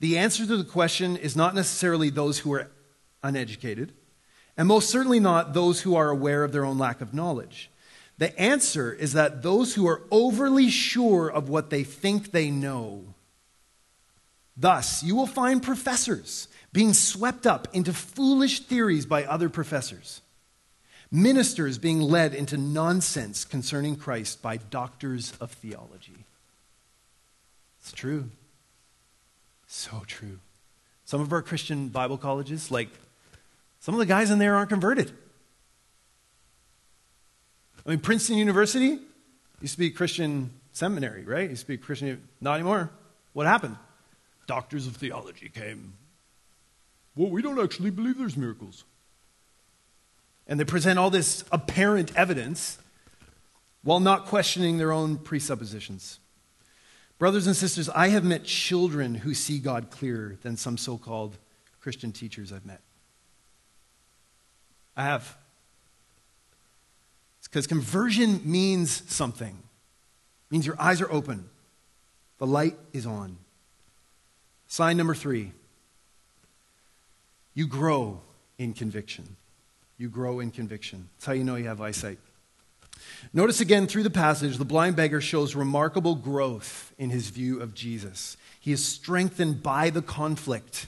The 0.00 0.16
answer 0.16 0.46
to 0.46 0.56
the 0.56 0.64
question 0.64 1.16
is 1.16 1.36
not 1.36 1.54
necessarily 1.54 2.10
those 2.10 2.38
who 2.38 2.52
are 2.54 2.70
uneducated, 3.22 3.92
and 4.56 4.66
most 4.66 4.88
certainly 4.88 5.20
not 5.20 5.52
those 5.52 5.82
who 5.82 5.94
are 5.94 6.08
aware 6.08 6.42
of 6.42 6.52
their 6.52 6.64
own 6.64 6.78
lack 6.78 7.00
of 7.00 7.14
knowledge. 7.14 7.70
The 8.18 8.38
answer 8.38 8.92
is 8.92 9.12
that 9.12 9.42
those 9.42 9.74
who 9.74 9.86
are 9.86 10.02
overly 10.10 10.68
sure 10.68 11.28
of 11.30 11.48
what 11.48 11.70
they 11.70 11.84
think 11.84 12.32
they 12.32 12.50
know. 12.50 13.04
Thus, 14.56 15.02
you 15.02 15.16
will 15.16 15.26
find 15.26 15.62
professors 15.62 16.48
being 16.72 16.92
swept 16.92 17.46
up 17.46 17.68
into 17.72 17.92
foolish 17.92 18.60
theories 18.60 19.06
by 19.06 19.24
other 19.24 19.48
professors, 19.48 20.20
ministers 21.10 21.78
being 21.78 22.00
led 22.00 22.34
into 22.34 22.56
nonsense 22.56 23.44
concerning 23.44 23.96
Christ 23.96 24.42
by 24.42 24.58
doctors 24.58 25.32
of 25.40 25.50
theology. 25.50 26.24
It's 27.80 27.92
true. 27.92 28.30
So 29.72 30.02
true. 30.04 30.40
Some 31.04 31.20
of 31.20 31.32
our 31.32 31.42
Christian 31.42 31.90
Bible 31.90 32.18
colleges, 32.18 32.72
like, 32.72 32.88
some 33.78 33.94
of 33.94 34.00
the 34.00 34.06
guys 34.06 34.32
in 34.32 34.40
there 34.40 34.56
aren't 34.56 34.68
converted. 34.68 35.12
I 37.86 37.90
mean, 37.90 38.00
Princeton 38.00 38.36
University 38.36 38.98
used 39.60 39.74
to 39.74 39.78
be 39.78 39.86
a 39.86 39.90
Christian 39.90 40.50
seminary, 40.72 41.24
right? 41.24 41.48
Used 41.48 41.62
to 41.62 41.68
be 41.68 41.76
Christian. 41.76 42.20
Not 42.40 42.54
anymore. 42.54 42.90
What 43.32 43.46
happened? 43.46 43.76
Doctors 44.48 44.88
of 44.88 44.96
theology 44.96 45.48
came. 45.48 45.92
Well, 47.14 47.30
we 47.30 47.40
don't 47.40 47.60
actually 47.60 47.90
believe 47.90 48.18
there's 48.18 48.36
miracles. 48.36 48.82
And 50.48 50.58
they 50.58 50.64
present 50.64 50.98
all 50.98 51.10
this 51.10 51.44
apparent 51.52 52.12
evidence 52.16 52.78
while 53.84 54.00
not 54.00 54.26
questioning 54.26 54.78
their 54.78 54.90
own 54.90 55.16
presuppositions. 55.16 56.18
Brothers 57.20 57.46
and 57.46 57.54
sisters, 57.54 57.90
I 57.90 58.08
have 58.08 58.24
met 58.24 58.44
children 58.44 59.14
who 59.14 59.34
see 59.34 59.58
God 59.58 59.90
clearer 59.90 60.38
than 60.40 60.56
some 60.56 60.78
so 60.78 60.96
called 60.96 61.36
Christian 61.82 62.12
teachers 62.12 62.50
I've 62.50 62.64
met. 62.64 62.80
I 64.96 65.04
have. 65.04 65.36
It's 67.38 67.46
because 67.46 67.66
conversion 67.66 68.40
means 68.42 69.02
something. 69.12 69.50
It 69.50 70.50
means 70.50 70.64
your 70.64 70.80
eyes 70.80 71.02
are 71.02 71.12
open. 71.12 71.46
The 72.38 72.46
light 72.46 72.78
is 72.94 73.04
on. 73.04 73.36
Sign 74.66 74.96
number 74.96 75.14
three 75.14 75.52
you 77.52 77.66
grow 77.66 78.22
in 78.56 78.72
conviction. 78.72 79.36
You 79.98 80.08
grow 80.08 80.40
in 80.40 80.50
conviction. 80.50 81.10
That's 81.16 81.26
how 81.26 81.32
you 81.34 81.44
know 81.44 81.56
you 81.56 81.66
have 81.66 81.82
eyesight. 81.82 82.18
Notice 83.32 83.60
again 83.60 83.86
through 83.86 84.02
the 84.02 84.10
passage, 84.10 84.56
the 84.56 84.64
blind 84.64 84.96
beggar 84.96 85.20
shows 85.20 85.54
remarkable 85.54 86.14
growth 86.14 86.92
in 86.98 87.10
his 87.10 87.30
view 87.30 87.60
of 87.60 87.74
Jesus. 87.74 88.36
He 88.60 88.72
is 88.72 88.84
strengthened 88.84 89.62
by 89.62 89.90
the 89.90 90.02
conflict. 90.02 90.86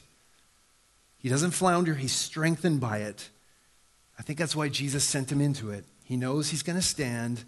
He 1.19 1.29
doesn't 1.29 1.53
flounder, 1.53 1.95
he's 1.95 2.13
strengthened 2.13 2.81
by 2.81 2.99
it. 2.99 3.31
I 4.19 4.23
think 4.23 4.39
that's 4.39 4.57
why 4.57 4.69
Jesus 4.69 5.05
sent 5.05 5.31
him 5.31 5.41
into 5.41 5.71
it. 5.71 5.85
He 6.05 6.17
knows 6.17 6.51
he's 6.51 6.63
going 6.63 6.77
to 6.77 6.83
stand, 6.83 7.45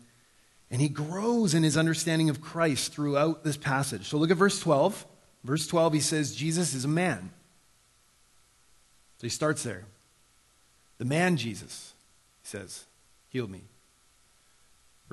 and 0.71 0.81
he 0.81 0.89
grows 0.89 1.55
in 1.55 1.63
his 1.63 1.77
understanding 1.77 2.31
of 2.31 2.41
Christ 2.41 2.93
throughout 2.93 3.45
this 3.45 3.57
passage. 3.57 4.09
So 4.09 4.17
look 4.17 4.31
at 4.31 4.37
verse 4.37 4.61
12. 4.61 5.07
Verse 5.45 5.67
12, 5.67 5.93
he 5.93 6.01
says, 6.01 6.35
Jesus 6.35 6.73
is 6.73 6.87
a 6.87 6.89
man. 6.89 7.31
So 9.19 9.27
he 9.27 9.29
starts 9.29 9.63
there. 9.63 9.85
The 10.99 11.05
man 11.05 11.37
Jesus, 11.37 11.93
he 12.43 12.49
says, 12.49 12.85
healed 13.29 13.51
me. 13.51 13.65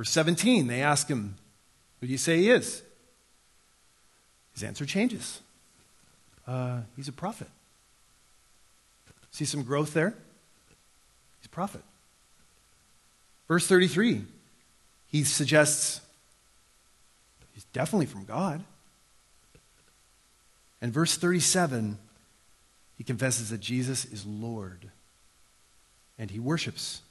Verse 0.01 0.09
17, 0.09 0.65
they 0.65 0.81
ask 0.81 1.07
him, 1.07 1.35
Who 1.99 2.07
do 2.07 2.11
you 2.11 2.17
say 2.17 2.39
he 2.39 2.49
is? 2.49 2.81
His 4.55 4.63
answer 4.63 4.83
changes. 4.83 5.41
Uh, 6.47 6.79
he's 6.95 7.07
a 7.07 7.11
prophet. 7.11 7.49
See 9.29 9.45
some 9.45 9.61
growth 9.61 9.93
there? 9.93 10.15
He's 11.39 11.45
a 11.45 11.49
prophet. 11.49 11.83
Verse 13.47 13.67
33, 13.67 14.23
he 15.05 15.23
suggests 15.23 16.01
he's 17.53 17.65
definitely 17.65 18.07
from 18.07 18.25
God. 18.25 18.63
And 20.81 20.91
verse 20.91 21.15
37, 21.15 21.99
He 22.97 23.03
confesses 23.03 23.51
that 23.51 23.59
Jesus 23.59 24.05
is 24.05 24.25
Lord. 24.25 24.89
And 26.17 26.31
he 26.31 26.39
worships. 26.39 27.01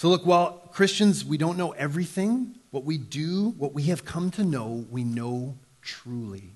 So, 0.00 0.08
look, 0.08 0.24
while 0.24 0.52
Christians, 0.72 1.26
we 1.26 1.36
don't 1.36 1.58
know 1.58 1.72
everything, 1.72 2.54
what 2.70 2.84
we 2.84 2.96
do, 2.96 3.50
what 3.58 3.74
we 3.74 3.82
have 3.82 4.02
come 4.02 4.30
to 4.30 4.42
know, 4.42 4.86
we 4.90 5.04
know 5.04 5.58
truly. 5.82 6.52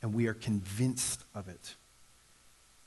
And 0.00 0.14
we 0.14 0.28
are 0.28 0.34
convinced 0.34 1.24
of 1.34 1.48
it. 1.48 1.74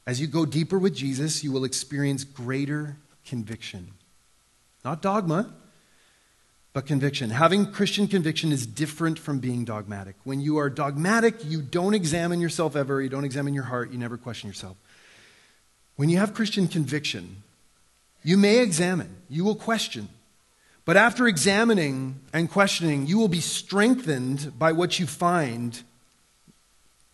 As 0.07 0.21
you 0.21 0.28
go 0.28 0.45
deeper 0.45 0.80
with 0.80 0.95
Jesus, 0.95 1.43
you 1.43 1.51
will 1.51 1.65
experience 1.65 2.23
greater 2.23 2.95
conviction. 3.26 3.91
Not 4.86 5.01
dogma, 5.01 5.53
but 6.71 6.86
conviction. 6.86 7.32
Having 7.32 7.73
Christian 7.73 8.07
conviction 8.07 8.53
is 8.53 8.65
different 8.65 9.19
from 9.19 9.39
being 9.39 9.65
dogmatic. 9.65 10.15
When 10.23 10.39
you 10.39 10.55
are 10.57 10.69
dogmatic, 10.69 11.43
you 11.43 11.61
don't 11.61 11.93
examine 11.93 12.39
yourself 12.39 12.78
ever, 12.78 13.01
you 13.01 13.09
don't 13.09 13.26
examine 13.26 13.53
your 13.53 13.65
heart, 13.65 13.91
you 13.91 13.97
never 13.97 14.15
question 14.15 14.47
yourself. 14.47 14.78
When 15.97 16.07
you 16.07 16.17
have 16.17 16.34
Christian 16.34 16.69
conviction, 16.69 17.43
you 18.26 18.38
may 18.38 18.57
examine, 18.57 19.15
you 19.30 19.45
will 19.45 19.55
question. 19.55 20.09
But 20.84 20.97
after 20.97 21.28
examining 21.28 22.21
and 22.34 22.49
questioning, 22.49 23.05
you 23.05 23.19
will 23.19 23.28
be 23.28 23.39
strengthened 23.39 24.57
by 24.57 24.71
what 24.71 24.99
you 24.99 25.05
find 25.05 25.80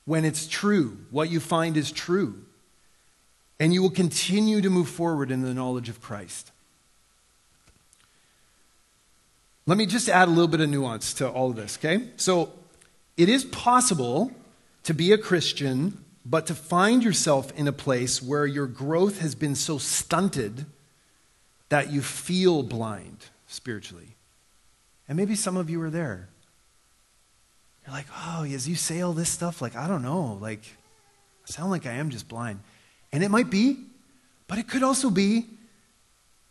when 0.06 0.24
it's 0.24 0.48
true. 0.48 0.98
What 1.12 1.30
you 1.30 1.42
find 1.42 1.76
is 1.76 1.92
true. 1.92 2.42
And 3.60 3.74
you 3.74 3.82
will 3.82 3.90
continue 3.90 4.62
to 4.62 4.70
move 4.70 4.88
forward 4.88 5.32
in 5.32 5.42
the 5.42 5.54
knowledge 5.54 5.90
of 5.90 6.02
Christ. 6.02 6.50
Let 9.66 9.78
me 9.78 9.86
just 9.86 10.08
add 10.08 10.30
a 10.30 10.32
little 10.32 10.48
bit 10.48 10.62
of 10.62 10.70
nuance 10.70 11.14
to 11.16 11.30
all 11.30 11.50
of 11.50 11.58
this, 11.58 11.78
okay? 11.78 12.08
So, 12.16 12.54
it 13.18 13.28
is 13.28 13.44
possible 13.44 14.32
to 14.84 14.94
be 14.94 15.12
a 15.12 15.18
Christian, 15.18 16.06
but 16.26 16.48
to 16.48 16.56
find 16.56 17.04
yourself 17.04 17.52
in 17.58 17.68
a 17.68 17.74
place 17.74 18.22
where 18.22 18.46
your 18.46 18.66
growth 18.66 19.20
has 19.20 19.36
been 19.36 19.56
so 19.56 19.78
stunted 19.78 20.66
that 21.72 21.90
you 21.90 22.02
feel 22.02 22.64
blind 22.64 23.18
spiritually. 23.48 24.10
And 25.08 25.16
maybe 25.16 25.36
some 25.36 25.56
of 25.56 25.70
you 25.70 25.82
are 25.82 25.90
there. 25.90 26.28
You're 27.86 27.96
like, 27.96 28.08
oh, 28.14 28.44
as 28.44 28.68
you 28.68 28.76
say 28.76 29.00
all 29.00 29.14
this 29.14 29.30
stuff, 29.30 29.62
like, 29.62 29.78
I 29.78 29.88
don't 29.88 30.02
know, 30.02 30.38
like, 30.42 30.60
I 31.48 31.52
sound 31.52 31.72
like 31.72 31.86
I 31.86 31.94
am 31.94 32.10
just 32.10 32.28
blind. 32.28 32.60
And 33.14 33.24
it 33.24 33.32
might 33.32 33.50
be, 33.50 33.78
but 34.50 34.58
it 34.58 34.68
could 34.68 34.84
also 34.84 35.10
be 35.10 35.46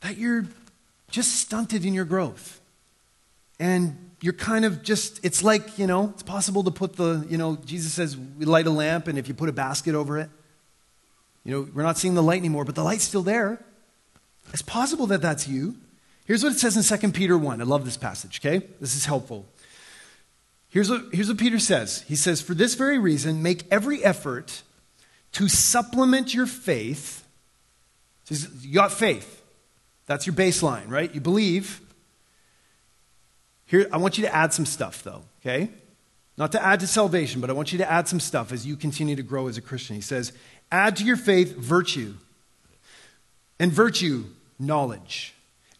that 0.01 0.17
you're 0.17 0.47
just 1.11 1.37
stunted 1.37 1.85
in 1.85 1.93
your 1.93 2.07
growth 2.07 2.59
and 3.59 4.13
you're 4.23 4.33
kind 4.33 4.65
of 4.65 4.83
just, 4.83 5.23
it's 5.23 5.45
like, 5.45 5.79
you 5.79 5.87
know, 5.87 6.13
it's 6.15 6.23
possible 6.23 6.65
to 6.65 6.71
put 6.71 6.97
the, 6.97 7.27
you 7.29 7.37
know, 7.37 7.59
Jesus 7.67 7.93
says, 7.93 8.17
we 8.17 8.47
light 8.47 8.67
a 8.67 8.71
lamp, 8.71 9.07
and 9.07 9.19
if 9.19 9.29
you 9.29 9.35
put 9.35 9.51
a 9.51 9.53
basket 9.53 9.95
over 9.95 10.17
it, 10.17 10.31
you 11.45 11.53
know, 11.53 11.69
we're 11.75 11.83
not 11.83 11.99
seeing 11.99 12.15
the 12.15 12.23
light 12.23 12.39
anymore, 12.39 12.65
but 12.65 12.75
the 12.75 12.83
light's 12.83 13.05
still 13.05 13.23
there. 13.23 13.63
It's 14.53 14.63
possible 14.63 15.07
that 15.09 15.23
that's 15.23 15.47
you. 15.47 15.77
Here's 16.25 16.43
what 16.43 16.53
it 16.53 16.59
says 16.59 16.77
in 16.77 16.99
2 16.99 17.13
Peter 17.13 17.37
1. 17.37 17.61
I 17.61 17.65
love 17.65 17.85
this 17.85 17.97
passage, 17.97 18.41
okay? 18.41 18.67
This 18.81 18.97
is 18.97 19.05
helpful. 19.05 19.47
Here's 20.69 20.89
what, 20.89 21.07
here's 21.13 21.29
what 21.29 21.39
Peter 21.39 21.59
says 21.59 22.03
He 22.03 22.17
says, 22.17 22.41
For 22.41 22.55
this 22.55 22.75
very 22.75 22.99
reason, 22.99 23.43
make 23.43 23.65
every 23.71 24.05
effort 24.05 24.63
to 25.33 25.49
supplement 25.49 26.33
your 26.35 26.47
faith. 26.47 27.27
You 28.29 28.75
got 28.75 28.93
faith. 28.93 29.43
That's 30.07 30.27
your 30.27 30.35
baseline, 30.35 30.89
right? 30.89 31.13
You 31.15 31.21
believe. 31.21 31.81
Here, 33.67 33.89
I 33.93 33.99
want 33.99 34.19
you 34.19 34.25
to 34.25 34.35
add 34.35 34.53
some 34.53 34.67
stuff, 34.67 35.05
though, 35.05 35.23
okay? 35.41 35.71
Not 36.37 36.53
to 36.53 36.65
add 36.65 36.81
to 36.81 36.87
salvation, 36.87 37.41
but 37.41 37.51
I 37.51 37.53
want 37.53 37.71
you 37.71 37.79
to 37.79 37.91
add 37.91 38.09
some 38.09 38.19
stuff 38.19 38.51
as 38.51 38.67
you 38.67 38.77
continue 38.77 39.15
to 39.15 39.23
grow 39.23 39.47
as 39.47 39.57
a 39.57 39.61
Christian. 39.61 39.95
He 39.95 40.03
says, 40.03 40.33
add 40.73 40.97
to 40.97 41.05
your 41.05 41.17
faith 41.17 41.57
virtue, 41.57 42.15
and 43.61 43.71
virtue, 43.73 44.25
knowledge, 44.59 45.35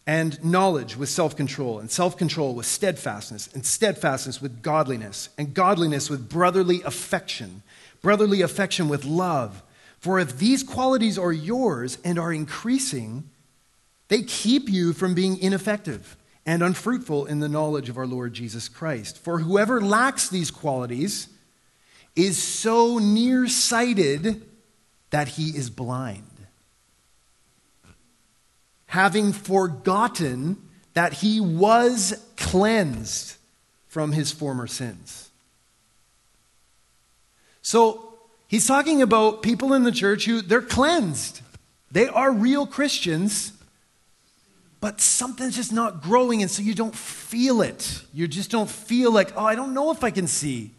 and 0.07 0.43
knowledge 0.43 0.95
with 0.95 1.09
self 1.09 1.35
control, 1.35 1.79
and 1.79 1.91
self 1.91 2.15
control 2.15 2.55
with 2.55 2.65
steadfastness, 2.65 3.49
and 3.53 3.65
steadfastness 3.65 4.41
with 4.41 4.61
godliness, 4.61 5.29
and 5.37 5.53
godliness 5.53 6.09
with 6.09 6.29
brotherly 6.29 6.81
affection, 6.83 7.63
brotherly 8.01 8.41
affection 8.41 8.87
with 8.87 9.03
love. 9.03 9.61
For 9.99 10.19
if 10.19 10.37
these 10.37 10.63
qualities 10.63 11.17
are 11.19 11.33
yours 11.33 11.97
and 12.03 12.17
are 12.17 12.33
increasing, 12.33 13.29
they 14.07 14.23
keep 14.23 14.69
you 14.69 14.93
from 14.93 15.13
being 15.13 15.37
ineffective 15.37 16.17
and 16.45 16.63
unfruitful 16.63 17.27
in 17.27 17.39
the 17.39 17.49
knowledge 17.49 17.87
of 17.87 17.97
our 17.97 18.07
Lord 18.07 18.33
Jesus 18.33 18.67
Christ. 18.67 19.17
For 19.17 19.39
whoever 19.39 19.79
lacks 19.79 20.27
these 20.29 20.51
qualities 20.51 21.29
is 22.15 22.41
so 22.41 22.97
nearsighted 22.97 24.43
that 25.11 25.29
he 25.29 25.49
is 25.49 25.69
blind, 25.69 26.30
having 28.91 29.33
forgotten 29.33 30.57
that 30.93 31.13
he 31.13 31.39
was 31.39 32.25
cleansed 32.37 33.35
from 33.87 34.11
his 34.11 34.31
former 34.31 34.67
sins. 34.67 35.29
So 37.61 38.13
he's 38.47 38.67
talking 38.67 39.01
about 39.01 39.41
people 39.41 39.73
in 39.73 39.83
the 39.83 39.91
church 39.91 40.25
who 40.25 40.41
they're 40.41 40.61
cleansed. 40.61 41.41
They 41.91 42.07
are 42.07 42.31
real 42.31 42.65
Christians 42.65 43.53
but 44.81 44.99
something's 44.99 45.55
just 45.55 45.71
not 45.71 46.01
growing, 46.01 46.41
and 46.41 46.49
so 46.49 46.63
you 46.63 46.73
don't 46.73 46.95
feel 46.95 47.61
it. 47.61 48.01
You 48.13 48.27
just 48.27 48.49
don't 48.49 48.69
feel 48.69 49.13
like, 49.13 49.31
oh, 49.37 49.45
I 49.45 49.53
don't 49.53 49.75
know 49.75 49.91
if 49.91 50.03
I 50.03 50.09
can 50.09 50.25
see 50.25 50.71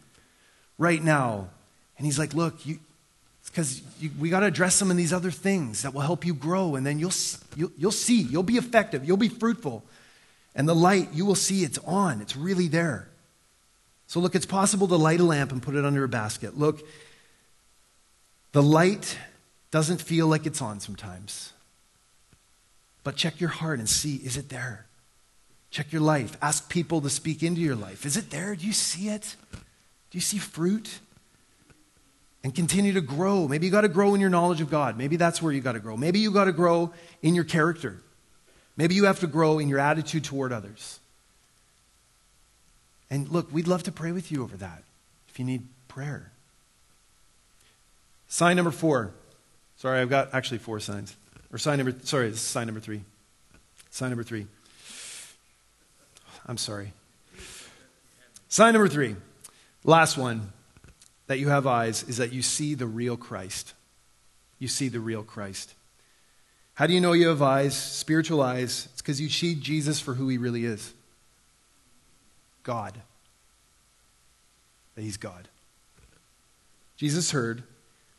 right 0.77 1.01
now. 1.01 1.47
And 1.97 2.05
he's 2.05 2.19
like, 2.19 2.33
look, 2.33 2.65
you, 2.65 2.79
because 3.53 3.83
we 4.17 4.31
got 4.31 4.39
to 4.39 4.47
address 4.47 4.73
some 4.73 4.89
of 4.89 4.97
these 4.97 5.13
other 5.13 5.29
things 5.29 5.83
that 5.83 5.93
will 5.93 6.01
help 6.01 6.25
you 6.25 6.33
grow, 6.33 6.73
and 6.73 6.83
then 6.83 6.97
you'll, 6.97 7.13
you'll, 7.55 7.71
you'll 7.77 7.91
see, 7.91 8.19
you'll 8.19 8.41
be 8.41 8.57
effective, 8.57 9.05
you'll 9.05 9.15
be 9.15 9.29
fruitful. 9.29 9.83
And 10.55 10.67
the 10.67 10.73
light, 10.73 11.09
you 11.13 11.23
will 11.23 11.35
see 11.35 11.63
it's 11.63 11.77
on, 11.85 12.19
it's 12.19 12.35
really 12.35 12.67
there. 12.67 13.09
So, 14.07 14.19
look, 14.19 14.33
it's 14.33 14.47
possible 14.47 14.87
to 14.87 14.95
light 14.95 15.19
a 15.19 15.23
lamp 15.23 15.51
and 15.51 15.61
put 15.61 15.75
it 15.75 15.85
under 15.85 16.03
a 16.03 16.09
basket. 16.09 16.57
Look, 16.57 16.81
the 18.53 18.63
light 18.63 19.19
doesn't 19.69 20.01
feel 20.01 20.25
like 20.25 20.47
it's 20.47 20.61
on 20.61 20.79
sometimes. 20.79 21.53
But 23.03 23.15
check 23.15 23.39
your 23.39 23.49
heart 23.49 23.77
and 23.77 23.87
see 23.87 24.15
is 24.15 24.35
it 24.35 24.49
there? 24.49 24.87
Check 25.69 25.91
your 25.91 26.01
life. 26.01 26.37
Ask 26.41 26.69
people 26.69 27.01
to 27.01 27.09
speak 27.09 27.43
into 27.43 27.61
your 27.61 27.75
life. 27.75 28.03
Is 28.03 28.17
it 28.17 28.31
there? 28.31 28.55
Do 28.55 28.65
you 28.65 28.73
see 28.73 29.09
it? 29.09 29.35
Do 29.51 30.17
you 30.17 30.21
see 30.21 30.39
fruit? 30.39 30.99
And 32.43 32.53
continue 32.53 32.93
to 32.93 33.01
grow. 33.01 33.47
Maybe 33.47 33.65
you 33.65 33.71
got 33.71 33.81
to 33.81 33.87
grow 33.87 34.13
in 34.15 34.21
your 34.21 34.29
knowledge 34.29 34.59
of 34.59 34.69
God. 34.69 34.97
Maybe 34.97 35.15
that's 35.15 35.41
where 35.41 35.53
you 35.53 35.61
got 35.61 35.73
to 35.73 35.79
grow. 35.79 35.95
Maybe 35.95 36.19
you 36.19 36.29
got 36.29 36.45
to 36.45 36.51
grow 36.51 36.91
in 37.21 37.35
your 37.35 37.45
character. 37.45 38.01
Maybe 38.75 38.95
you 38.95 39.05
have 39.05 39.19
to 39.21 39.27
grow 39.27 39.59
in 39.59 39.69
your 39.69 39.79
attitude 39.79 40.25
toward 40.25 40.51
others. 40.51 40.99
And 43.09 43.29
look, 43.29 43.51
we'd 43.51 43.67
love 43.67 43.83
to 43.83 43.91
pray 43.91 44.11
with 44.11 44.31
you 44.31 44.43
over 44.43 44.57
that 44.57 44.83
if 45.29 45.39
you 45.39 45.45
need 45.45 45.67
prayer. 45.87 46.31
Sign 48.27 48.55
number 48.55 48.71
four. 48.71 49.11
Sorry, 49.77 49.99
I've 49.99 50.09
got 50.09 50.33
actually 50.33 50.57
four 50.57 50.79
signs. 50.79 51.15
Or 51.51 51.57
sign 51.59 51.77
number, 51.77 51.93
sorry, 52.03 52.29
this 52.29 52.37
is 52.37 52.41
sign 52.41 52.65
number 52.65 52.81
three. 52.81 53.03
Sign 53.91 54.09
number 54.09 54.23
three. 54.23 54.47
I'm 56.47 56.57
sorry. 56.57 56.93
Sign 58.49 58.73
number 58.73 58.87
three. 58.87 59.15
Last 59.83 60.17
one 60.17 60.51
that 61.27 61.39
you 61.39 61.49
have 61.49 61.67
eyes 61.67 62.03
is 62.03 62.17
that 62.17 62.33
you 62.33 62.41
see 62.41 62.73
the 62.75 62.87
real 62.87 63.17
Christ. 63.17 63.73
You 64.59 64.67
see 64.67 64.89
the 64.89 64.99
real 64.99 65.23
Christ. 65.23 65.73
How 66.75 66.87
do 66.87 66.93
you 66.93 67.01
know 67.01 67.13
you 67.13 67.27
have 67.27 67.41
eyes, 67.41 67.75
spiritual 67.75 68.41
eyes? 68.41 68.87
It's 68.93 69.01
because 69.01 69.21
you 69.21 69.29
see 69.29 69.55
Jesus 69.55 69.99
for 69.99 70.15
who 70.15 70.27
he 70.27 70.37
really 70.37 70.65
is 70.65 70.93
God. 72.63 72.93
That 74.95 75.01
he's 75.01 75.17
God. 75.17 75.47
Jesus 76.97 77.31
heard 77.31 77.63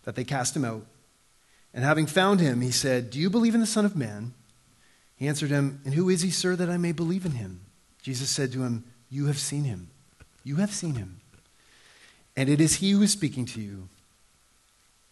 that 0.04 0.16
they 0.16 0.24
cast 0.24 0.56
him 0.56 0.64
out 0.64 0.84
and 1.74 1.82
having 1.82 2.06
found 2.06 2.38
him, 2.38 2.60
he 2.60 2.70
said, 2.70 3.10
Do 3.10 3.18
you 3.18 3.28
believe 3.28 3.54
in 3.54 3.60
the 3.60 3.66
Son 3.66 3.84
of 3.84 3.96
Man? 3.96 4.32
He 5.16 5.26
answered 5.26 5.50
him, 5.50 5.80
And 5.84 5.94
who 5.94 6.08
is 6.08 6.22
he, 6.22 6.30
sir, 6.30 6.54
that 6.54 6.70
I 6.70 6.76
may 6.76 6.92
believe 6.92 7.26
in 7.26 7.32
him? 7.32 7.60
Jesus 8.00 8.30
said 8.30 8.52
to 8.52 8.62
him, 8.62 8.84
You 9.10 9.26
have 9.26 9.38
seen 9.38 9.64
him. 9.64 9.88
You 10.44 10.56
have 10.56 10.72
seen 10.72 10.94
him. 10.94 11.20
And 12.36 12.48
it 12.48 12.60
is 12.60 12.76
he 12.76 12.92
who 12.92 13.02
is 13.02 13.12
speaking 13.12 13.46
to 13.46 13.60
you. 13.60 13.88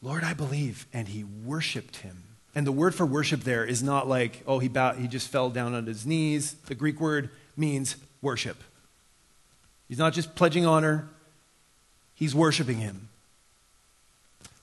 Lord, 0.00 0.24
I 0.24 0.34
believe. 0.34 0.86
And 0.92 1.08
he 1.08 1.24
worshiped 1.24 1.98
him. 1.98 2.24
And 2.54 2.66
the 2.66 2.72
word 2.72 2.94
for 2.94 3.06
worship 3.06 3.40
there 3.40 3.64
is 3.64 3.82
not 3.82 4.08
like, 4.08 4.42
oh, 4.46 4.58
he, 4.58 4.68
bowed, 4.68 4.96
he 4.96 5.08
just 5.08 5.28
fell 5.28 5.48
down 5.48 5.74
on 5.74 5.86
his 5.86 6.04
knees. 6.04 6.54
The 6.66 6.74
Greek 6.74 7.00
word 7.00 7.30
means 7.56 7.96
worship. 8.20 8.62
He's 9.88 9.98
not 9.98 10.12
just 10.12 10.34
pledging 10.34 10.66
honor, 10.66 11.08
he's 12.14 12.34
worshiping 12.34 12.78
him. 12.78 13.08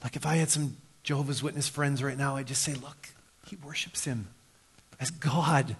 Like 0.03 0.15
if 0.15 0.25
I 0.25 0.35
had 0.35 0.49
some 0.49 0.77
Jehovah's 1.03 1.41
Witness 1.41 1.67
friends 1.67 2.03
right 2.03 2.17
now, 2.17 2.35
I'd 2.35 2.47
just 2.47 2.61
say, 2.61 2.73
look, 2.73 3.09
he 3.47 3.55
worships 3.57 4.05
him 4.05 4.27
as 4.99 5.11
God. 5.11 5.75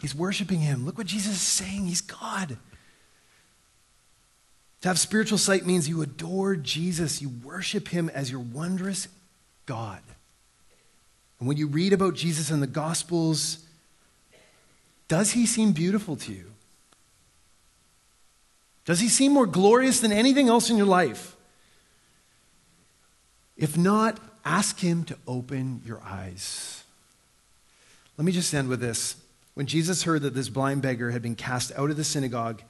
He's 0.00 0.14
worshiping 0.14 0.60
him. 0.60 0.86
Look 0.86 0.96
what 0.96 1.06
Jesus 1.06 1.32
is 1.32 1.40
saying. 1.40 1.86
He's 1.86 2.00
God. 2.00 2.56
To 4.82 4.88
have 4.88 4.98
spiritual 4.98 5.38
sight 5.38 5.66
means 5.66 5.88
you 5.88 6.02
adore 6.02 6.56
Jesus, 6.56 7.20
you 7.20 7.30
worship 7.44 7.88
him 7.88 8.08
as 8.08 8.30
your 8.30 8.40
wondrous 8.40 9.08
God. 9.66 10.00
And 11.38 11.48
when 11.48 11.56
you 11.56 11.66
read 11.66 11.92
about 11.92 12.14
Jesus 12.14 12.50
in 12.50 12.60
the 12.60 12.66
Gospels, 12.66 13.58
does 15.08 15.32
he 15.32 15.44
seem 15.46 15.72
beautiful 15.72 16.16
to 16.16 16.32
you? 16.32 16.50
Does 18.84 19.00
he 19.00 19.08
seem 19.08 19.32
more 19.32 19.46
glorious 19.46 20.00
than 20.00 20.12
anything 20.12 20.48
else 20.48 20.70
in 20.70 20.76
your 20.76 20.86
life? 20.86 21.36
If 23.56 23.76
not, 23.76 24.18
ask 24.44 24.78
him 24.78 25.04
to 25.04 25.16
open 25.26 25.82
your 25.84 26.00
eyes. 26.02 26.82
Let 28.16 28.24
me 28.24 28.32
just 28.32 28.52
end 28.54 28.68
with 28.68 28.80
this. 28.80 29.16
When 29.54 29.66
Jesus 29.66 30.04
heard 30.04 30.22
that 30.22 30.34
this 30.34 30.48
blind 30.48 30.82
beggar 30.82 31.10
had 31.10 31.22
been 31.22 31.34
cast 31.34 31.72
out 31.76 31.90
of 31.90 31.96
the 31.96 32.04
synagogue, 32.04 32.62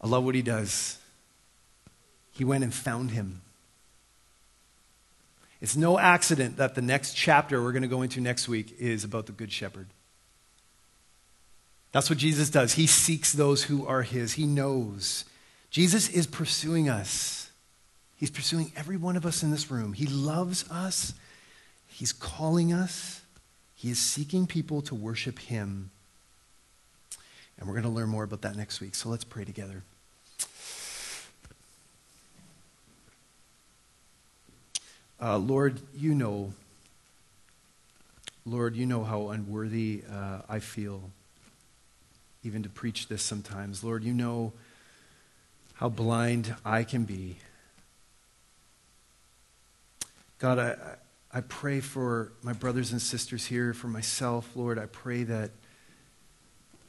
I 0.00 0.06
love 0.06 0.24
what 0.24 0.34
he 0.34 0.42
does. 0.42 0.98
He 2.32 2.44
went 2.44 2.64
and 2.64 2.72
found 2.72 3.10
him. 3.12 3.42
It's 5.60 5.76
no 5.76 5.98
accident 5.98 6.56
that 6.56 6.74
the 6.74 6.82
next 6.82 7.14
chapter 7.14 7.62
we're 7.62 7.72
going 7.72 7.82
to 7.82 7.88
go 7.88 8.02
into 8.02 8.20
next 8.20 8.48
week 8.48 8.74
is 8.80 9.04
about 9.04 9.26
the 9.26 9.32
Good 9.32 9.52
Shepherd. 9.52 9.86
That's 11.92 12.10
what 12.10 12.18
Jesus 12.18 12.50
does. 12.50 12.72
He 12.72 12.86
seeks 12.86 13.32
those 13.32 13.64
who 13.64 13.86
are 13.86 14.02
his. 14.02 14.32
He 14.32 14.46
knows. 14.46 15.24
Jesus 15.70 16.08
is 16.08 16.26
pursuing 16.26 16.88
us. 16.88 17.50
He's 18.16 18.30
pursuing 18.30 18.72
every 18.76 18.96
one 18.96 19.16
of 19.16 19.26
us 19.26 19.42
in 19.42 19.50
this 19.50 19.70
room. 19.70 19.92
He 19.92 20.06
loves 20.06 20.68
us. 20.70 21.14
He's 21.88 22.12
calling 22.12 22.72
us. 22.72 23.20
He 23.76 23.90
is 23.90 23.98
seeking 23.98 24.46
people 24.46 24.80
to 24.82 24.94
worship 24.94 25.38
him. 25.38 25.90
And 27.58 27.68
we're 27.68 27.74
going 27.74 27.84
to 27.84 27.88
learn 27.90 28.08
more 28.08 28.24
about 28.24 28.42
that 28.42 28.56
next 28.56 28.80
week. 28.80 28.94
So 28.94 29.08
let's 29.08 29.24
pray 29.24 29.44
together. 29.44 29.82
Uh, 35.22 35.38
Lord, 35.38 35.80
you 35.94 36.16
know, 36.16 36.52
Lord, 38.44 38.74
you 38.74 38.86
know 38.86 39.04
how 39.04 39.28
unworthy 39.28 40.02
uh, 40.12 40.38
I 40.48 40.58
feel 40.58 41.10
even 42.42 42.64
to 42.64 42.68
preach 42.68 43.06
this 43.06 43.22
sometimes. 43.22 43.84
Lord, 43.84 44.02
you 44.02 44.12
know 44.12 44.52
how 45.74 45.88
blind 45.88 46.56
I 46.64 46.82
can 46.82 47.04
be. 47.04 47.36
God, 50.40 50.58
I, 50.58 50.76
I 51.32 51.40
pray 51.42 51.78
for 51.78 52.32
my 52.42 52.52
brothers 52.52 52.90
and 52.90 53.00
sisters 53.00 53.46
here, 53.46 53.72
for 53.72 53.86
myself, 53.86 54.50
Lord. 54.56 54.76
I 54.76 54.86
pray 54.86 55.22
that 55.22 55.52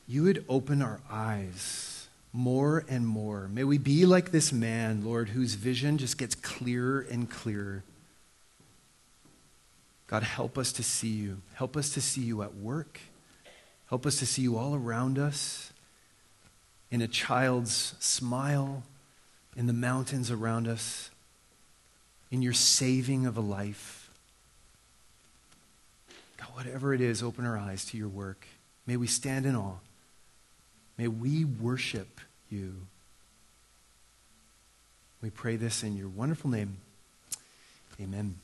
you 0.08 0.24
would 0.24 0.44
open 0.50 0.82
our 0.82 1.02
eyes 1.08 2.08
more 2.34 2.84
and 2.90 3.08
more. 3.08 3.48
May 3.48 3.64
we 3.64 3.78
be 3.78 4.08
like 4.08 4.32
this 4.32 4.52
man, 4.52 5.06
Lord, 5.06 5.30
whose 5.30 5.54
vision 5.54 6.00
just 6.00 6.18
gets 6.18 6.34
clearer 6.34 7.02
and 7.12 7.30
clearer. 7.30 7.84
God, 10.08 10.24
help 10.24 10.58
us 10.58 10.72
to 10.74 10.84
see 10.84 11.08
you. 11.10 11.42
Help 11.56 11.76
us 11.78 11.90
to 11.92 12.02
see 12.02 12.22
you 12.22 12.44
at 12.44 12.56
work. 12.56 13.00
Help 13.88 14.06
us 14.06 14.20
to 14.20 14.26
see 14.26 14.42
you 14.42 14.58
all 14.58 14.76
around 14.76 15.18
us 15.18 15.72
in 16.92 17.02
a 17.02 17.08
child's 17.08 17.96
smile, 18.00 18.84
in 19.56 19.68
the 19.68 19.74
mountains 19.74 20.30
around 20.30 20.68
us, 20.68 21.10
in 22.32 22.42
your 22.42 22.54
saving 22.54 23.26
of 23.26 23.38
a 23.38 23.42
life. 23.42 24.10
God, 26.38 26.50
whatever 26.54 26.94
it 26.94 27.02
is, 27.02 27.24
open 27.24 27.46
our 27.46 27.58
eyes 27.58 27.86
to 27.86 27.98
your 27.98 28.08
work. 28.08 28.48
May 28.86 28.98
we 28.98 29.08
stand 29.08 29.46
in 29.46 29.56
awe. 29.56 29.78
May 30.98 31.08
we 31.08 31.46
worship 31.46 32.20
you. 32.50 32.76
We 35.22 35.30
pray 35.30 35.56
this 35.56 35.84
in 35.84 35.96
your 35.96 36.10
wonderful 36.10 36.50
name. 36.50 36.78
Amen. 38.00 38.36